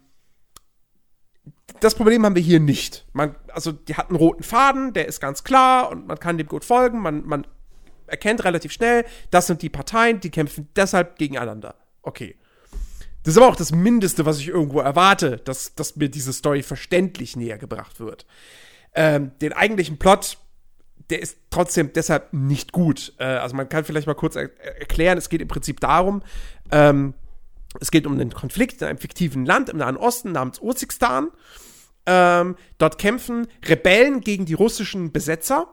[1.80, 3.06] das Problem haben wir hier nicht.
[3.14, 6.48] Man, also, die hat einen roten Faden, der ist ganz klar und man kann dem
[6.48, 7.02] gut folgen.
[7.02, 7.46] Man, man
[8.08, 11.76] erkennt relativ schnell, das sind die Parteien, die kämpfen deshalb gegeneinander.
[12.02, 12.36] Okay.
[13.26, 16.62] Das ist aber auch das Mindeste, was ich irgendwo erwarte, dass, dass mir diese Story
[16.62, 18.28] verständlich näher gebracht wird.
[18.94, 20.38] Ähm, den eigentlichen Plot,
[21.10, 23.14] der ist trotzdem deshalb nicht gut.
[23.18, 26.22] Äh, also man kann vielleicht mal kurz er erklären, es geht im Prinzip darum,
[26.70, 27.16] ähm,
[27.82, 31.30] es geht um einen Konflikt in einem fiktiven Land im Nahen Osten namens Urzikstan.
[32.06, 35.68] Ähm, dort kämpfen Rebellen gegen die russischen Besetzer.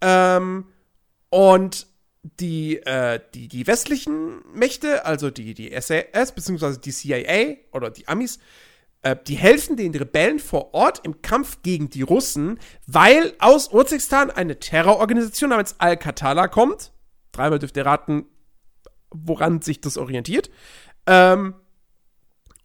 [0.00, 0.64] Ähm,
[1.30, 1.86] und
[2.22, 6.78] die, äh, die, die westlichen Mächte, also die, die SAS bzw.
[6.78, 8.38] die CIA oder die Amis,
[9.02, 14.30] äh, die helfen den Rebellen vor Ort im Kampf gegen die Russen, weil aus Urzikstan
[14.30, 16.92] eine Terrororganisation namens Al-Qatala kommt.
[17.32, 18.26] Dreimal dürft ihr raten,
[19.10, 20.50] woran sich das orientiert.
[21.06, 21.54] Ähm,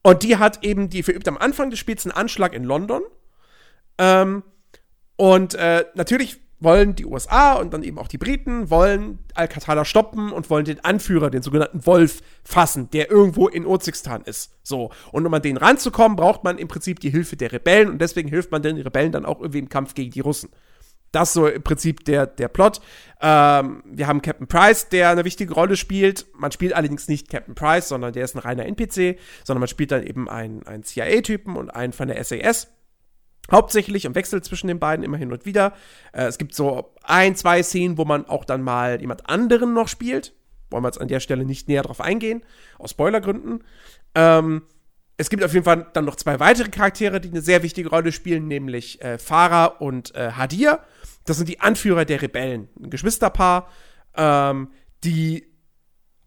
[0.04, 3.02] und die hat eben, die verübt am Anfang des Spiels einen Anschlag in London.
[3.98, 4.44] Ähm,
[5.16, 10.32] und äh, natürlich wollen die USA und dann eben auch die Briten wollen Al-Qatala stoppen
[10.32, 14.56] und wollen den Anführer, den sogenannten Wolf, fassen, der irgendwo in Urzikstan ist.
[14.64, 14.92] So.
[15.12, 18.30] Und um an den ranzukommen, braucht man im Prinzip die Hilfe der Rebellen und deswegen
[18.30, 20.50] hilft man den Rebellen dann auch irgendwie im Kampf gegen die Russen.
[21.12, 22.82] Das so im Prinzip der, der Plot.
[23.22, 26.26] Ähm, wir haben Captain Price, der eine wichtige Rolle spielt.
[26.34, 29.92] Man spielt allerdings nicht Captain Price, sondern der ist ein reiner NPC, sondern man spielt
[29.92, 32.68] dann eben einen, einen CIA-Typen und einen von der SAS.
[33.52, 35.74] Hauptsächlich im Wechsel zwischen den beiden immer hin und wieder.
[36.12, 39.88] Äh, es gibt so ein, zwei Szenen, wo man auch dann mal jemand anderen noch
[39.88, 40.34] spielt.
[40.70, 42.44] Wollen wir jetzt an der Stelle nicht näher drauf eingehen,
[42.78, 43.64] aus Spoilergründen.
[44.16, 44.64] Ähm,
[45.18, 48.12] es gibt auf jeden Fall dann noch zwei weitere Charaktere, die eine sehr wichtige Rolle
[48.12, 50.80] spielen, nämlich äh, Farah und äh, Hadir.
[51.26, 53.70] Das sind die Anführer der Rebellen, ein Geschwisterpaar,
[54.16, 54.70] ähm,
[55.04, 55.48] die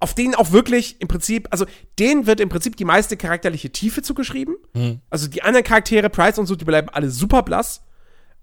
[0.01, 1.67] auf denen auch wirklich im Prinzip, also
[1.99, 4.57] denen wird im Prinzip die meiste charakterliche Tiefe zugeschrieben.
[4.73, 5.01] Mhm.
[5.11, 7.83] Also die anderen Charaktere, Price und so, die bleiben alle super blass.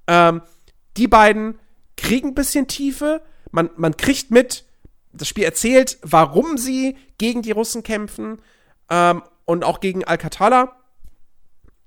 [0.06, 0.42] Ähm,
[0.98, 1.60] die beiden
[1.98, 3.24] kriegen ein bisschen Tiefe.
[3.52, 4.66] Man, man kriegt mit,
[5.12, 8.40] das Spiel erzählt, warum sie gegen die Russen kämpfen
[8.92, 10.76] ähm, und auch gegen Alcatala.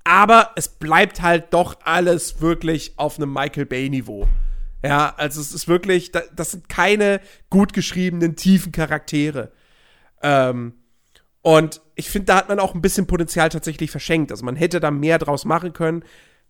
[0.03, 4.27] Aber es bleibt halt doch alles wirklich auf einem Michael Bay-Niveau.
[4.83, 7.21] Ja, also es ist wirklich, das sind keine
[7.51, 9.53] gut geschriebenen, tiefen Charaktere.
[10.23, 10.75] Ähm,
[11.43, 14.31] und ich finde, da hat man auch ein bisschen Potenzial tatsächlich verschenkt.
[14.31, 16.05] Also man hätte da mehr draus machen können.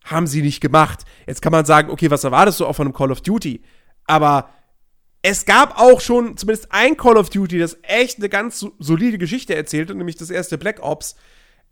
[0.05, 1.05] haben sie nicht gemacht.
[1.27, 3.63] Jetzt kann man sagen, okay, was erwartest du auch von einem Call of Duty?
[4.07, 4.49] Aber
[5.23, 9.55] es gab auch schon zumindest ein Call of Duty, das echt eine ganz solide Geschichte
[9.55, 11.17] erzählte, nämlich das erste Black Ops.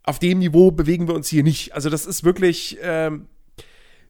[0.03, 1.73] Auf dem Niveau bewegen wir uns hier nicht.
[1.73, 3.27] Also das ist wirklich ähm,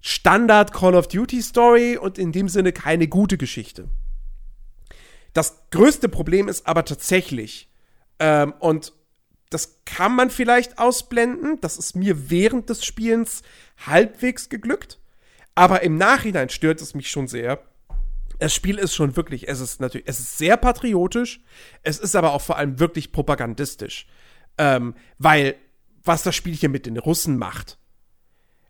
[0.02, 3.90] Standard Call of Duty Story und in dem Sinne keine gute Geschichte.
[5.34, 7.69] Das größte Problem ist aber tatsächlich,
[8.20, 8.94] ähm, und
[9.50, 13.42] das kann man vielleicht ausblenden, das ist mir während des Spielens
[13.86, 15.00] halbwegs geglückt,
[15.56, 17.64] aber im Nachhinein stört es mich schon sehr.
[18.38, 21.42] Das Spiel ist schon wirklich, es ist natürlich, es ist sehr patriotisch,
[21.84, 24.08] es ist aber auch vor allem wirklich propagandistisch.
[24.58, 25.56] Ähm, weil,
[26.04, 27.78] was das Spiel hier mit den Russen macht.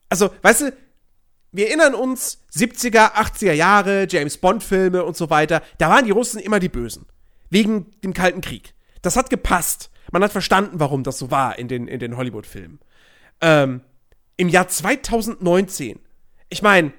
[0.08, 0.74] Also, weißt du,
[1.52, 5.62] wir erinnern uns 70er, 80er Jahre, James Bond-Filme und so weiter.
[5.78, 7.06] Da waren die Russen immer die Bösen.
[7.50, 8.74] Wegen dem Kalten Krieg.
[9.02, 9.92] Das hat gepasst.
[10.12, 12.80] Man hat verstanden, warum das so war in den, in den Hollywood-Filmen.
[13.42, 13.82] Ähm,
[14.38, 16.00] Im Jahr 2019.
[16.50, 16.94] Ich meine,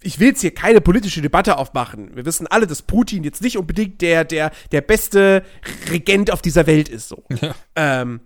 [0.00, 2.14] ich will jetzt hier keine politische Debatte aufmachen.
[2.16, 5.44] Wir wissen alle, dass Putin jetzt nicht unbedingt der, der, der beste
[5.90, 7.08] Regent auf dieser Welt ist.
[7.08, 7.24] So.
[7.40, 7.54] Ja.
[7.76, 8.20] Ähm,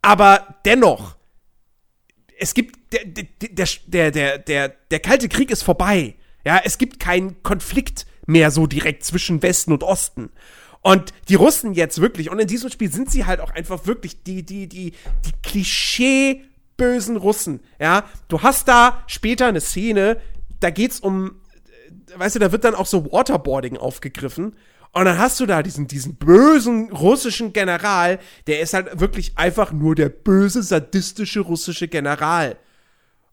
[0.00, 1.16] aber dennoch,
[2.38, 6.16] es gibt der, der, der, der, der, der Kalte Krieg ist vorbei.
[6.44, 10.30] Ja, es gibt keinen Konflikt mehr so direkt zwischen Westen und Osten.
[10.82, 14.24] Und die Russen jetzt wirklich, und in diesem Spiel sind sie halt auch einfach wirklich
[14.24, 16.44] die, die, die, die Klischee
[16.76, 17.60] bösen Russen.
[17.78, 20.20] Ja, du hast da später eine Szene,
[20.58, 21.40] da geht's um,
[22.16, 24.56] weißt du, da wird dann auch so Waterboarding aufgegriffen.
[24.94, 29.72] Und dann hast du da diesen, diesen bösen russischen General, der ist halt wirklich einfach
[29.72, 32.58] nur der böse, sadistische russische General.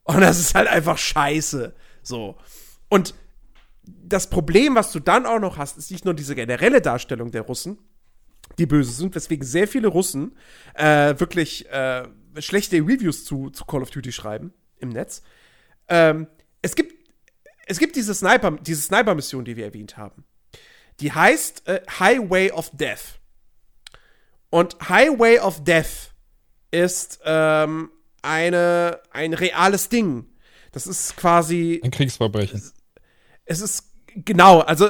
[0.04, 1.74] Und das ist halt einfach scheiße.
[2.02, 2.38] So.
[2.88, 3.14] Und
[4.10, 7.44] das Problem, was du dann auch noch hast, ist nicht nur diese generelle Darstellung der
[7.44, 7.78] Russen,
[8.58, 10.36] die böse sind, weswegen sehr viele Russen
[10.74, 12.04] äh, wirklich äh,
[12.40, 15.22] schlechte Reviews zu, zu Call of Duty schreiben im Netz.
[15.88, 16.28] Ähm,
[16.62, 17.00] es gibt
[17.70, 20.26] es gibt diese Sniper, diese Sniper-Mission, die wir erwähnt haben.
[21.02, 23.20] Die heißt äh, Highway of Death.
[24.50, 26.12] Und Highway of Death
[26.72, 27.92] ist ähm,
[28.24, 30.26] eine, ein reales Ding.
[30.72, 31.80] Das ist quasi.
[31.84, 32.60] Ein Kriegsverbrechen.
[33.46, 33.89] Es ist,
[34.26, 34.90] genau, also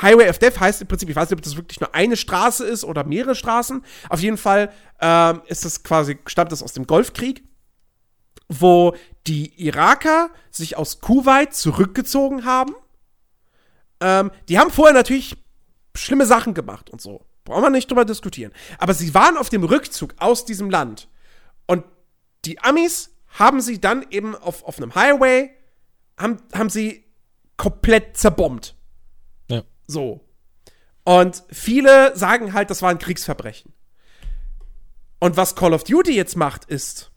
[0.00, 2.64] Highway of Death heißt im Prinzip, ich weiß nicht, ob das wirklich nur eine Straße
[2.64, 3.84] ist oder mehrere Straßen.
[4.08, 4.70] Auf jeden Fall
[5.00, 7.42] ähm, ist es quasi, stammt das aus dem Golfkrieg,
[8.48, 8.94] wo
[9.26, 12.74] die Iraker sich aus Kuwait zurückgezogen haben
[14.00, 15.36] ähm, die haben vorher natürlich
[15.94, 17.24] schlimme Sachen gemacht und so.
[17.44, 18.52] Brauchen wir nicht drüber diskutieren.
[18.78, 21.08] Aber sie waren auf dem Rückzug aus diesem Land.
[21.66, 21.84] Und
[22.44, 25.50] die Amis haben sie dann eben auf, auf einem Highway,
[26.18, 27.04] haben, haben sie
[27.58, 28.74] komplett zerbombt.
[29.50, 29.64] Ja.
[29.86, 30.24] So.
[31.04, 33.74] Und viele sagen halt, das war ein Kriegsverbrechen.
[35.20, 37.10] Und was Call of Duty jetzt macht, ist,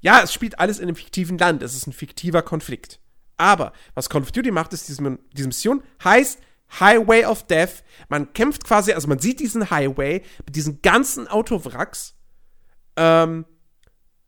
[0.00, 1.62] ja, es spielt alles in einem fiktiven Land.
[1.62, 3.00] Es ist ein fiktiver Konflikt.
[3.36, 6.38] Aber was Call of Duty macht, ist diese, diese Mission heißt
[6.78, 7.82] Highway of Death.
[8.08, 12.14] Man kämpft quasi, also man sieht diesen Highway mit diesen ganzen Autowracks.
[12.96, 13.46] Ähm,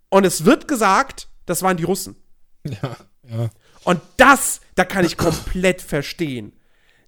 [0.09, 2.17] und es wird gesagt, das waren die Russen.
[2.65, 2.97] Ja,
[3.29, 3.51] ja.
[3.87, 6.53] Und das, da kann ich komplett verstehen,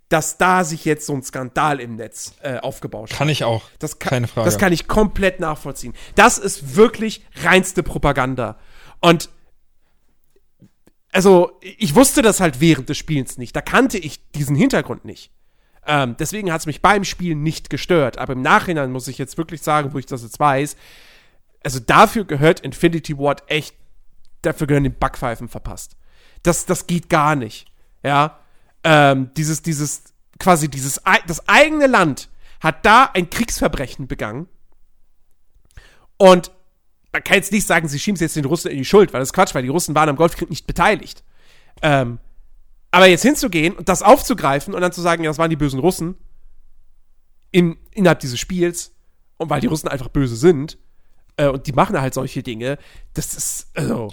[0.09, 3.19] dass da sich jetzt so ein Skandal im Netz äh, aufgebaut hat.
[3.19, 3.65] Kann ich auch.
[3.81, 4.45] Das kann, Keine Frage.
[4.45, 5.93] Das kann ich komplett nachvollziehen.
[6.15, 8.61] Das ist wirklich reinste Propaganda.
[9.01, 9.29] Und
[11.11, 13.57] also ich wusste das halt während des Spielens nicht.
[13.57, 15.33] Da kannte ich diesen Hintergrund nicht.
[15.85, 18.19] Ähm, deswegen hat es mich beim Spielen nicht gestört.
[18.19, 20.77] Aber im Nachhinein muss ich jetzt wirklich sagen, wo ich das jetzt weiß,
[21.65, 23.75] also dafür gehört Infinity Ward echt,
[24.43, 25.98] dafür gehören die Backpfeifen verpasst.
[26.43, 27.67] Das, das geht gar nicht.
[28.03, 28.39] Ja.
[28.85, 30.05] Ähm, dieses, dieses,
[30.39, 32.29] quasi dieses, das eigene Land
[32.61, 34.49] hat da ein Kriegsverbrechen begangen.
[36.17, 36.51] Und
[37.13, 39.31] man kann jetzt nicht sagen, sie schieben jetzt den Russen in die Schuld, weil das
[39.31, 41.25] ist Quatsch, weil die Russen waren am Golfkrieg nicht beteiligt.
[41.83, 42.19] Ähm,
[42.91, 45.81] aber jetzt hinzugehen und das aufzugreifen und dann zu sagen, ja, das waren die bösen
[45.81, 46.17] Russen
[47.51, 48.95] in, innerhalb dieses Spiels
[49.37, 50.79] und weil die Russen einfach böse sind
[51.39, 52.79] äh, und die machen halt solche Dinge,
[53.15, 54.13] das ist also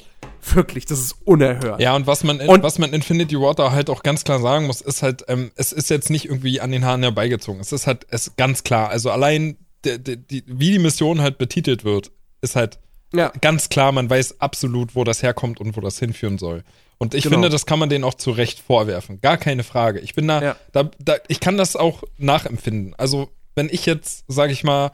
[0.53, 1.81] wirklich, das ist unerhört.
[1.81, 4.67] Ja, und was man, in, und, was man Infinity Water halt auch ganz klar sagen
[4.67, 7.59] muss, ist halt, ähm, es ist jetzt nicht irgendwie an den Haaren herbeigezogen.
[7.59, 8.89] Es ist halt, es ganz klar.
[8.89, 12.11] Also allein, die, die, wie die Mission halt betitelt wird,
[12.41, 12.79] ist halt
[13.13, 13.31] ja.
[13.41, 16.63] Ganz klar, man weiß absolut, wo das herkommt und wo das hinführen soll.
[16.97, 17.35] Und ich genau.
[17.35, 19.21] finde, das kann man denen auch zu Recht vorwerfen.
[19.21, 19.99] Gar keine Frage.
[19.99, 20.55] Ich bin da, ja.
[20.71, 22.93] da, da, ich kann das auch nachempfinden.
[22.97, 24.91] Also, wenn ich jetzt, sag ich mal,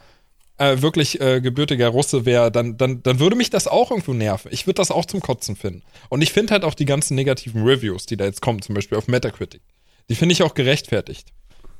[0.58, 4.50] äh, wirklich äh, gebürtiger Russe wäre, dann, dann, dann würde mich das auch irgendwo nerven.
[4.52, 5.82] Ich würde das auch zum Kotzen finden.
[6.08, 8.98] Und ich finde halt auch die ganzen negativen Reviews, die da jetzt kommen, zum Beispiel
[8.98, 9.62] auf Metacritic,
[10.08, 11.32] die finde ich auch gerechtfertigt.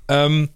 [0.09, 0.51] Ähm,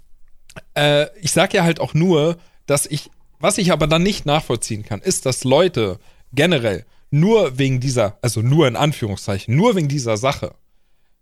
[0.75, 4.85] äh, ich sag ja halt auch nur, dass ich was ich aber dann nicht nachvollziehen
[4.85, 5.99] kann, ist, dass Leute
[6.33, 10.55] generell nur wegen dieser, also nur in Anführungszeichen, nur wegen dieser Sache,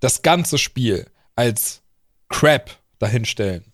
[0.01, 1.07] das ganze Spiel
[1.37, 1.83] als
[2.29, 3.65] Crap dahinstellen,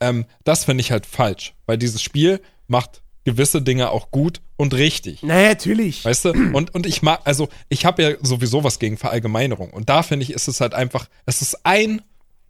[0.00, 4.74] ähm, das finde ich halt falsch, weil dieses Spiel macht gewisse Dinge auch gut und
[4.74, 5.20] richtig.
[5.22, 6.04] Na, natürlich.
[6.04, 6.30] Weißt du?
[6.30, 9.70] Und, und ich mag, also ich habe ja sowieso was gegen Verallgemeinerung.
[9.70, 12.02] Und da finde ich, ist es halt einfach, es ist ein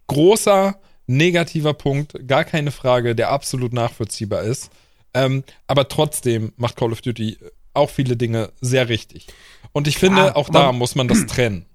[0.09, 4.71] großer negativer Punkt, gar keine Frage, der absolut nachvollziehbar ist.
[5.13, 7.39] Ähm, aber trotzdem macht Call of Duty
[7.73, 9.27] auch viele Dinge sehr richtig.
[9.73, 11.67] Und ich finde, Ja, auch da man- muss man das trennen.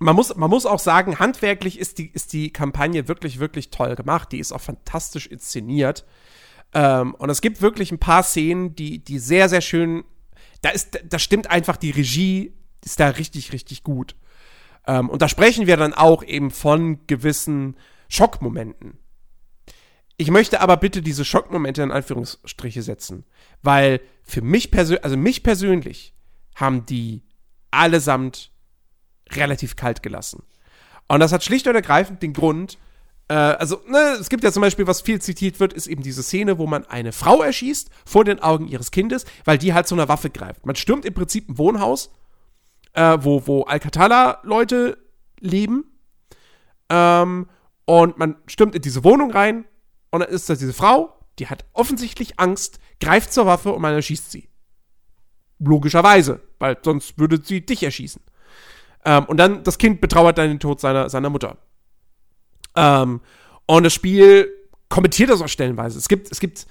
[0.00, 3.94] man muss, man muss auch sagen, handwerklich ist die, ist die Kampagne wirklich, wirklich toll
[3.96, 4.32] gemacht.
[4.32, 6.04] Die ist auch fantastisch inszeniert.
[6.74, 10.04] Ähm, und es gibt wirklich ein paar Szenen, die, die sehr, sehr schön.
[10.62, 12.52] Da ist, da stimmt einfach die Regie,
[12.84, 14.16] ist da richtig, richtig gut.
[14.86, 17.76] Ähm, und da sprechen wir dann auch eben von gewissen
[18.08, 18.98] Schockmomenten.
[20.16, 23.24] Ich möchte aber bitte diese Schockmomente in Anführungsstriche setzen,
[23.62, 26.12] weil für mich persönlich, also mich persönlich,
[26.56, 27.22] haben die
[27.70, 28.50] allesamt
[29.30, 30.42] relativ kalt gelassen.
[31.06, 32.78] Und das hat schlicht und ergreifend den Grund,
[33.28, 36.22] äh, also, ne, es gibt ja zum Beispiel, was viel zitiert wird, ist eben diese
[36.22, 39.94] Szene, wo man eine Frau erschießt vor den Augen ihres Kindes, weil die halt zu
[39.94, 40.64] einer Waffe greift.
[40.66, 42.10] Man stürmt im Prinzip ein Wohnhaus,
[42.94, 44.98] äh, wo, wo Alcatala-Leute
[45.40, 45.84] leben,
[46.88, 47.48] ähm,
[47.84, 49.64] und man stürmt in diese Wohnung rein,
[50.10, 53.94] und dann ist da diese Frau, die hat offensichtlich Angst, greift zur Waffe und man
[53.94, 54.48] erschießt sie.
[55.58, 58.22] Logischerweise, weil sonst würde sie dich erschießen.
[59.04, 61.58] Ähm, und dann, das Kind betrauert dann den Tod seiner, seiner Mutter.
[62.76, 63.20] Ähm,
[63.66, 64.48] und das Spiel
[64.88, 65.98] kommentiert das auch stellenweise.
[65.98, 66.66] Es gibt, es gibt,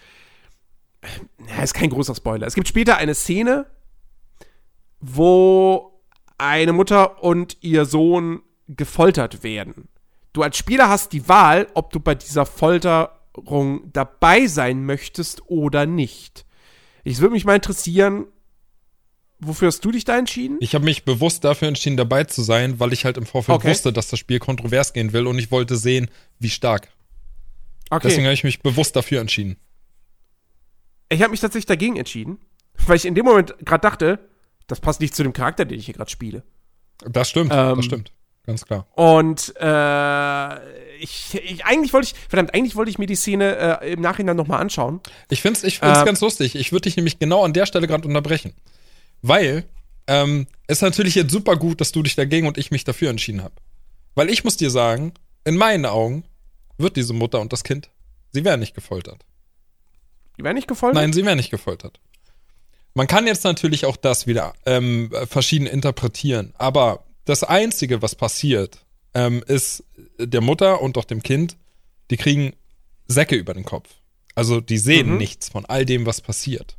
[1.48, 2.48] ja, ist kein großer Spoiler.
[2.48, 3.66] Es gibt später eine Szene,
[5.00, 6.02] wo
[6.38, 9.88] eine Mutter und ihr Sohn gefoltert werden.
[10.34, 15.86] Du als Spieler hast die Wahl, ob du bei dieser Folterung dabei sein möchtest oder
[15.86, 16.46] nicht.
[17.04, 18.26] Ich würde mich mal interessieren,
[19.40, 20.58] wofür hast du dich da entschieden?
[20.60, 23.70] Ich habe mich bewusst dafür entschieden, dabei zu sein, weil ich halt im Vorfeld Okay.
[23.70, 26.10] wusste, dass das Spiel kontrovers gehen will und ich wollte sehen,
[26.40, 26.90] wie stark.
[27.90, 28.08] Okay.
[28.08, 29.58] Deswegen habe ich mich bewusst dafür entschieden.
[31.10, 32.38] Ich habe mich tatsächlich dagegen entschieden,
[32.86, 34.20] weil ich in dem Moment gerade dachte,
[34.68, 36.44] das passt nicht zu dem Charakter, den ich hier gerade spiele.
[37.10, 38.12] Das stimmt, Ähm, das stimmt.
[38.46, 38.88] Ganz klar.
[38.96, 43.92] Und äh, ich, ich eigentlich wollte ich, verdammt, eigentlich wollte ich mir die Szene äh,
[43.92, 45.02] im Nachhinein nochmal anschauen.
[45.30, 46.56] Ich finde es ich find's Ähm, ganz lustig.
[46.56, 48.54] Ich würde dich nämlich genau an der Stelle gerade unterbrechen.
[49.22, 49.66] Weil
[50.08, 53.10] ähm, es ist natürlich jetzt super gut, dass du dich dagegen und ich mich dafür
[53.10, 53.56] entschieden habe.
[54.16, 55.14] Weil ich muss dir sagen,
[55.44, 56.24] in meinen Augen
[56.78, 57.90] wird diese Mutter und das Kind,
[58.32, 59.24] sie werden nicht gefoltert.
[60.38, 60.96] Die wäre nicht gefolgt?
[60.96, 62.00] Nein, sie werden nicht gefoltert.
[62.94, 68.86] Man kann jetzt natürlich auch das wieder ähm, verschieden interpretieren, aber das Einzige, was passiert,
[69.14, 69.84] ähm, ist
[70.20, 71.58] der Mutter und auch dem Kind,
[72.10, 72.54] die kriegen
[73.08, 73.90] Säcke über den Kopf.
[74.36, 75.18] Also die sehen Mhm.
[75.18, 76.78] nichts von all dem, was passiert.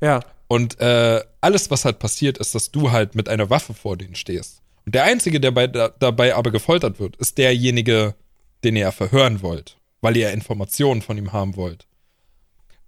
[0.00, 0.20] Ja.
[0.52, 4.16] Und äh, alles, was halt passiert, ist, dass du halt mit einer Waffe vor denen
[4.16, 4.62] stehst.
[4.84, 8.16] Und der Einzige, der bei, da, dabei aber gefoltert wird, ist derjenige,
[8.64, 11.86] den ihr verhören wollt, weil ihr Informationen von ihm haben wollt.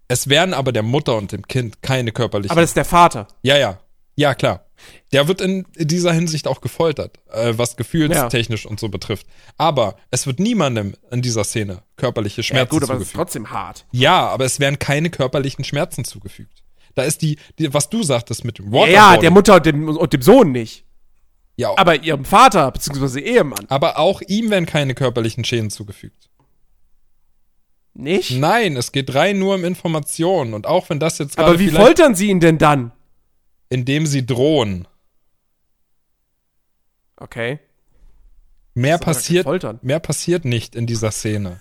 [0.08, 2.50] Es werden aber der Mutter und dem Kind keine körperlichen.
[2.50, 3.28] Aber das ist der Vater.
[3.42, 3.78] ja, ja.
[4.16, 4.66] Ja, klar.
[5.12, 9.26] Der wird in dieser Hinsicht auch gefoltert, äh, was gefühlstechnisch und so betrifft.
[9.56, 13.16] Aber es wird niemandem in dieser Szene körperliche Ja, Schmerzen gut, aber das ist zugefügt.
[13.16, 13.86] trotzdem hart.
[13.92, 16.62] Ja, aber es werden keine körperlichen Schmerzen zugefügt.
[16.94, 19.20] Da ist die, die was du sagtest mit dem Ja, ja, Waterboarding.
[19.20, 20.84] der Mutter und dem, und dem Sohn nicht.
[21.56, 23.66] Ja, aber, ihrem Vater, beziehungsweise Ehemann.
[23.68, 26.30] aber auch ihm werden keine körperlichen Schäden zugefügt.
[27.94, 28.30] Nicht?
[28.32, 30.54] Nein, es geht rein nur um Informationen.
[30.54, 32.92] Und auch wenn das jetzt aber wie foltern sie ihn denn dann?
[33.68, 34.86] indem sie drohen.
[37.16, 37.58] Okay.
[38.74, 39.46] Mehr passiert,
[39.82, 41.60] mehr passiert nicht in dieser Szene.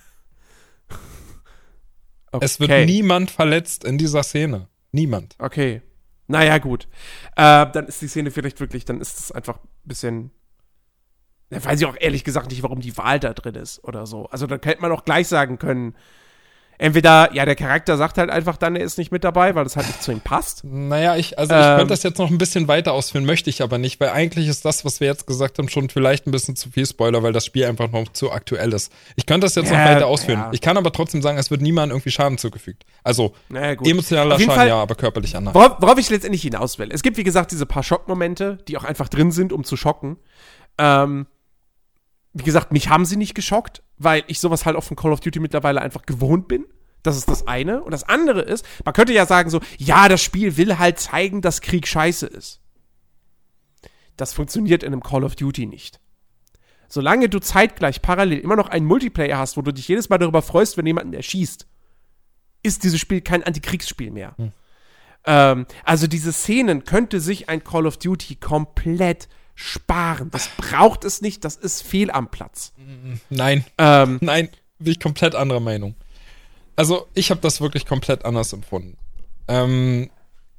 [2.32, 2.46] Okay.
[2.46, 4.68] Es wird niemand verletzt in dieser Szene.
[4.92, 5.36] Niemand.
[5.40, 5.82] Okay.
[6.28, 6.88] Naja, gut.
[7.36, 10.32] Äh, dann ist die Szene vielleicht wirklich, dann ist es einfach ein bisschen.
[11.50, 14.28] Da weiß ich auch ehrlich gesagt nicht, warum die Wahl da drin ist oder so.
[14.28, 15.96] Also da hätte man auch gleich sagen können,
[16.82, 19.76] entweder, ja, der Charakter sagt halt einfach dann, er ist nicht mit dabei, weil das
[19.76, 20.64] halt nicht zu ihm passt.
[20.64, 21.78] Naja, ich, also ich Ähm.
[21.78, 24.66] könnte das jetzt noch ein bisschen weiter ausführen, möchte ich aber nicht, weil eigentlich ist
[24.66, 27.46] das, was wir jetzt gesagt haben, schon vielleicht ein bisschen zu viel Spoiler, weil das
[27.46, 28.92] Spiel einfach noch zu aktuell ist.
[29.16, 30.40] Ich könnte das jetzt noch Ja, weiter ausführen.
[30.40, 30.50] ja.
[30.52, 32.84] Ich kann aber trotzdem sagen, es wird niemandem irgendwie Schaden zugefügt.
[33.04, 33.88] Also Naja, gut.
[33.88, 35.54] emotionaler Schaden Fall- ja, aber körperlicher nein.
[35.54, 36.90] Worauf, worauf ich letztendlich hinaus will.
[36.92, 40.18] Es gibt, wie gesagt, diese paar Schockmomente, die auch einfach drin sind, um zu schocken.
[40.78, 41.28] Ähm,
[42.34, 45.20] wie gesagt, mich haben sie nicht geschockt, weil ich sowas halt auch von Call of
[45.20, 46.66] Duty mittlerweile einfach gewohnt bin.
[47.04, 47.84] Das ist das eine.
[47.84, 51.42] Und das andere ist, man könnte ja sagen so, ja, das Spiel will halt zeigen,
[51.42, 52.62] dass Krieg scheiße ist.
[54.18, 56.00] Das funktioniert in einem Call of Duty nicht.
[56.88, 60.42] Solange du zeitgleich parallel immer noch einen Multiplayer hast, wo du dich jedes Mal darüber
[60.42, 61.66] freust, wenn jemanden erschießt,
[62.64, 64.36] ist dieses Spiel kein Antikriegsspiel mehr.
[65.26, 69.28] Ähm, also diese Szenen könnte sich ein Call of Duty komplett
[69.62, 70.32] sparen.
[70.32, 72.74] Das braucht es nicht, das ist fehl am Platz.
[73.30, 73.66] Nein.
[73.78, 75.96] Ähm, Nein, bin ich komplett anderer Meinung.
[76.76, 78.98] Also, ich habe das wirklich komplett anders empfunden.
[79.48, 80.10] Ähm,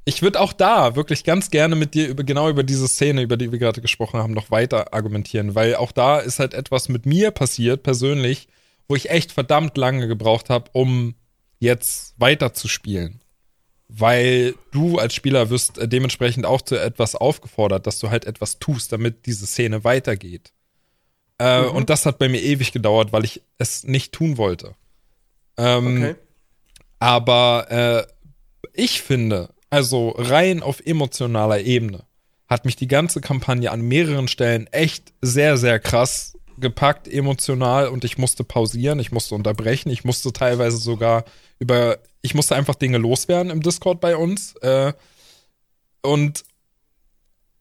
[0.04, 3.36] ich würde auch da wirklich ganz gerne mit dir über genau über diese Szene, über
[3.36, 7.06] die wir gerade gesprochen haben, noch weiter argumentieren, weil auch da ist halt etwas mit
[7.06, 8.48] mir passiert, persönlich,
[8.88, 11.14] wo ich echt verdammt lange gebraucht habe, um
[11.60, 13.21] jetzt weiter zu spielen
[13.94, 18.58] weil du als Spieler wirst äh, dementsprechend auch zu etwas aufgefordert, dass du halt etwas
[18.58, 20.52] tust, damit diese Szene weitergeht.
[21.38, 21.70] Äh, mhm.
[21.70, 24.74] Und das hat bei mir ewig gedauert, weil ich es nicht tun wollte.
[25.58, 26.14] Ähm, okay.
[26.98, 28.06] Aber äh,
[28.72, 32.04] ich finde, also rein auf emotionaler Ebene,
[32.46, 38.04] hat mich die ganze Kampagne an mehreren Stellen echt sehr, sehr krass gepackt, emotional, und
[38.04, 41.24] ich musste pausieren, ich musste unterbrechen, ich musste teilweise sogar
[41.58, 44.54] über, ich musste einfach Dinge loswerden im Discord bei uns.
[44.56, 44.92] Äh,
[46.02, 46.44] und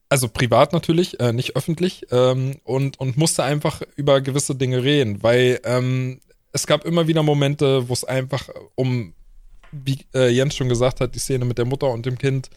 [0.10, 5.24] also privat natürlich, äh, nicht öffentlich, ähm, und, und musste einfach über gewisse Dinge reden,
[5.24, 6.20] weil ähm,
[6.52, 9.14] es gab immer wieder Momente, wo es einfach um,
[9.72, 12.50] wie äh, Jens schon gesagt hat, die Szene mit der Mutter und dem Kind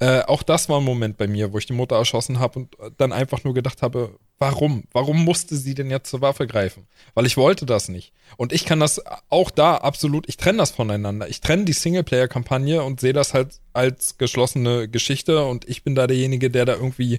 [0.00, 2.76] äh, auch das war ein Moment bei mir, wo ich die Mutter erschossen habe und
[2.98, 4.84] dann einfach nur gedacht habe, warum?
[4.92, 6.86] Warum musste sie denn jetzt zur Waffe greifen?
[7.14, 8.12] Weil ich wollte das nicht.
[8.36, 11.28] Und ich kann das auch da absolut, ich trenne das voneinander.
[11.28, 16.06] Ich trenne die Singleplayer-Kampagne und sehe das halt als geschlossene Geschichte und ich bin da
[16.06, 17.18] derjenige, der da irgendwie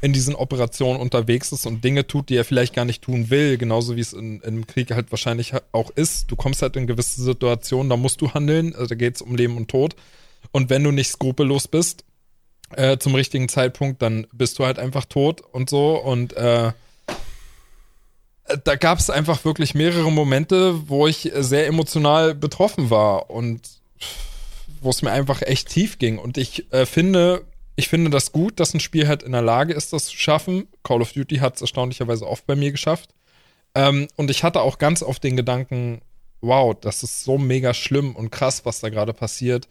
[0.00, 3.56] in diesen Operationen unterwegs ist und Dinge tut, die er vielleicht gar nicht tun will,
[3.56, 6.30] genauso wie es in, im Krieg halt wahrscheinlich auch ist.
[6.30, 9.34] Du kommst halt in gewisse Situationen, da musst du handeln, also da geht es um
[9.36, 9.94] Leben und Tod.
[10.50, 12.04] Und wenn du nicht skrupellos bist,
[12.76, 15.96] äh, zum richtigen Zeitpunkt, dann bist du halt einfach tot und so.
[15.96, 16.72] Und äh,
[18.64, 23.60] da gab es einfach wirklich mehrere Momente, wo ich sehr emotional betroffen war und
[24.80, 26.18] wo es mir einfach echt tief ging.
[26.18, 27.44] Und ich äh, finde,
[27.76, 30.66] ich finde das gut, dass ein Spiel halt in der Lage ist, das zu schaffen.
[30.82, 33.10] Call of Duty hat es erstaunlicherweise oft bei mir geschafft.
[33.74, 36.02] Ähm, und ich hatte auch ganz oft den Gedanken,
[36.40, 39.68] wow, das ist so mega schlimm und krass, was da gerade passiert.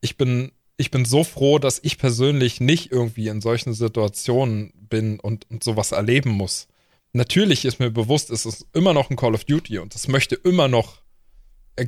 [0.00, 5.20] Ich bin ich bin so froh, dass ich persönlich nicht irgendwie in solchen Situationen bin
[5.20, 6.68] und, und sowas erleben muss.
[7.12, 10.36] Natürlich ist mir bewusst, es ist immer noch ein Call of Duty und es möchte
[10.36, 11.02] immer noch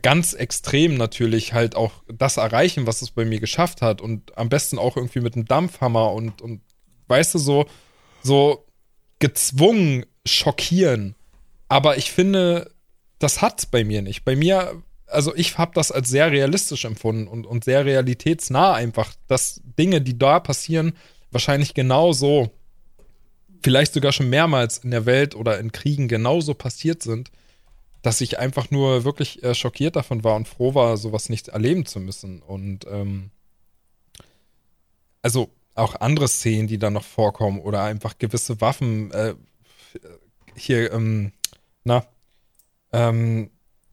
[0.03, 4.49] ganz extrem natürlich halt auch das erreichen, was es bei mir geschafft hat und am
[4.49, 6.61] besten auch irgendwie mit einem Dampfhammer und, und
[7.07, 7.67] weißt du, so,
[8.23, 8.67] so
[9.21, 11.15] gezwungen schockieren.
[11.69, 12.73] Aber ich finde,
[13.21, 14.25] das hat's bei mir nicht.
[14.25, 19.15] Bei mir also ich habe das als sehr realistisch empfunden und, und sehr realitätsnah einfach,
[19.27, 20.95] dass Dinge, die da passieren,
[21.31, 22.51] wahrscheinlich genauso,
[23.62, 27.31] vielleicht sogar schon mehrmals in der Welt oder in Kriegen genauso passiert sind,
[28.03, 31.85] dass ich einfach nur wirklich äh, schockiert davon war und froh war, sowas nicht erleben
[31.85, 32.41] zu müssen.
[32.41, 33.31] Und ähm,
[35.23, 39.35] also auch andere Szenen, die da noch vorkommen oder einfach gewisse Waffen, äh,
[40.55, 41.32] hier, ähm,
[41.85, 42.07] na,
[42.93, 43.51] ähm,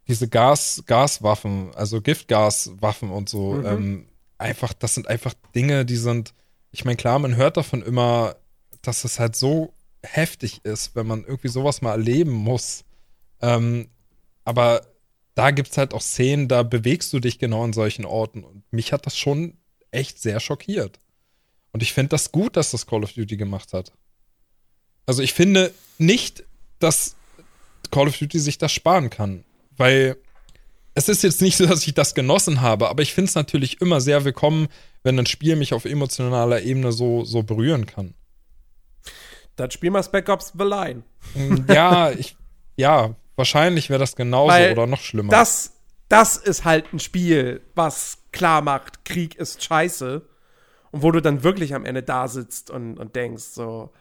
[0.08, 3.66] diese Gas, Gaswaffen, also Giftgaswaffen und so, mhm.
[3.66, 4.06] ähm,
[4.38, 6.34] einfach, das sind einfach Dinge, die sind,
[6.72, 8.36] ich meine, klar, man hört davon immer,
[8.82, 9.74] dass es halt so
[10.04, 12.86] heftig ist, wenn man irgendwie sowas mal erleben muss.
[13.42, 13.90] Ähm,
[14.44, 14.82] aber
[15.36, 18.44] da gibt es halt auch Szenen, da bewegst du dich genau an solchen Orten.
[18.44, 19.58] Und mich hat das schon
[19.92, 21.00] echt sehr schockiert.
[21.74, 23.92] Und ich finde das gut, dass das Call of Duty gemacht hat.
[25.06, 26.44] Also ich finde nicht,
[26.80, 27.16] dass
[27.92, 29.44] Call of Duty sich das sparen kann.
[29.78, 30.18] Weil
[30.94, 33.82] es ist jetzt nicht so, dass ich das genossen habe, aber ich finde es natürlich
[33.82, 34.68] immer sehr willkommen,
[35.04, 38.16] wenn ein Spiel mich auf emotionaler Ebene so, so berühren kann.
[39.56, 41.04] Dann spielen wir Spec Ops The Line.
[41.36, 42.36] Mm, ja, ich,
[42.76, 45.32] ja, wahrscheinlich wäre das genauso Weil oder noch schlimmer.
[45.32, 45.74] Das,
[46.10, 50.28] das ist halt ein Spiel, was klar macht, Krieg ist scheiße.
[50.92, 53.92] Und wo du dann wirklich am Ende da sitzt und, und denkst, so,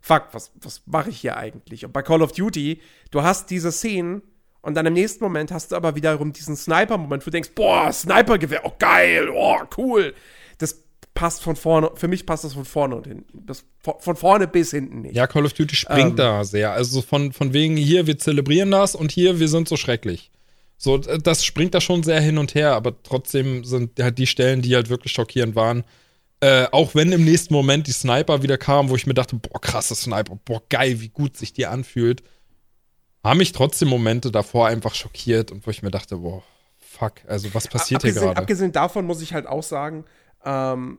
[0.00, 1.84] fuck, was, was mache ich hier eigentlich?
[1.84, 2.80] Und bei Call of Duty,
[3.10, 4.22] du hast diese Szenen,
[4.62, 7.92] und dann im nächsten Moment hast du aber wiederum diesen Sniper-Moment, wo du denkst, boah,
[7.92, 10.14] Sniper-Gewehr, oh geil, oh cool.
[10.58, 10.84] Das
[11.14, 13.44] passt von vorne, für mich passt das von vorne und hinten.
[13.44, 15.16] Das von vorne bis hinten nicht.
[15.16, 16.72] Ja, Call of Duty springt ähm, da sehr.
[16.72, 20.30] Also von, von wegen hier, wir zelebrieren das und hier, wir sind so schrecklich.
[20.78, 24.62] So, das springt da schon sehr hin und her, aber trotzdem sind halt die Stellen,
[24.62, 25.82] die halt wirklich schockierend waren.
[26.40, 29.60] Äh, auch wenn im nächsten Moment die Sniper wieder kamen, wo ich mir dachte, boah,
[29.60, 32.22] krasse Sniper, boah, geil, wie gut sich die anfühlt
[33.24, 36.42] haben mich trotzdem Momente davor einfach schockiert und wo ich mir dachte, boah,
[36.78, 38.40] fuck, also was passiert abgesehen, hier gerade?
[38.40, 40.04] Abgesehen davon muss ich halt auch sagen,
[40.44, 40.98] ähm,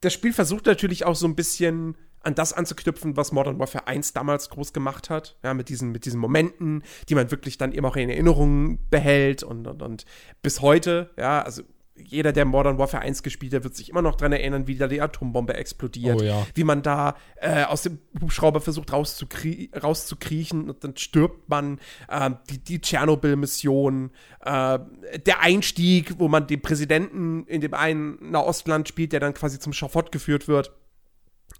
[0.00, 4.12] das Spiel versucht natürlich auch so ein bisschen an das anzuknüpfen, was Modern Warfare 1
[4.12, 5.38] damals groß gemacht hat.
[5.42, 9.42] Ja, mit diesen, mit diesen Momenten, die man wirklich dann immer auch in Erinnerung behält
[9.42, 10.04] und, und, und
[10.42, 11.62] bis heute, ja, also
[12.04, 14.88] jeder, der Modern Warfare 1 gespielt hat, wird sich immer noch daran erinnern, wie da
[14.88, 16.20] die Atombombe explodiert.
[16.20, 16.46] Oh ja.
[16.54, 21.78] Wie man da äh, aus dem Hubschrauber versucht rauszukrie rauszukriechen und dann stirbt man.
[22.08, 24.10] Äh, die die Tschernobyl-Mission,
[24.44, 24.78] äh,
[25.26, 29.72] der Einstieg, wo man den Präsidenten in dem einen Nahostland spielt, der dann quasi zum
[29.72, 30.72] Schafott geführt wird.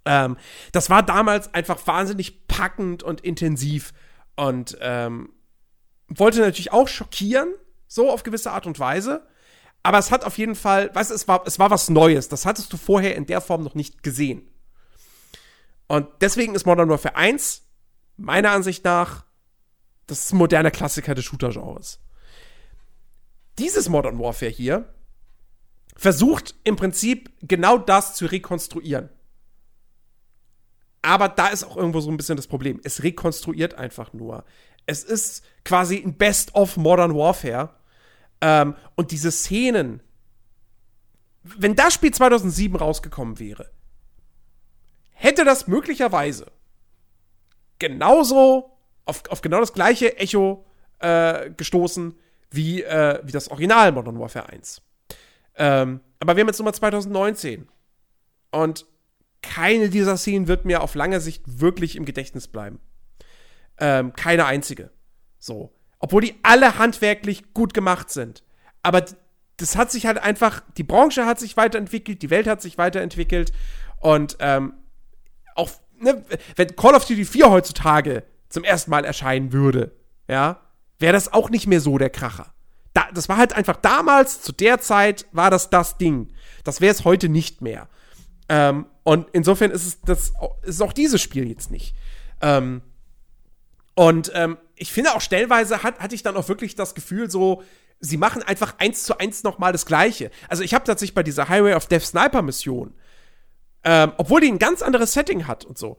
[0.04, 0.36] Ähm,
[0.72, 3.92] das war damals einfach wahnsinnig packend und intensiv
[4.36, 5.30] und ähm,
[6.08, 7.54] wollte natürlich auch schockieren,
[7.86, 9.26] so auf gewisse Art und Weise.
[9.82, 12.28] Aber es hat auf jeden Fall, weißt du, es war, es war was Neues.
[12.28, 14.46] Das hattest du vorher in der Form noch nicht gesehen.
[15.86, 17.62] Und deswegen ist Modern Warfare 1
[18.16, 19.24] meiner Ansicht nach
[20.06, 22.00] das moderner Klassiker des Shooter-Genres.
[23.58, 24.92] Dieses Modern Warfare hier
[25.96, 29.10] versucht im Prinzip genau das zu rekonstruieren.
[31.02, 32.80] Aber da ist auch irgendwo so ein bisschen das Problem.
[32.84, 34.44] Es rekonstruiert einfach nur.
[34.86, 37.70] Es ist quasi ein Best of Modern Warfare.
[38.40, 40.02] Ähm, und diese Szenen,
[41.42, 43.70] wenn das Spiel 2007 rausgekommen wäre,
[45.12, 46.46] hätte das möglicherweise
[47.78, 50.64] genauso auf, auf genau das gleiche Echo
[51.00, 52.14] äh, gestoßen
[52.50, 54.82] wie, äh, wie das Original Modern Warfare 1.
[55.56, 57.68] Ähm, aber wir haben jetzt Nummer 2019.
[58.50, 58.86] Und
[59.42, 62.80] keine dieser Szenen wird mir auf lange Sicht wirklich im Gedächtnis bleiben.
[63.78, 64.90] Ähm, keine einzige.
[65.38, 65.72] So.
[66.00, 68.42] Obwohl die alle handwerklich gut gemacht sind.
[68.82, 69.04] Aber
[69.56, 73.52] das hat sich halt einfach, die Branche hat sich weiterentwickelt, die Welt hat sich weiterentwickelt.
[74.00, 74.72] Und ähm,
[75.54, 76.24] auch, ne,
[76.56, 79.92] wenn Call of Duty 4 heutzutage zum ersten Mal erscheinen würde,
[80.28, 80.60] ja,
[80.98, 82.52] wäre das auch nicht mehr so der Kracher.
[82.94, 86.32] Da, das war halt einfach damals, zu der Zeit, war das das Ding.
[86.64, 87.88] Das wäre es heute nicht mehr.
[88.48, 90.32] Ähm, und insofern ist es, das,
[90.62, 91.94] ist auch dieses Spiel jetzt nicht.
[92.40, 92.82] Ähm,
[93.94, 97.62] und ähm, ich finde auch stellenweise hat, hatte ich dann auch wirklich das Gefühl, so,
[98.00, 100.30] sie machen einfach eins zu eins nochmal das Gleiche.
[100.48, 102.94] Also ich habe tatsächlich bei dieser Highway of Death Sniper Mission,
[103.84, 105.98] ähm, obwohl die ein ganz anderes Setting hat und so,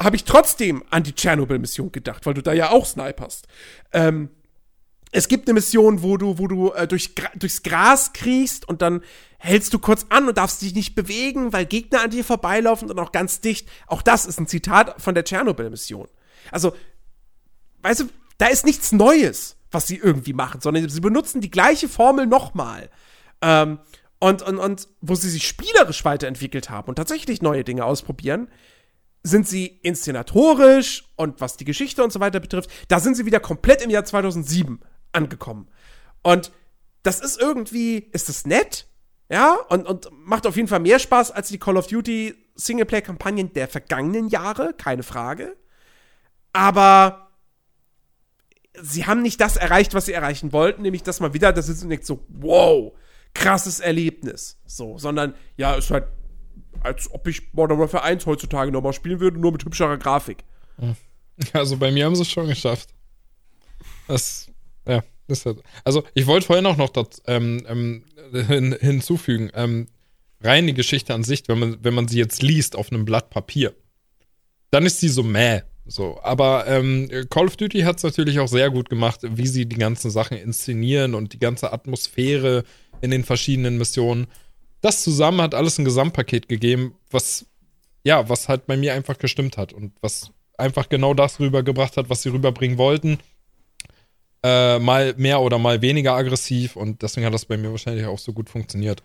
[0.00, 3.48] habe ich trotzdem an die Tschernobyl-Mission gedacht, weil du da ja auch sniperst.
[3.92, 4.30] Ähm,
[5.10, 9.02] es gibt eine Mission, wo du, wo du äh, durch, durchs Gras kriechst und dann
[9.38, 12.98] hältst du kurz an und darfst dich nicht bewegen, weil Gegner an dir vorbeilaufen und
[13.00, 13.68] auch ganz dicht.
[13.88, 16.08] Auch das ist ein Zitat von der Tschernobyl-Mission.
[16.50, 16.74] Also,
[17.82, 18.04] weißt du,
[18.38, 22.90] da ist nichts Neues, was sie irgendwie machen, sondern sie benutzen die gleiche Formel nochmal.
[23.40, 23.78] Ähm,
[24.18, 28.48] und, und, und wo sie sich spielerisch weiterentwickelt haben und tatsächlich neue Dinge ausprobieren,
[29.24, 33.40] sind sie inszenatorisch und was die Geschichte und so weiter betrifft, da sind sie wieder
[33.40, 34.80] komplett im Jahr 2007
[35.12, 35.68] angekommen.
[36.22, 36.52] Und
[37.02, 38.86] das ist irgendwie, ist das nett,
[39.28, 43.52] ja, und, und macht auf jeden Fall mehr Spaß als die Call of Duty Singleplayer-Kampagnen
[43.54, 45.56] der vergangenen Jahre, keine Frage.
[46.52, 47.31] Aber
[48.80, 51.88] sie haben nicht das erreicht, was sie erreichen wollten, nämlich dass man wieder das ist
[51.88, 52.92] denkt so, wow,
[53.34, 54.58] krasses Erlebnis.
[54.66, 56.06] So, sondern ja, ist halt,
[56.80, 60.44] als ob ich Modern Warfare 1 heutzutage nochmal spielen würde, nur mit hübscherer Grafik.
[61.54, 62.90] Also bei mir haben sie es schon geschafft.
[64.06, 64.50] Das,
[64.86, 65.02] ja.
[65.84, 69.50] Also, ich wollte vorhin auch noch das, ähm, ähm, hin, hinzufügen.
[69.54, 69.88] Ähm,
[70.42, 73.30] rein die Geschichte an sich, wenn man, wenn man sie jetzt liest auf einem Blatt
[73.30, 73.74] Papier,
[74.70, 75.62] dann ist sie so mäh.
[75.84, 79.66] So, aber ähm, Call of Duty hat es natürlich auch sehr gut gemacht, wie sie
[79.66, 82.64] die ganzen Sachen inszenieren und die ganze Atmosphäre
[83.00, 84.28] in den verschiedenen Missionen.
[84.80, 87.46] Das zusammen hat alles ein Gesamtpaket gegeben, was
[88.04, 92.10] ja, was halt bei mir einfach gestimmt hat und was einfach genau das rübergebracht hat,
[92.10, 93.18] was sie rüberbringen wollten
[94.42, 98.18] äh, mal mehr oder mal weniger aggressiv und deswegen hat das bei mir wahrscheinlich auch
[98.18, 99.02] so gut funktioniert.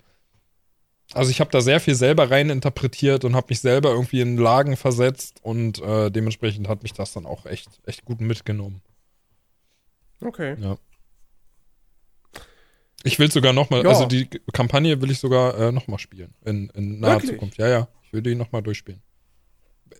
[1.13, 4.37] Also ich habe da sehr viel selber rein interpretiert und habe mich selber irgendwie in
[4.37, 8.81] Lagen versetzt und äh, dementsprechend hat mich das dann auch echt, echt gut mitgenommen.
[10.21, 10.55] Okay.
[10.59, 10.77] Ja.
[13.03, 13.89] Ich will sogar noch mal, ja.
[13.89, 17.31] also die Kampagne will ich sogar äh, noch mal spielen in, in naher Wirklich?
[17.31, 17.57] Zukunft.
[17.57, 19.01] Ja, ja, ich will die noch mal durchspielen.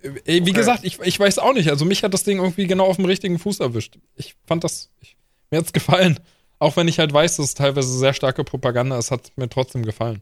[0.02, 0.52] Äh, wie okay.
[0.52, 1.70] gesagt, ich, ich weiß auch nicht.
[1.70, 3.98] Also mich hat das Ding irgendwie genau auf dem richtigen Fuß erwischt.
[4.16, 5.16] Ich fand das, ich
[5.52, 6.20] mir hat's gefallen.
[6.60, 9.84] Auch wenn ich halt weiß, dass es teilweise sehr starke Propaganda ist, hat mir trotzdem
[9.84, 10.22] gefallen.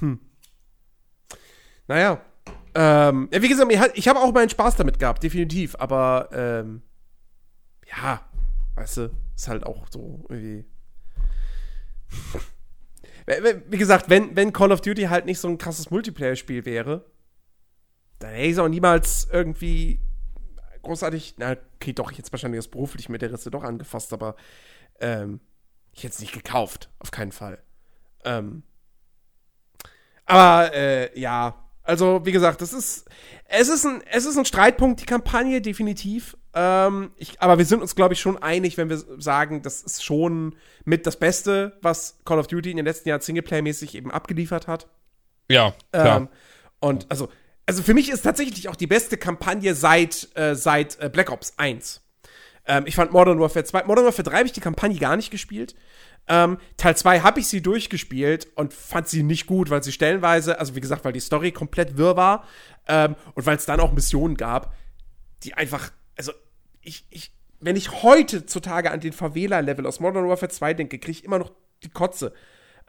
[0.00, 0.20] Hm.
[1.86, 2.20] Naja.
[2.74, 5.76] Ähm, ja, wie gesagt, ich habe auch meinen Spaß damit gehabt, definitiv.
[5.76, 6.82] Aber, ähm,
[7.86, 8.20] ja,
[8.76, 10.64] weißt du, ist halt auch so irgendwie.
[13.68, 17.04] wie gesagt, wenn, wenn Call of Duty halt nicht so ein krasses Multiplayer-Spiel wäre,
[18.18, 20.00] dann hätte ich es auch niemals irgendwie
[20.82, 24.36] großartig, na, okay, doch, jetzt wahrscheinlich das beruflich mit der Risse doch angefasst, aber
[25.00, 25.40] ähm,
[25.92, 27.62] ich hätte es nicht gekauft, auf keinen Fall.
[28.24, 28.62] Ähm,
[30.30, 33.08] aber äh, ja, also wie gesagt, das ist,
[33.48, 36.36] es ist ein, es ist ein Streitpunkt, die Kampagne definitiv.
[36.54, 40.04] Ähm, ich, aber wir sind uns, glaube ich, schon einig, wenn wir sagen, das ist
[40.04, 44.66] schon mit das Beste, was Call of Duty in den letzten Jahren Singleplayer-mäßig eben abgeliefert
[44.66, 44.86] hat.
[45.48, 46.16] Ja, klar.
[46.18, 46.28] Ähm,
[46.80, 47.28] und also,
[47.66, 51.54] also für mich ist tatsächlich auch die beste Kampagne seit, äh, seit äh, Black Ops
[51.56, 52.02] 1.
[52.66, 55.30] Ähm, ich fand Modern Warfare 2, Modern Warfare 3 habe ich die Kampagne gar nicht
[55.30, 55.74] gespielt.
[56.28, 60.58] Ähm, Teil 2 habe ich sie durchgespielt und fand sie nicht gut, weil sie stellenweise,
[60.58, 62.44] also wie gesagt, weil die Story komplett wirr war
[62.86, 64.74] ähm, und weil es dann auch Missionen gab,
[65.42, 66.32] die einfach, also
[66.82, 71.24] ich, ich, wenn ich heutzutage an den Favela-Level aus Modern Warfare 2 denke, kriege ich
[71.24, 71.50] immer noch
[71.82, 72.32] die Kotze.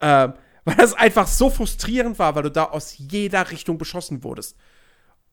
[0.01, 0.33] Ähm,
[0.63, 4.55] weil das einfach so frustrierend war, weil du da aus jeder Richtung beschossen wurdest.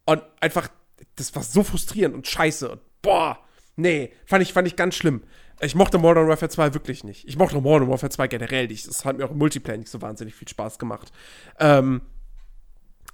[0.06, 0.68] Und einfach,
[1.16, 2.70] das war so frustrierend und scheiße.
[2.70, 3.38] Und boah,
[3.76, 5.22] nee, fand ich, fand ich ganz schlimm.
[5.60, 7.26] Ich mochte Modern Warfare 2 wirklich nicht.
[7.26, 8.86] Ich mochte Modern Warfare 2 generell nicht.
[8.86, 11.12] Das hat mir auch im Multiplayer nicht so wahnsinnig viel Spaß gemacht.
[11.58, 12.02] Ähm,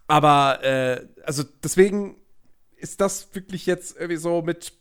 [0.07, 2.17] aber, äh, also deswegen
[2.77, 4.75] ist das wirklich jetzt irgendwie so mit.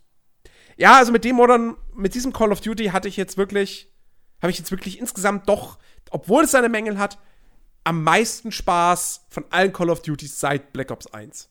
[0.76, 3.94] Ja, also mit dem Modern, mit diesem Call of Duty hatte ich jetzt wirklich,
[4.41, 5.77] habe ich jetzt wirklich insgesamt doch,
[6.10, 7.19] obwohl es seine Mängel hat,
[7.84, 11.49] am meisten Spaß von allen Call of Duties seit Black Ops 1.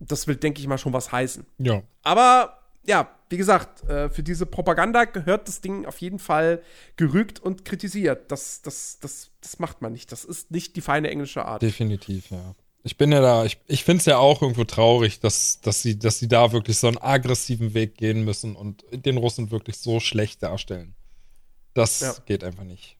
[0.00, 1.46] Das will, denke ich mal, schon was heißen.
[1.58, 1.82] Ja.
[2.02, 6.62] Aber ja, wie gesagt, äh, für diese Propaganda gehört das Ding auf jeden Fall
[6.96, 8.30] gerügt und kritisiert.
[8.30, 10.12] Das, das, das, das macht man nicht.
[10.12, 11.62] Das ist nicht die feine englische Art.
[11.62, 12.54] Definitiv, ja.
[12.84, 15.98] Ich bin ja da, ich, ich finde es ja auch irgendwo traurig, dass, dass, sie,
[15.98, 19.98] dass sie da wirklich so einen aggressiven Weg gehen müssen und den Russen wirklich so
[19.98, 20.94] schlecht darstellen.
[21.74, 22.14] Das ja.
[22.26, 22.98] geht einfach nicht.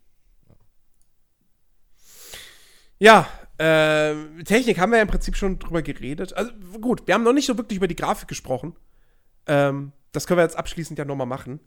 [2.98, 3.28] Ja,
[3.58, 4.14] äh,
[4.44, 6.32] Technik haben wir ja im Prinzip schon drüber geredet.
[6.32, 8.76] Also gut, wir haben noch nicht so wirklich über die Grafik gesprochen.
[9.46, 11.60] Ähm, das können wir jetzt abschließend ja nochmal machen.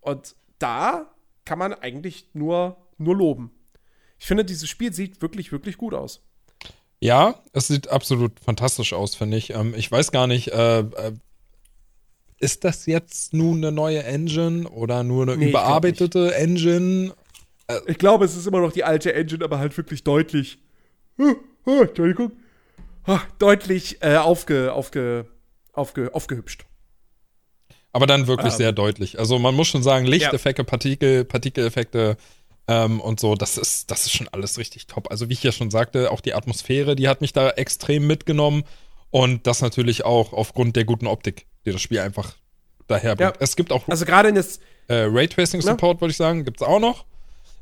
[0.00, 1.14] Und da
[1.44, 3.50] kann man eigentlich nur, nur loben.
[4.18, 6.22] Ich finde, dieses Spiel sieht wirklich, wirklich gut aus.
[7.00, 9.50] Ja, es sieht absolut fantastisch aus, finde ich.
[9.50, 11.12] Ähm, ich weiß gar nicht, äh, äh,
[12.38, 17.14] ist das jetzt nun eine neue Engine oder nur eine nee, überarbeitete Engine?
[17.68, 20.58] Äh, ich glaube, es ist immer noch die alte Engine, aber halt wirklich deutlich.
[21.18, 22.32] Oh, oh, Entschuldigung.
[23.06, 25.26] Oh, deutlich äh, aufge, aufge,
[25.72, 26.66] aufge, aufgehübscht.
[27.92, 29.18] Aber dann wirklich ähm, sehr deutlich.
[29.18, 30.66] Also man muss schon sagen, Lichteffekte, ja.
[30.66, 32.16] Partikel, Partikeleffekte
[32.68, 35.10] ähm, und so, das ist, das ist schon alles richtig top.
[35.10, 38.64] Also wie ich ja schon sagte, auch die Atmosphäre, die hat mich da extrem mitgenommen.
[39.10, 42.34] Und das natürlich auch aufgrund der guten Optik, die das Spiel einfach
[42.86, 43.36] daherbringt.
[43.36, 43.40] Ja.
[43.40, 46.66] Es gibt auch also gerade in das äh, Raytracing Support, würde ich sagen, gibt es
[46.66, 47.04] auch noch.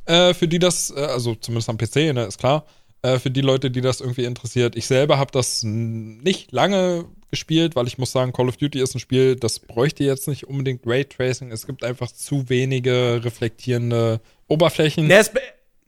[0.05, 2.67] Äh, für die das, äh, also zumindest am PC, ne, ist klar.
[3.03, 4.77] Äh, für die Leute, die das irgendwie interessiert.
[4.77, 8.95] Ich selber habe das nicht lange gespielt, weil ich muss sagen, Call of Duty ist
[8.95, 11.53] ein Spiel, das bräuchte jetzt nicht unbedingt Raytracing.
[11.53, 15.07] Es gibt einfach zu wenige reflektierende Oberflächen.
[15.07, 15.31] Nee, es,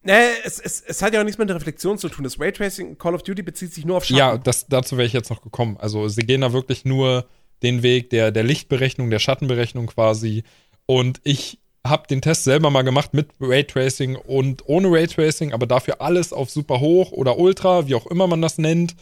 [0.03, 0.13] nee,
[0.45, 2.25] es, es, es hat ja auch nichts mit der Reflexion zu tun.
[2.25, 4.19] Das Raytracing Call of Duty bezieht sich nur auf Schatten.
[4.19, 5.77] Ja, das, dazu wäre ich jetzt noch gekommen.
[5.79, 7.27] Also sie gehen da wirklich nur
[7.63, 10.45] den Weg der, der Lichtberechnung, der Schattenberechnung quasi.
[10.87, 16.01] Und ich habe den Test selber mal gemacht mit Raytracing und ohne Raytracing, aber dafür
[16.01, 18.95] alles auf super hoch oder ultra, wie auch immer man das nennt.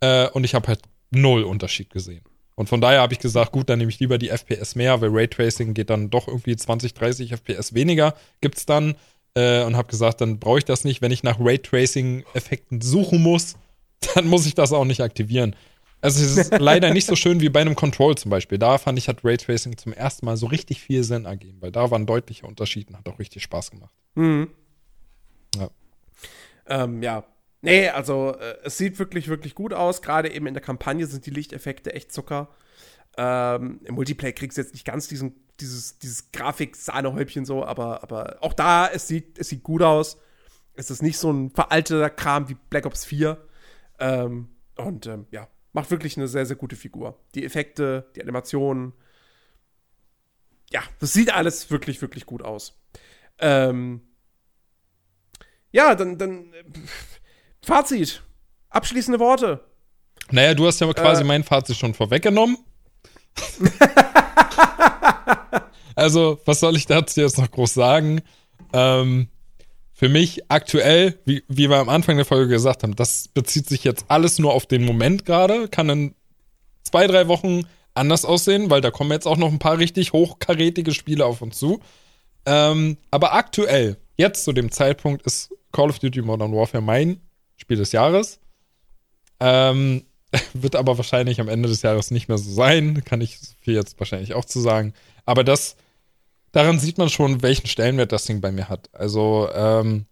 [0.00, 0.80] Äh, und ich habe halt
[1.10, 2.22] null Unterschied gesehen.
[2.56, 5.10] Und von daher habe ich gesagt, gut, dann nehme ich lieber die FPS mehr, weil
[5.10, 8.96] Raytracing geht dann doch irgendwie 20, 30 FPS weniger, gibt es dann.
[9.34, 11.02] Äh, und habe gesagt, dann brauche ich das nicht.
[11.02, 13.56] Wenn ich nach Raytracing-Effekten suchen muss,
[14.14, 15.54] dann muss ich das auch nicht aktivieren.
[16.00, 18.58] Also es ist leider nicht so schön wie bei einem Control zum Beispiel.
[18.58, 21.90] Da fand ich, hat Raytracing zum ersten Mal so richtig viel Sinn ergeben, weil da
[21.90, 23.92] war ein deutlicher Unterschied und hat auch richtig Spaß gemacht.
[24.14, 24.48] Mhm.
[25.56, 25.70] Ja.
[26.68, 27.24] Ähm, ja,
[27.62, 30.02] Nee, also äh, es sieht wirklich, wirklich gut aus.
[30.02, 32.48] Gerade eben in der Kampagne sind die Lichteffekte echt Zucker.
[33.16, 38.36] Ähm, Im Multiplayer kriegst du jetzt nicht ganz diesen, dieses, dieses Grafik-Sahnehäubchen so, aber, aber
[38.40, 40.18] auch da, es sieht, es sieht gut aus.
[40.74, 43.42] Es ist nicht so ein veralteter Kram wie Black Ops 4.
[43.98, 47.18] Ähm, und ähm, ja, macht wirklich eine sehr, sehr gute Figur.
[47.34, 48.92] Die Effekte, die Animationen.
[50.70, 52.78] Ja, das sieht alles wirklich, wirklich gut aus.
[53.38, 54.02] Ähm,
[55.70, 56.52] ja, dann, dann
[57.66, 58.22] Fazit.
[58.70, 59.60] Abschließende Worte.
[60.30, 62.58] Naja, du hast ja quasi äh, mein Fazit schon vorweggenommen.
[65.96, 68.22] also, was soll ich dazu jetzt noch groß sagen?
[68.72, 69.28] Ähm,
[69.92, 73.82] für mich aktuell, wie, wie wir am Anfang der Folge gesagt haben, das bezieht sich
[73.82, 75.66] jetzt alles nur auf den Moment gerade.
[75.66, 76.14] Kann in
[76.84, 77.62] zwei, drei Wochen
[77.94, 81.58] anders aussehen, weil da kommen jetzt auch noch ein paar richtig hochkarätige Spiele auf uns
[81.58, 81.80] zu.
[82.44, 87.25] Ähm, aber aktuell, jetzt zu dem Zeitpunkt, ist Call of Duty Modern Warfare mein
[87.56, 88.38] Spiel des Jahres.
[89.40, 90.04] Ähm,
[90.54, 93.02] wird aber wahrscheinlich am Ende des Jahres nicht mehr so sein.
[93.04, 94.92] Kann ich viel jetzt wahrscheinlich auch zu sagen.
[95.24, 95.76] Aber das,
[96.52, 98.88] daran sieht man schon, welchen Stellenwert das Ding bei mir hat.
[98.92, 100.06] Also, ähm,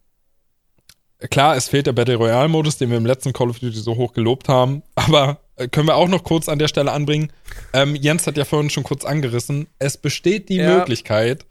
[1.31, 4.13] klar, es fehlt der Battle Royale-Modus, den wir im letzten Call of Duty so hoch
[4.13, 4.83] gelobt haben.
[4.95, 7.33] Aber äh, können wir auch noch kurz an der Stelle anbringen.
[7.73, 9.69] Ähm, Jens hat ja vorhin schon kurz angerissen.
[9.79, 10.79] Es besteht die Ja.
[10.79, 11.45] Möglichkeit,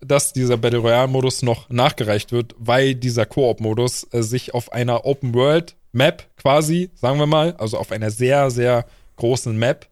[0.00, 5.34] dass dieser Battle Royale-Modus noch nachgereicht wird, weil dieser Koop-Modus äh, sich auf einer Open
[5.34, 9.88] World Map quasi, sagen wir mal, also auf einer sehr, sehr großen Map,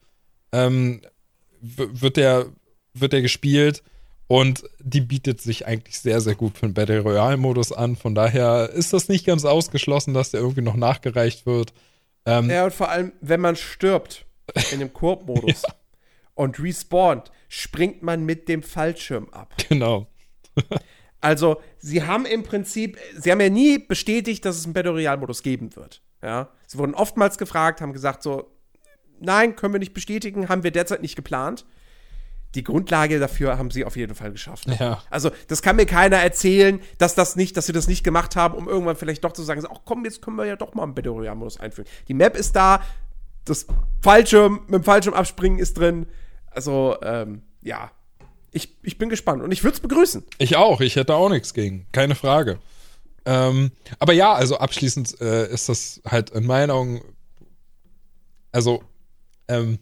[0.52, 1.00] ähm,
[1.60, 2.46] wird der,
[2.94, 3.82] wird der gespielt
[4.28, 7.96] und die bietet sich eigentlich sehr, sehr gut für den Battle Royale-Modus an.
[7.96, 11.72] Von daher ist das nicht ganz ausgeschlossen, dass der irgendwie noch nachgereicht wird.
[12.24, 14.26] Ähm, Ja, und vor allem, wenn man stirbt
[14.72, 15.62] in dem Koop-Modus
[16.34, 19.54] und respawnt, springt man mit dem Fallschirm ab.
[19.68, 20.06] Genau.
[21.20, 25.42] Also, sie haben im Prinzip, sie haben ja nie bestätigt, dass es einen Battle Royale-Modus
[25.42, 26.02] geben wird.
[26.22, 26.50] Ja?
[26.66, 28.50] Sie wurden oftmals gefragt, haben gesagt so,
[29.20, 31.66] nein, können wir nicht bestätigen, haben wir derzeit nicht geplant.
[32.54, 34.74] Die Grundlage dafür haben sie auf jeden Fall geschaffen.
[34.78, 35.02] Ja.
[35.10, 38.54] Also, das kann mir keiner erzählen, dass das nicht, dass sie das nicht gemacht haben,
[38.54, 40.94] um irgendwann vielleicht doch zu sagen, ach komm, jetzt können wir ja doch mal einen
[40.94, 41.88] Battle Royale-Modus einführen.
[42.08, 42.82] Die Map ist da,
[43.44, 43.66] das
[44.00, 46.06] Fallschirm, mit dem Fallschirm abspringen ist drin.
[46.56, 47.90] Also, ähm, ja.
[48.50, 50.24] Ich, ich bin gespannt und ich würde es begrüßen.
[50.38, 52.58] Ich auch, ich hätte auch nichts gegen, keine Frage.
[53.26, 57.02] Ähm, aber ja, also abschließend äh, ist das halt in meinen Augen,
[58.52, 58.82] also,
[59.48, 59.78] ähm,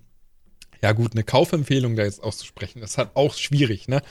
[0.82, 4.02] ja gut, eine Kaufempfehlung da jetzt auszusprechen, ist halt auch schwierig, ne?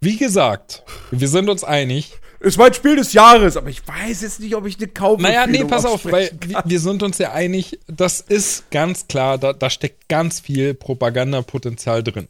[0.00, 2.12] Wie gesagt, wir sind uns einig.
[2.40, 5.20] Ist mein Spiel des Jahres, aber ich weiß jetzt nicht, ob ich eine Kauf.
[5.20, 9.38] Naja, nee, pass auf, weil wir, wir sind uns ja einig, das ist ganz klar,
[9.38, 12.28] da, da steckt ganz viel Propagandapotenzial drin.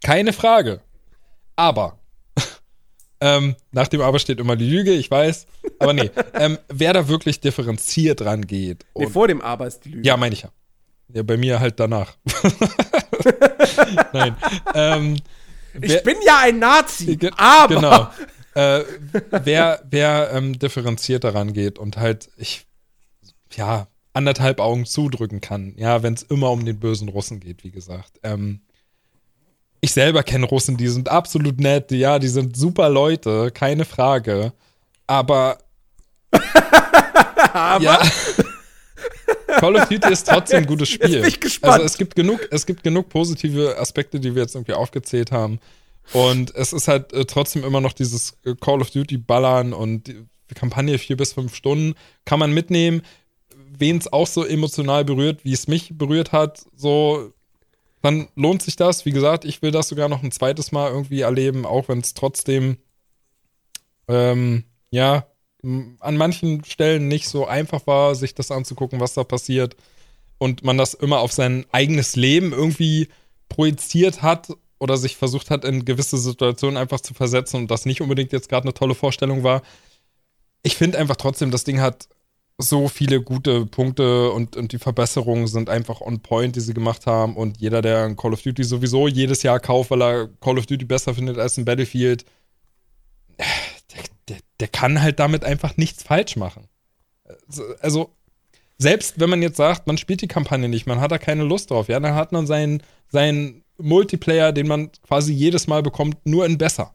[0.00, 0.80] Keine Frage.
[1.56, 1.98] Aber,
[3.20, 5.46] ähm, nach dem Aber steht immer die Lüge, ich weiß.
[5.80, 8.86] Aber nee, ähm, wer da wirklich differenziert rangeht.
[8.94, 10.06] Nee, vor dem Aber ist die Lüge.
[10.06, 10.50] ja, meine ich ja.
[11.12, 12.16] Ja, bei mir halt danach.
[14.12, 14.36] Nein.
[14.74, 15.16] Ähm,
[15.82, 17.74] ich wer- bin ja ein Nazi, Ge- aber.
[17.74, 18.08] Genau.
[18.54, 18.84] Äh,
[19.44, 22.66] wer wer ähm, differenziert daran geht und halt, ich,
[23.52, 27.70] ja, anderthalb Augen zudrücken kann, ja, wenn es immer um den bösen Russen geht, wie
[27.70, 28.12] gesagt.
[28.22, 28.60] Ähm,
[29.82, 34.54] ich selber kenne Russen, die sind absolut nett, ja, die sind super Leute, keine Frage.
[35.06, 35.58] Aber.
[37.52, 37.84] Aber?
[37.84, 38.00] Ja.
[39.58, 41.10] Call of Duty ist trotzdem ein gutes Spiel.
[41.10, 41.74] Jetzt bin ich gespannt.
[41.74, 45.58] Also es gibt genug, es gibt genug positive Aspekte, die wir jetzt irgendwie aufgezählt haben.
[46.12, 50.08] Und es ist halt äh, trotzdem immer noch dieses äh, Call of Duty Ballern und
[50.08, 53.02] die Kampagne vier bis fünf Stunden kann man mitnehmen.
[53.78, 57.32] Wen es auch so emotional berührt, wie es mich berührt hat, so
[58.02, 59.04] dann lohnt sich das.
[59.04, 62.14] Wie gesagt, ich will das sogar noch ein zweites Mal irgendwie erleben, auch wenn es
[62.14, 62.76] trotzdem
[64.06, 65.26] ähm, ja
[66.00, 69.76] an manchen Stellen nicht so einfach war, sich das anzugucken, was da passiert.
[70.38, 73.08] Und man das immer auf sein eigenes Leben irgendwie
[73.48, 74.48] projiziert hat
[74.78, 78.48] oder sich versucht hat, in gewisse Situationen einfach zu versetzen und das nicht unbedingt jetzt
[78.48, 79.62] gerade eine tolle Vorstellung war.
[80.62, 82.08] Ich finde einfach trotzdem, das Ding hat
[82.58, 87.06] so viele gute Punkte und, und die Verbesserungen sind einfach on point, die sie gemacht
[87.06, 87.36] haben.
[87.36, 90.66] Und jeder, der ein Call of Duty sowieso jedes Jahr kauft, weil er Call of
[90.66, 92.24] Duty besser findet als ein Battlefield,
[94.60, 96.68] der, kann halt damit einfach nichts falsch machen.
[97.48, 98.16] Also, also,
[98.78, 101.70] selbst wenn man jetzt sagt, man spielt die Kampagne nicht, man hat da keine Lust
[101.70, 106.46] drauf, ja, dann hat man seinen, seinen Multiplayer, den man quasi jedes Mal bekommt, nur
[106.46, 106.94] in besser.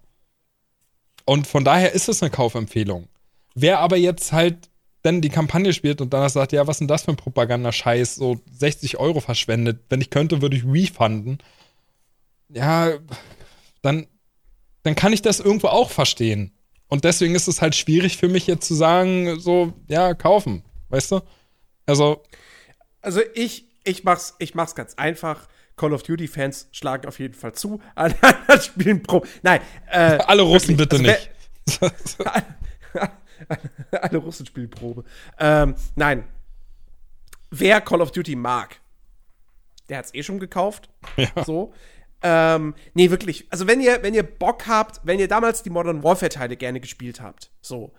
[1.25, 3.07] Und von daher ist es eine Kaufempfehlung.
[3.55, 4.69] Wer aber jetzt halt
[5.01, 8.15] dann die Kampagne spielt und danach sagt, ja, was ist denn das für ein Propagandascheiß,
[8.15, 11.39] so 60 Euro verschwendet, wenn ich könnte, würde ich refunden.
[12.49, 12.91] Ja,
[13.81, 14.07] dann,
[14.83, 16.53] dann kann ich das irgendwo auch verstehen.
[16.91, 21.13] Und deswegen ist es halt schwierig für mich jetzt zu sagen, so, ja, kaufen, weißt
[21.13, 21.21] du?
[21.85, 22.21] Also,
[23.01, 25.47] Also ich, ich mach's, ich mach's ganz einfach.
[25.77, 27.79] Call of Duty-Fans schlagen auf jeden Fall zu.
[27.95, 29.25] Alle anderen spielen Pro.
[29.41, 31.29] Nein, äh, alle Russen wirklich.
[31.65, 33.11] bitte Also nicht.
[33.91, 35.05] Alle Russen spielen Probe.
[35.39, 36.25] Ähm, nein.
[37.51, 38.81] Wer Call of Duty mag,
[39.87, 40.89] der hat's eh schon gekauft.
[41.15, 41.45] Ja.
[41.45, 41.73] So.
[42.23, 43.47] Ähm, nee, wirklich.
[43.49, 47.21] Also, wenn ihr, wenn ihr Bock habt, wenn ihr damals die Modern Warfare-Teile gerne gespielt
[47.21, 47.93] habt, so.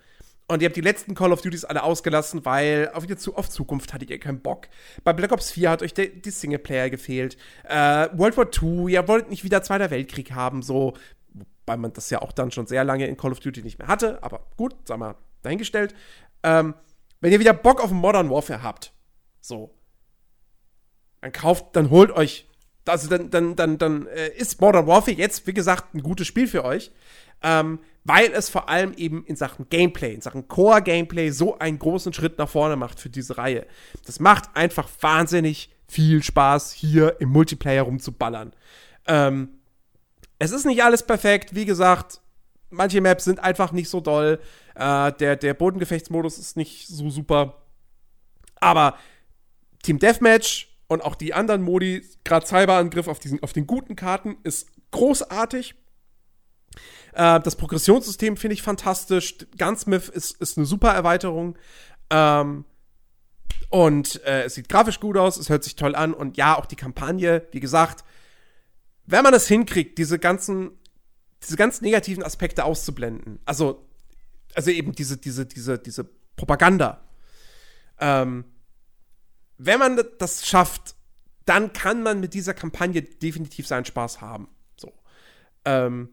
[0.49, 3.95] Und ihr habt die letzten Call of Duties alle ausgelassen, weil auf, Zu- auf Zukunft
[3.95, 4.69] hattet ihr keinen Bock.
[5.03, 7.37] Bei Black Ops 4 hat euch der, die Singleplayer gefehlt.
[7.65, 10.95] Äh, World War II, ihr wollt nicht wieder Zweiter Weltkrieg haben, so.
[11.33, 13.89] Wobei man das ja auch dann schon sehr lange in Call of Duty nicht mehr
[13.89, 14.23] hatte.
[14.23, 15.95] Aber gut, sag mal, dahingestellt.
[16.43, 16.75] Ähm,
[17.21, 18.93] wenn ihr wieder Bock auf Modern Warfare habt,
[19.41, 19.73] so,
[21.23, 22.49] dann kauft, dann holt euch,
[22.87, 26.47] also dann, dann, dann, dann äh, ist Modern Warfare jetzt, wie gesagt, ein gutes Spiel
[26.47, 26.91] für euch,
[27.43, 32.13] ähm, weil es vor allem eben in Sachen Gameplay, in Sachen Core-Gameplay so einen großen
[32.13, 33.67] Schritt nach vorne macht für diese Reihe.
[34.07, 38.53] Das macht einfach wahnsinnig viel Spaß, hier im Multiplayer rumzuballern.
[39.07, 39.61] Ähm,
[40.39, 42.21] es ist nicht alles perfekt, wie gesagt,
[42.73, 44.41] manche Maps sind einfach nicht so doll.
[44.75, 47.63] Äh, der, der Bodengefechtsmodus ist nicht so super.
[48.57, 48.97] Aber
[49.83, 54.37] Team Deathmatch und auch die anderen Modi, gerade Cyberangriff auf, diesen, auf den guten Karten,
[54.43, 55.75] ist großartig.
[57.13, 59.37] Äh, das Progressionssystem finde ich fantastisch.
[59.59, 61.57] Gunsmith ist, ist eine super Erweiterung.
[62.11, 62.65] Ähm,
[63.71, 66.13] und äh, es sieht grafisch gut aus, es hört sich toll an.
[66.13, 68.05] Und ja, auch die Kampagne, wie gesagt,
[69.07, 70.73] wenn man es hinkriegt, diese ganzen,
[71.43, 73.89] diese ganz negativen Aspekte auszublenden, also,
[74.55, 76.05] also eben diese, diese, diese, diese
[76.37, 77.03] Propaganda,
[77.99, 78.45] ähm,
[79.65, 80.97] wenn man das schafft,
[81.45, 84.49] dann kann man mit dieser Kampagne definitiv seinen Spaß haben.
[84.77, 84.93] So.
[85.65, 86.09] Ähm,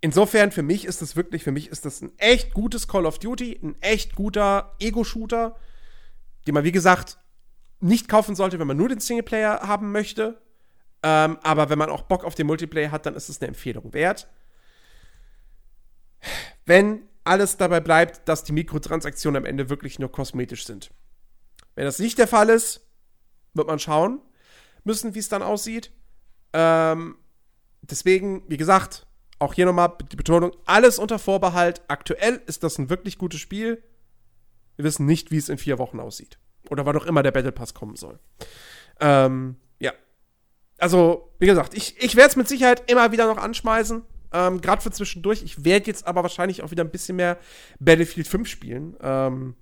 [0.00, 3.18] insofern, für mich ist das wirklich, für mich ist das ein echt gutes Call of
[3.18, 5.56] Duty, ein echt guter Ego-Shooter,
[6.46, 7.18] den man, wie gesagt,
[7.80, 10.40] nicht kaufen sollte, wenn man nur den Singleplayer haben möchte.
[11.02, 13.92] Ähm, aber wenn man auch Bock auf den Multiplayer hat, dann ist es eine Empfehlung
[13.92, 14.28] wert.
[16.64, 20.90] Wenn alles dabei bleibt, dass die Mikrotransaktionen am Ende wirklich nur kosmetisch sind.
[21.74, 22.83] Wenn das nicht der Fall ist,
[23.54, 24.20] wird man schauen
[24.84, 25.90] müssen, wie es dann aussieht.
[26.52, 27.16] Ähm,
[27.82, 29.06] deswegen, wie gesagt,
[29.38, 31.82] auch hier nochmal die Betonung, alles unter Vorbehalt.
[31.88, 33.82] Aktuell ist das ein wirklich gutes Spiel.
[34.76, 36.38] Wir wissen nicht, wie es in vier Wochen aussieht.
[36.70, 38.18] Oder wann auch immer der Battle Pass kommen soll.
[39.00, 39.92] Ähm, ja.
[40.78, 44.02] Also, wie gesagt, ich, ich werde es mit Sicherheit immer wieder noch anschmeißen.
[44.32, 45.42] Ähm, Gerade für zwischendurch.
[45.42, 47.38] Ich werde jetzt aber wahrscheinlich auch wieder ein bisschen mehr
[47.78, 48.96] Battlefield 5 spielen.
[49.00, 49.54] Ähm,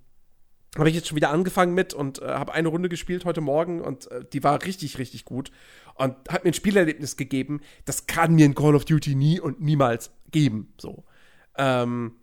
[0.77, 3.81] habe ich jetzt schon wieder angefangen mit und äh, habe eine Runde gespielt heute Morgen
[3.81, 5.53] und äh, die war richtig, richtig gut
[5.94, 9.61] und hat mir ein Spielerlebnis gegeben, das kann mir in Call of Duty nie und
[9.61, 10.73] niemals geben.
[10.78, 11.05] So.
[11.57, 12.16] Ähm,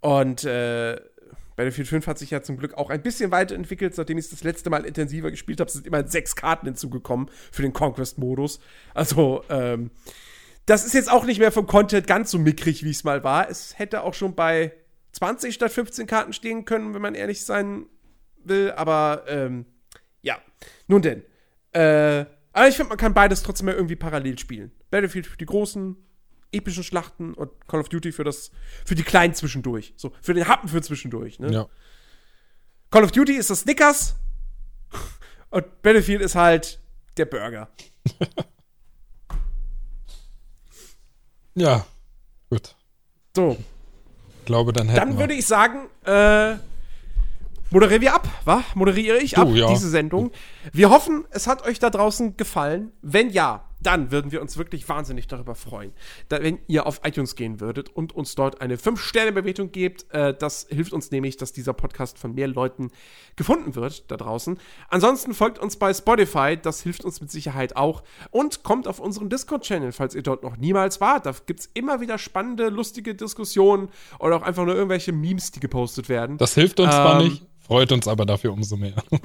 [0.00, 0.98] und äh,
[1.56, 4.44] Battlefield 5 hat sich ja zum Glück auch ein bisschen weiterentwickelt, seitdem ich es das
[4.44, 5.70] letzte Mal intensiver gespielt habe.
[5.70, 8.60] Sind immer sechs Karten hinzugekommen für den Conquest-Modus.
[8.92, 9.90] Also, ähm,
[10.66, 13.48] das ist jetzt auch nicht mehr vom Content ganz so mickrig, wie es mal war.
[13.50, 14.72] Es hätte auch schon bei
[15.14, 17.86] 20 statt 15 Karten stehen können, wenn man ehrlich sein
[18.42, 18.72] will.
[18.72, 19.64] Aber, ähm,
[20.22, 20.38] ja.
[20.88, 21.22] Nun denn.
[21.72, 24.72] Äh, aber ich finde, man kann beides trotzdem irgendwie parallel spielen.
[24.90, 25.96] Battlefield für die großen,
[26.52, 28.50] epischen Schlachten und Call of Duty für das,
[28.84, 29.94] für die kleinen zwischendurch.
[29.96, 31.52] So, für den Happen für zwischendurch, ne?
[31.52, 31.68] Ja.
[32.90, 34.16] Call of Duty ist das Snickers
[35.50, 36.80] und Battlefield ist halt
[37.16, 37.70] der Burger.
[41.54, 41.86] ja,
[42.50, 42.76] gut.
[43.34, 43.56] So.
[44.44, 46.54] Glaube, dann hätten Dann würde ich sagen, äh,
[47.70, 48.62] moderieren wir ab, wa?
[48.74, 49.68] Moderiere ich Du, ab, ja.
[49.68, 50.30] diese Sendung.
[50.72, 52.92] Wir hoffen, es hat euch da draußen gefallen.
[53.02, 55.92] Wenn ja, dann würden wir uns wirklich wahnsinnig darüber freuen,
[56.28, 60.06] da, wenn ihr auf iTunes gehen würdet und uns dort eine 5-Sterne-Bewertung gebt.
[60.10, 62.90] Äh, das hilft uns nämlich, dass dieser Podcast von mehr Leuten
[63.36, 64.58] gefunden wird da draußen.
[64.88, 68.02] Ansonsten folgt uns bei Spotify, das hilft uns mit Sicherheit auch.
[68.30, 71.26] Und kommt auf unseren Discord-Channel, falls ihr dort noch niemals wart.
[71.26, 73.88] Da gibt es immer wieder spannende, lustige Diskussionen
[74.18, 76.38] oder auch einfach nur irgendwelche Memes, die gepostet werden.
[76.38, 78.94] Das hilft uns zwar Ähm, nicht, freut uns aber dafür umso mehr.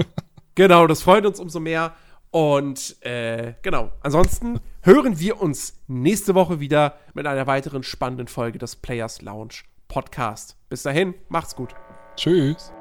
[0.55, 1.95] Genau, das freut uns umso mehr.
[2.31, 8.59] Und äh, genau, ansonsten hören wir uns nächste Woche wieder mit einer weiteren spannenden Folge
[8.59, 10.55] des Players Lounge Podcast.
[10.69, 11.73] Bis dahin, macht's gut.
[12.15, 12.71] Tschüss.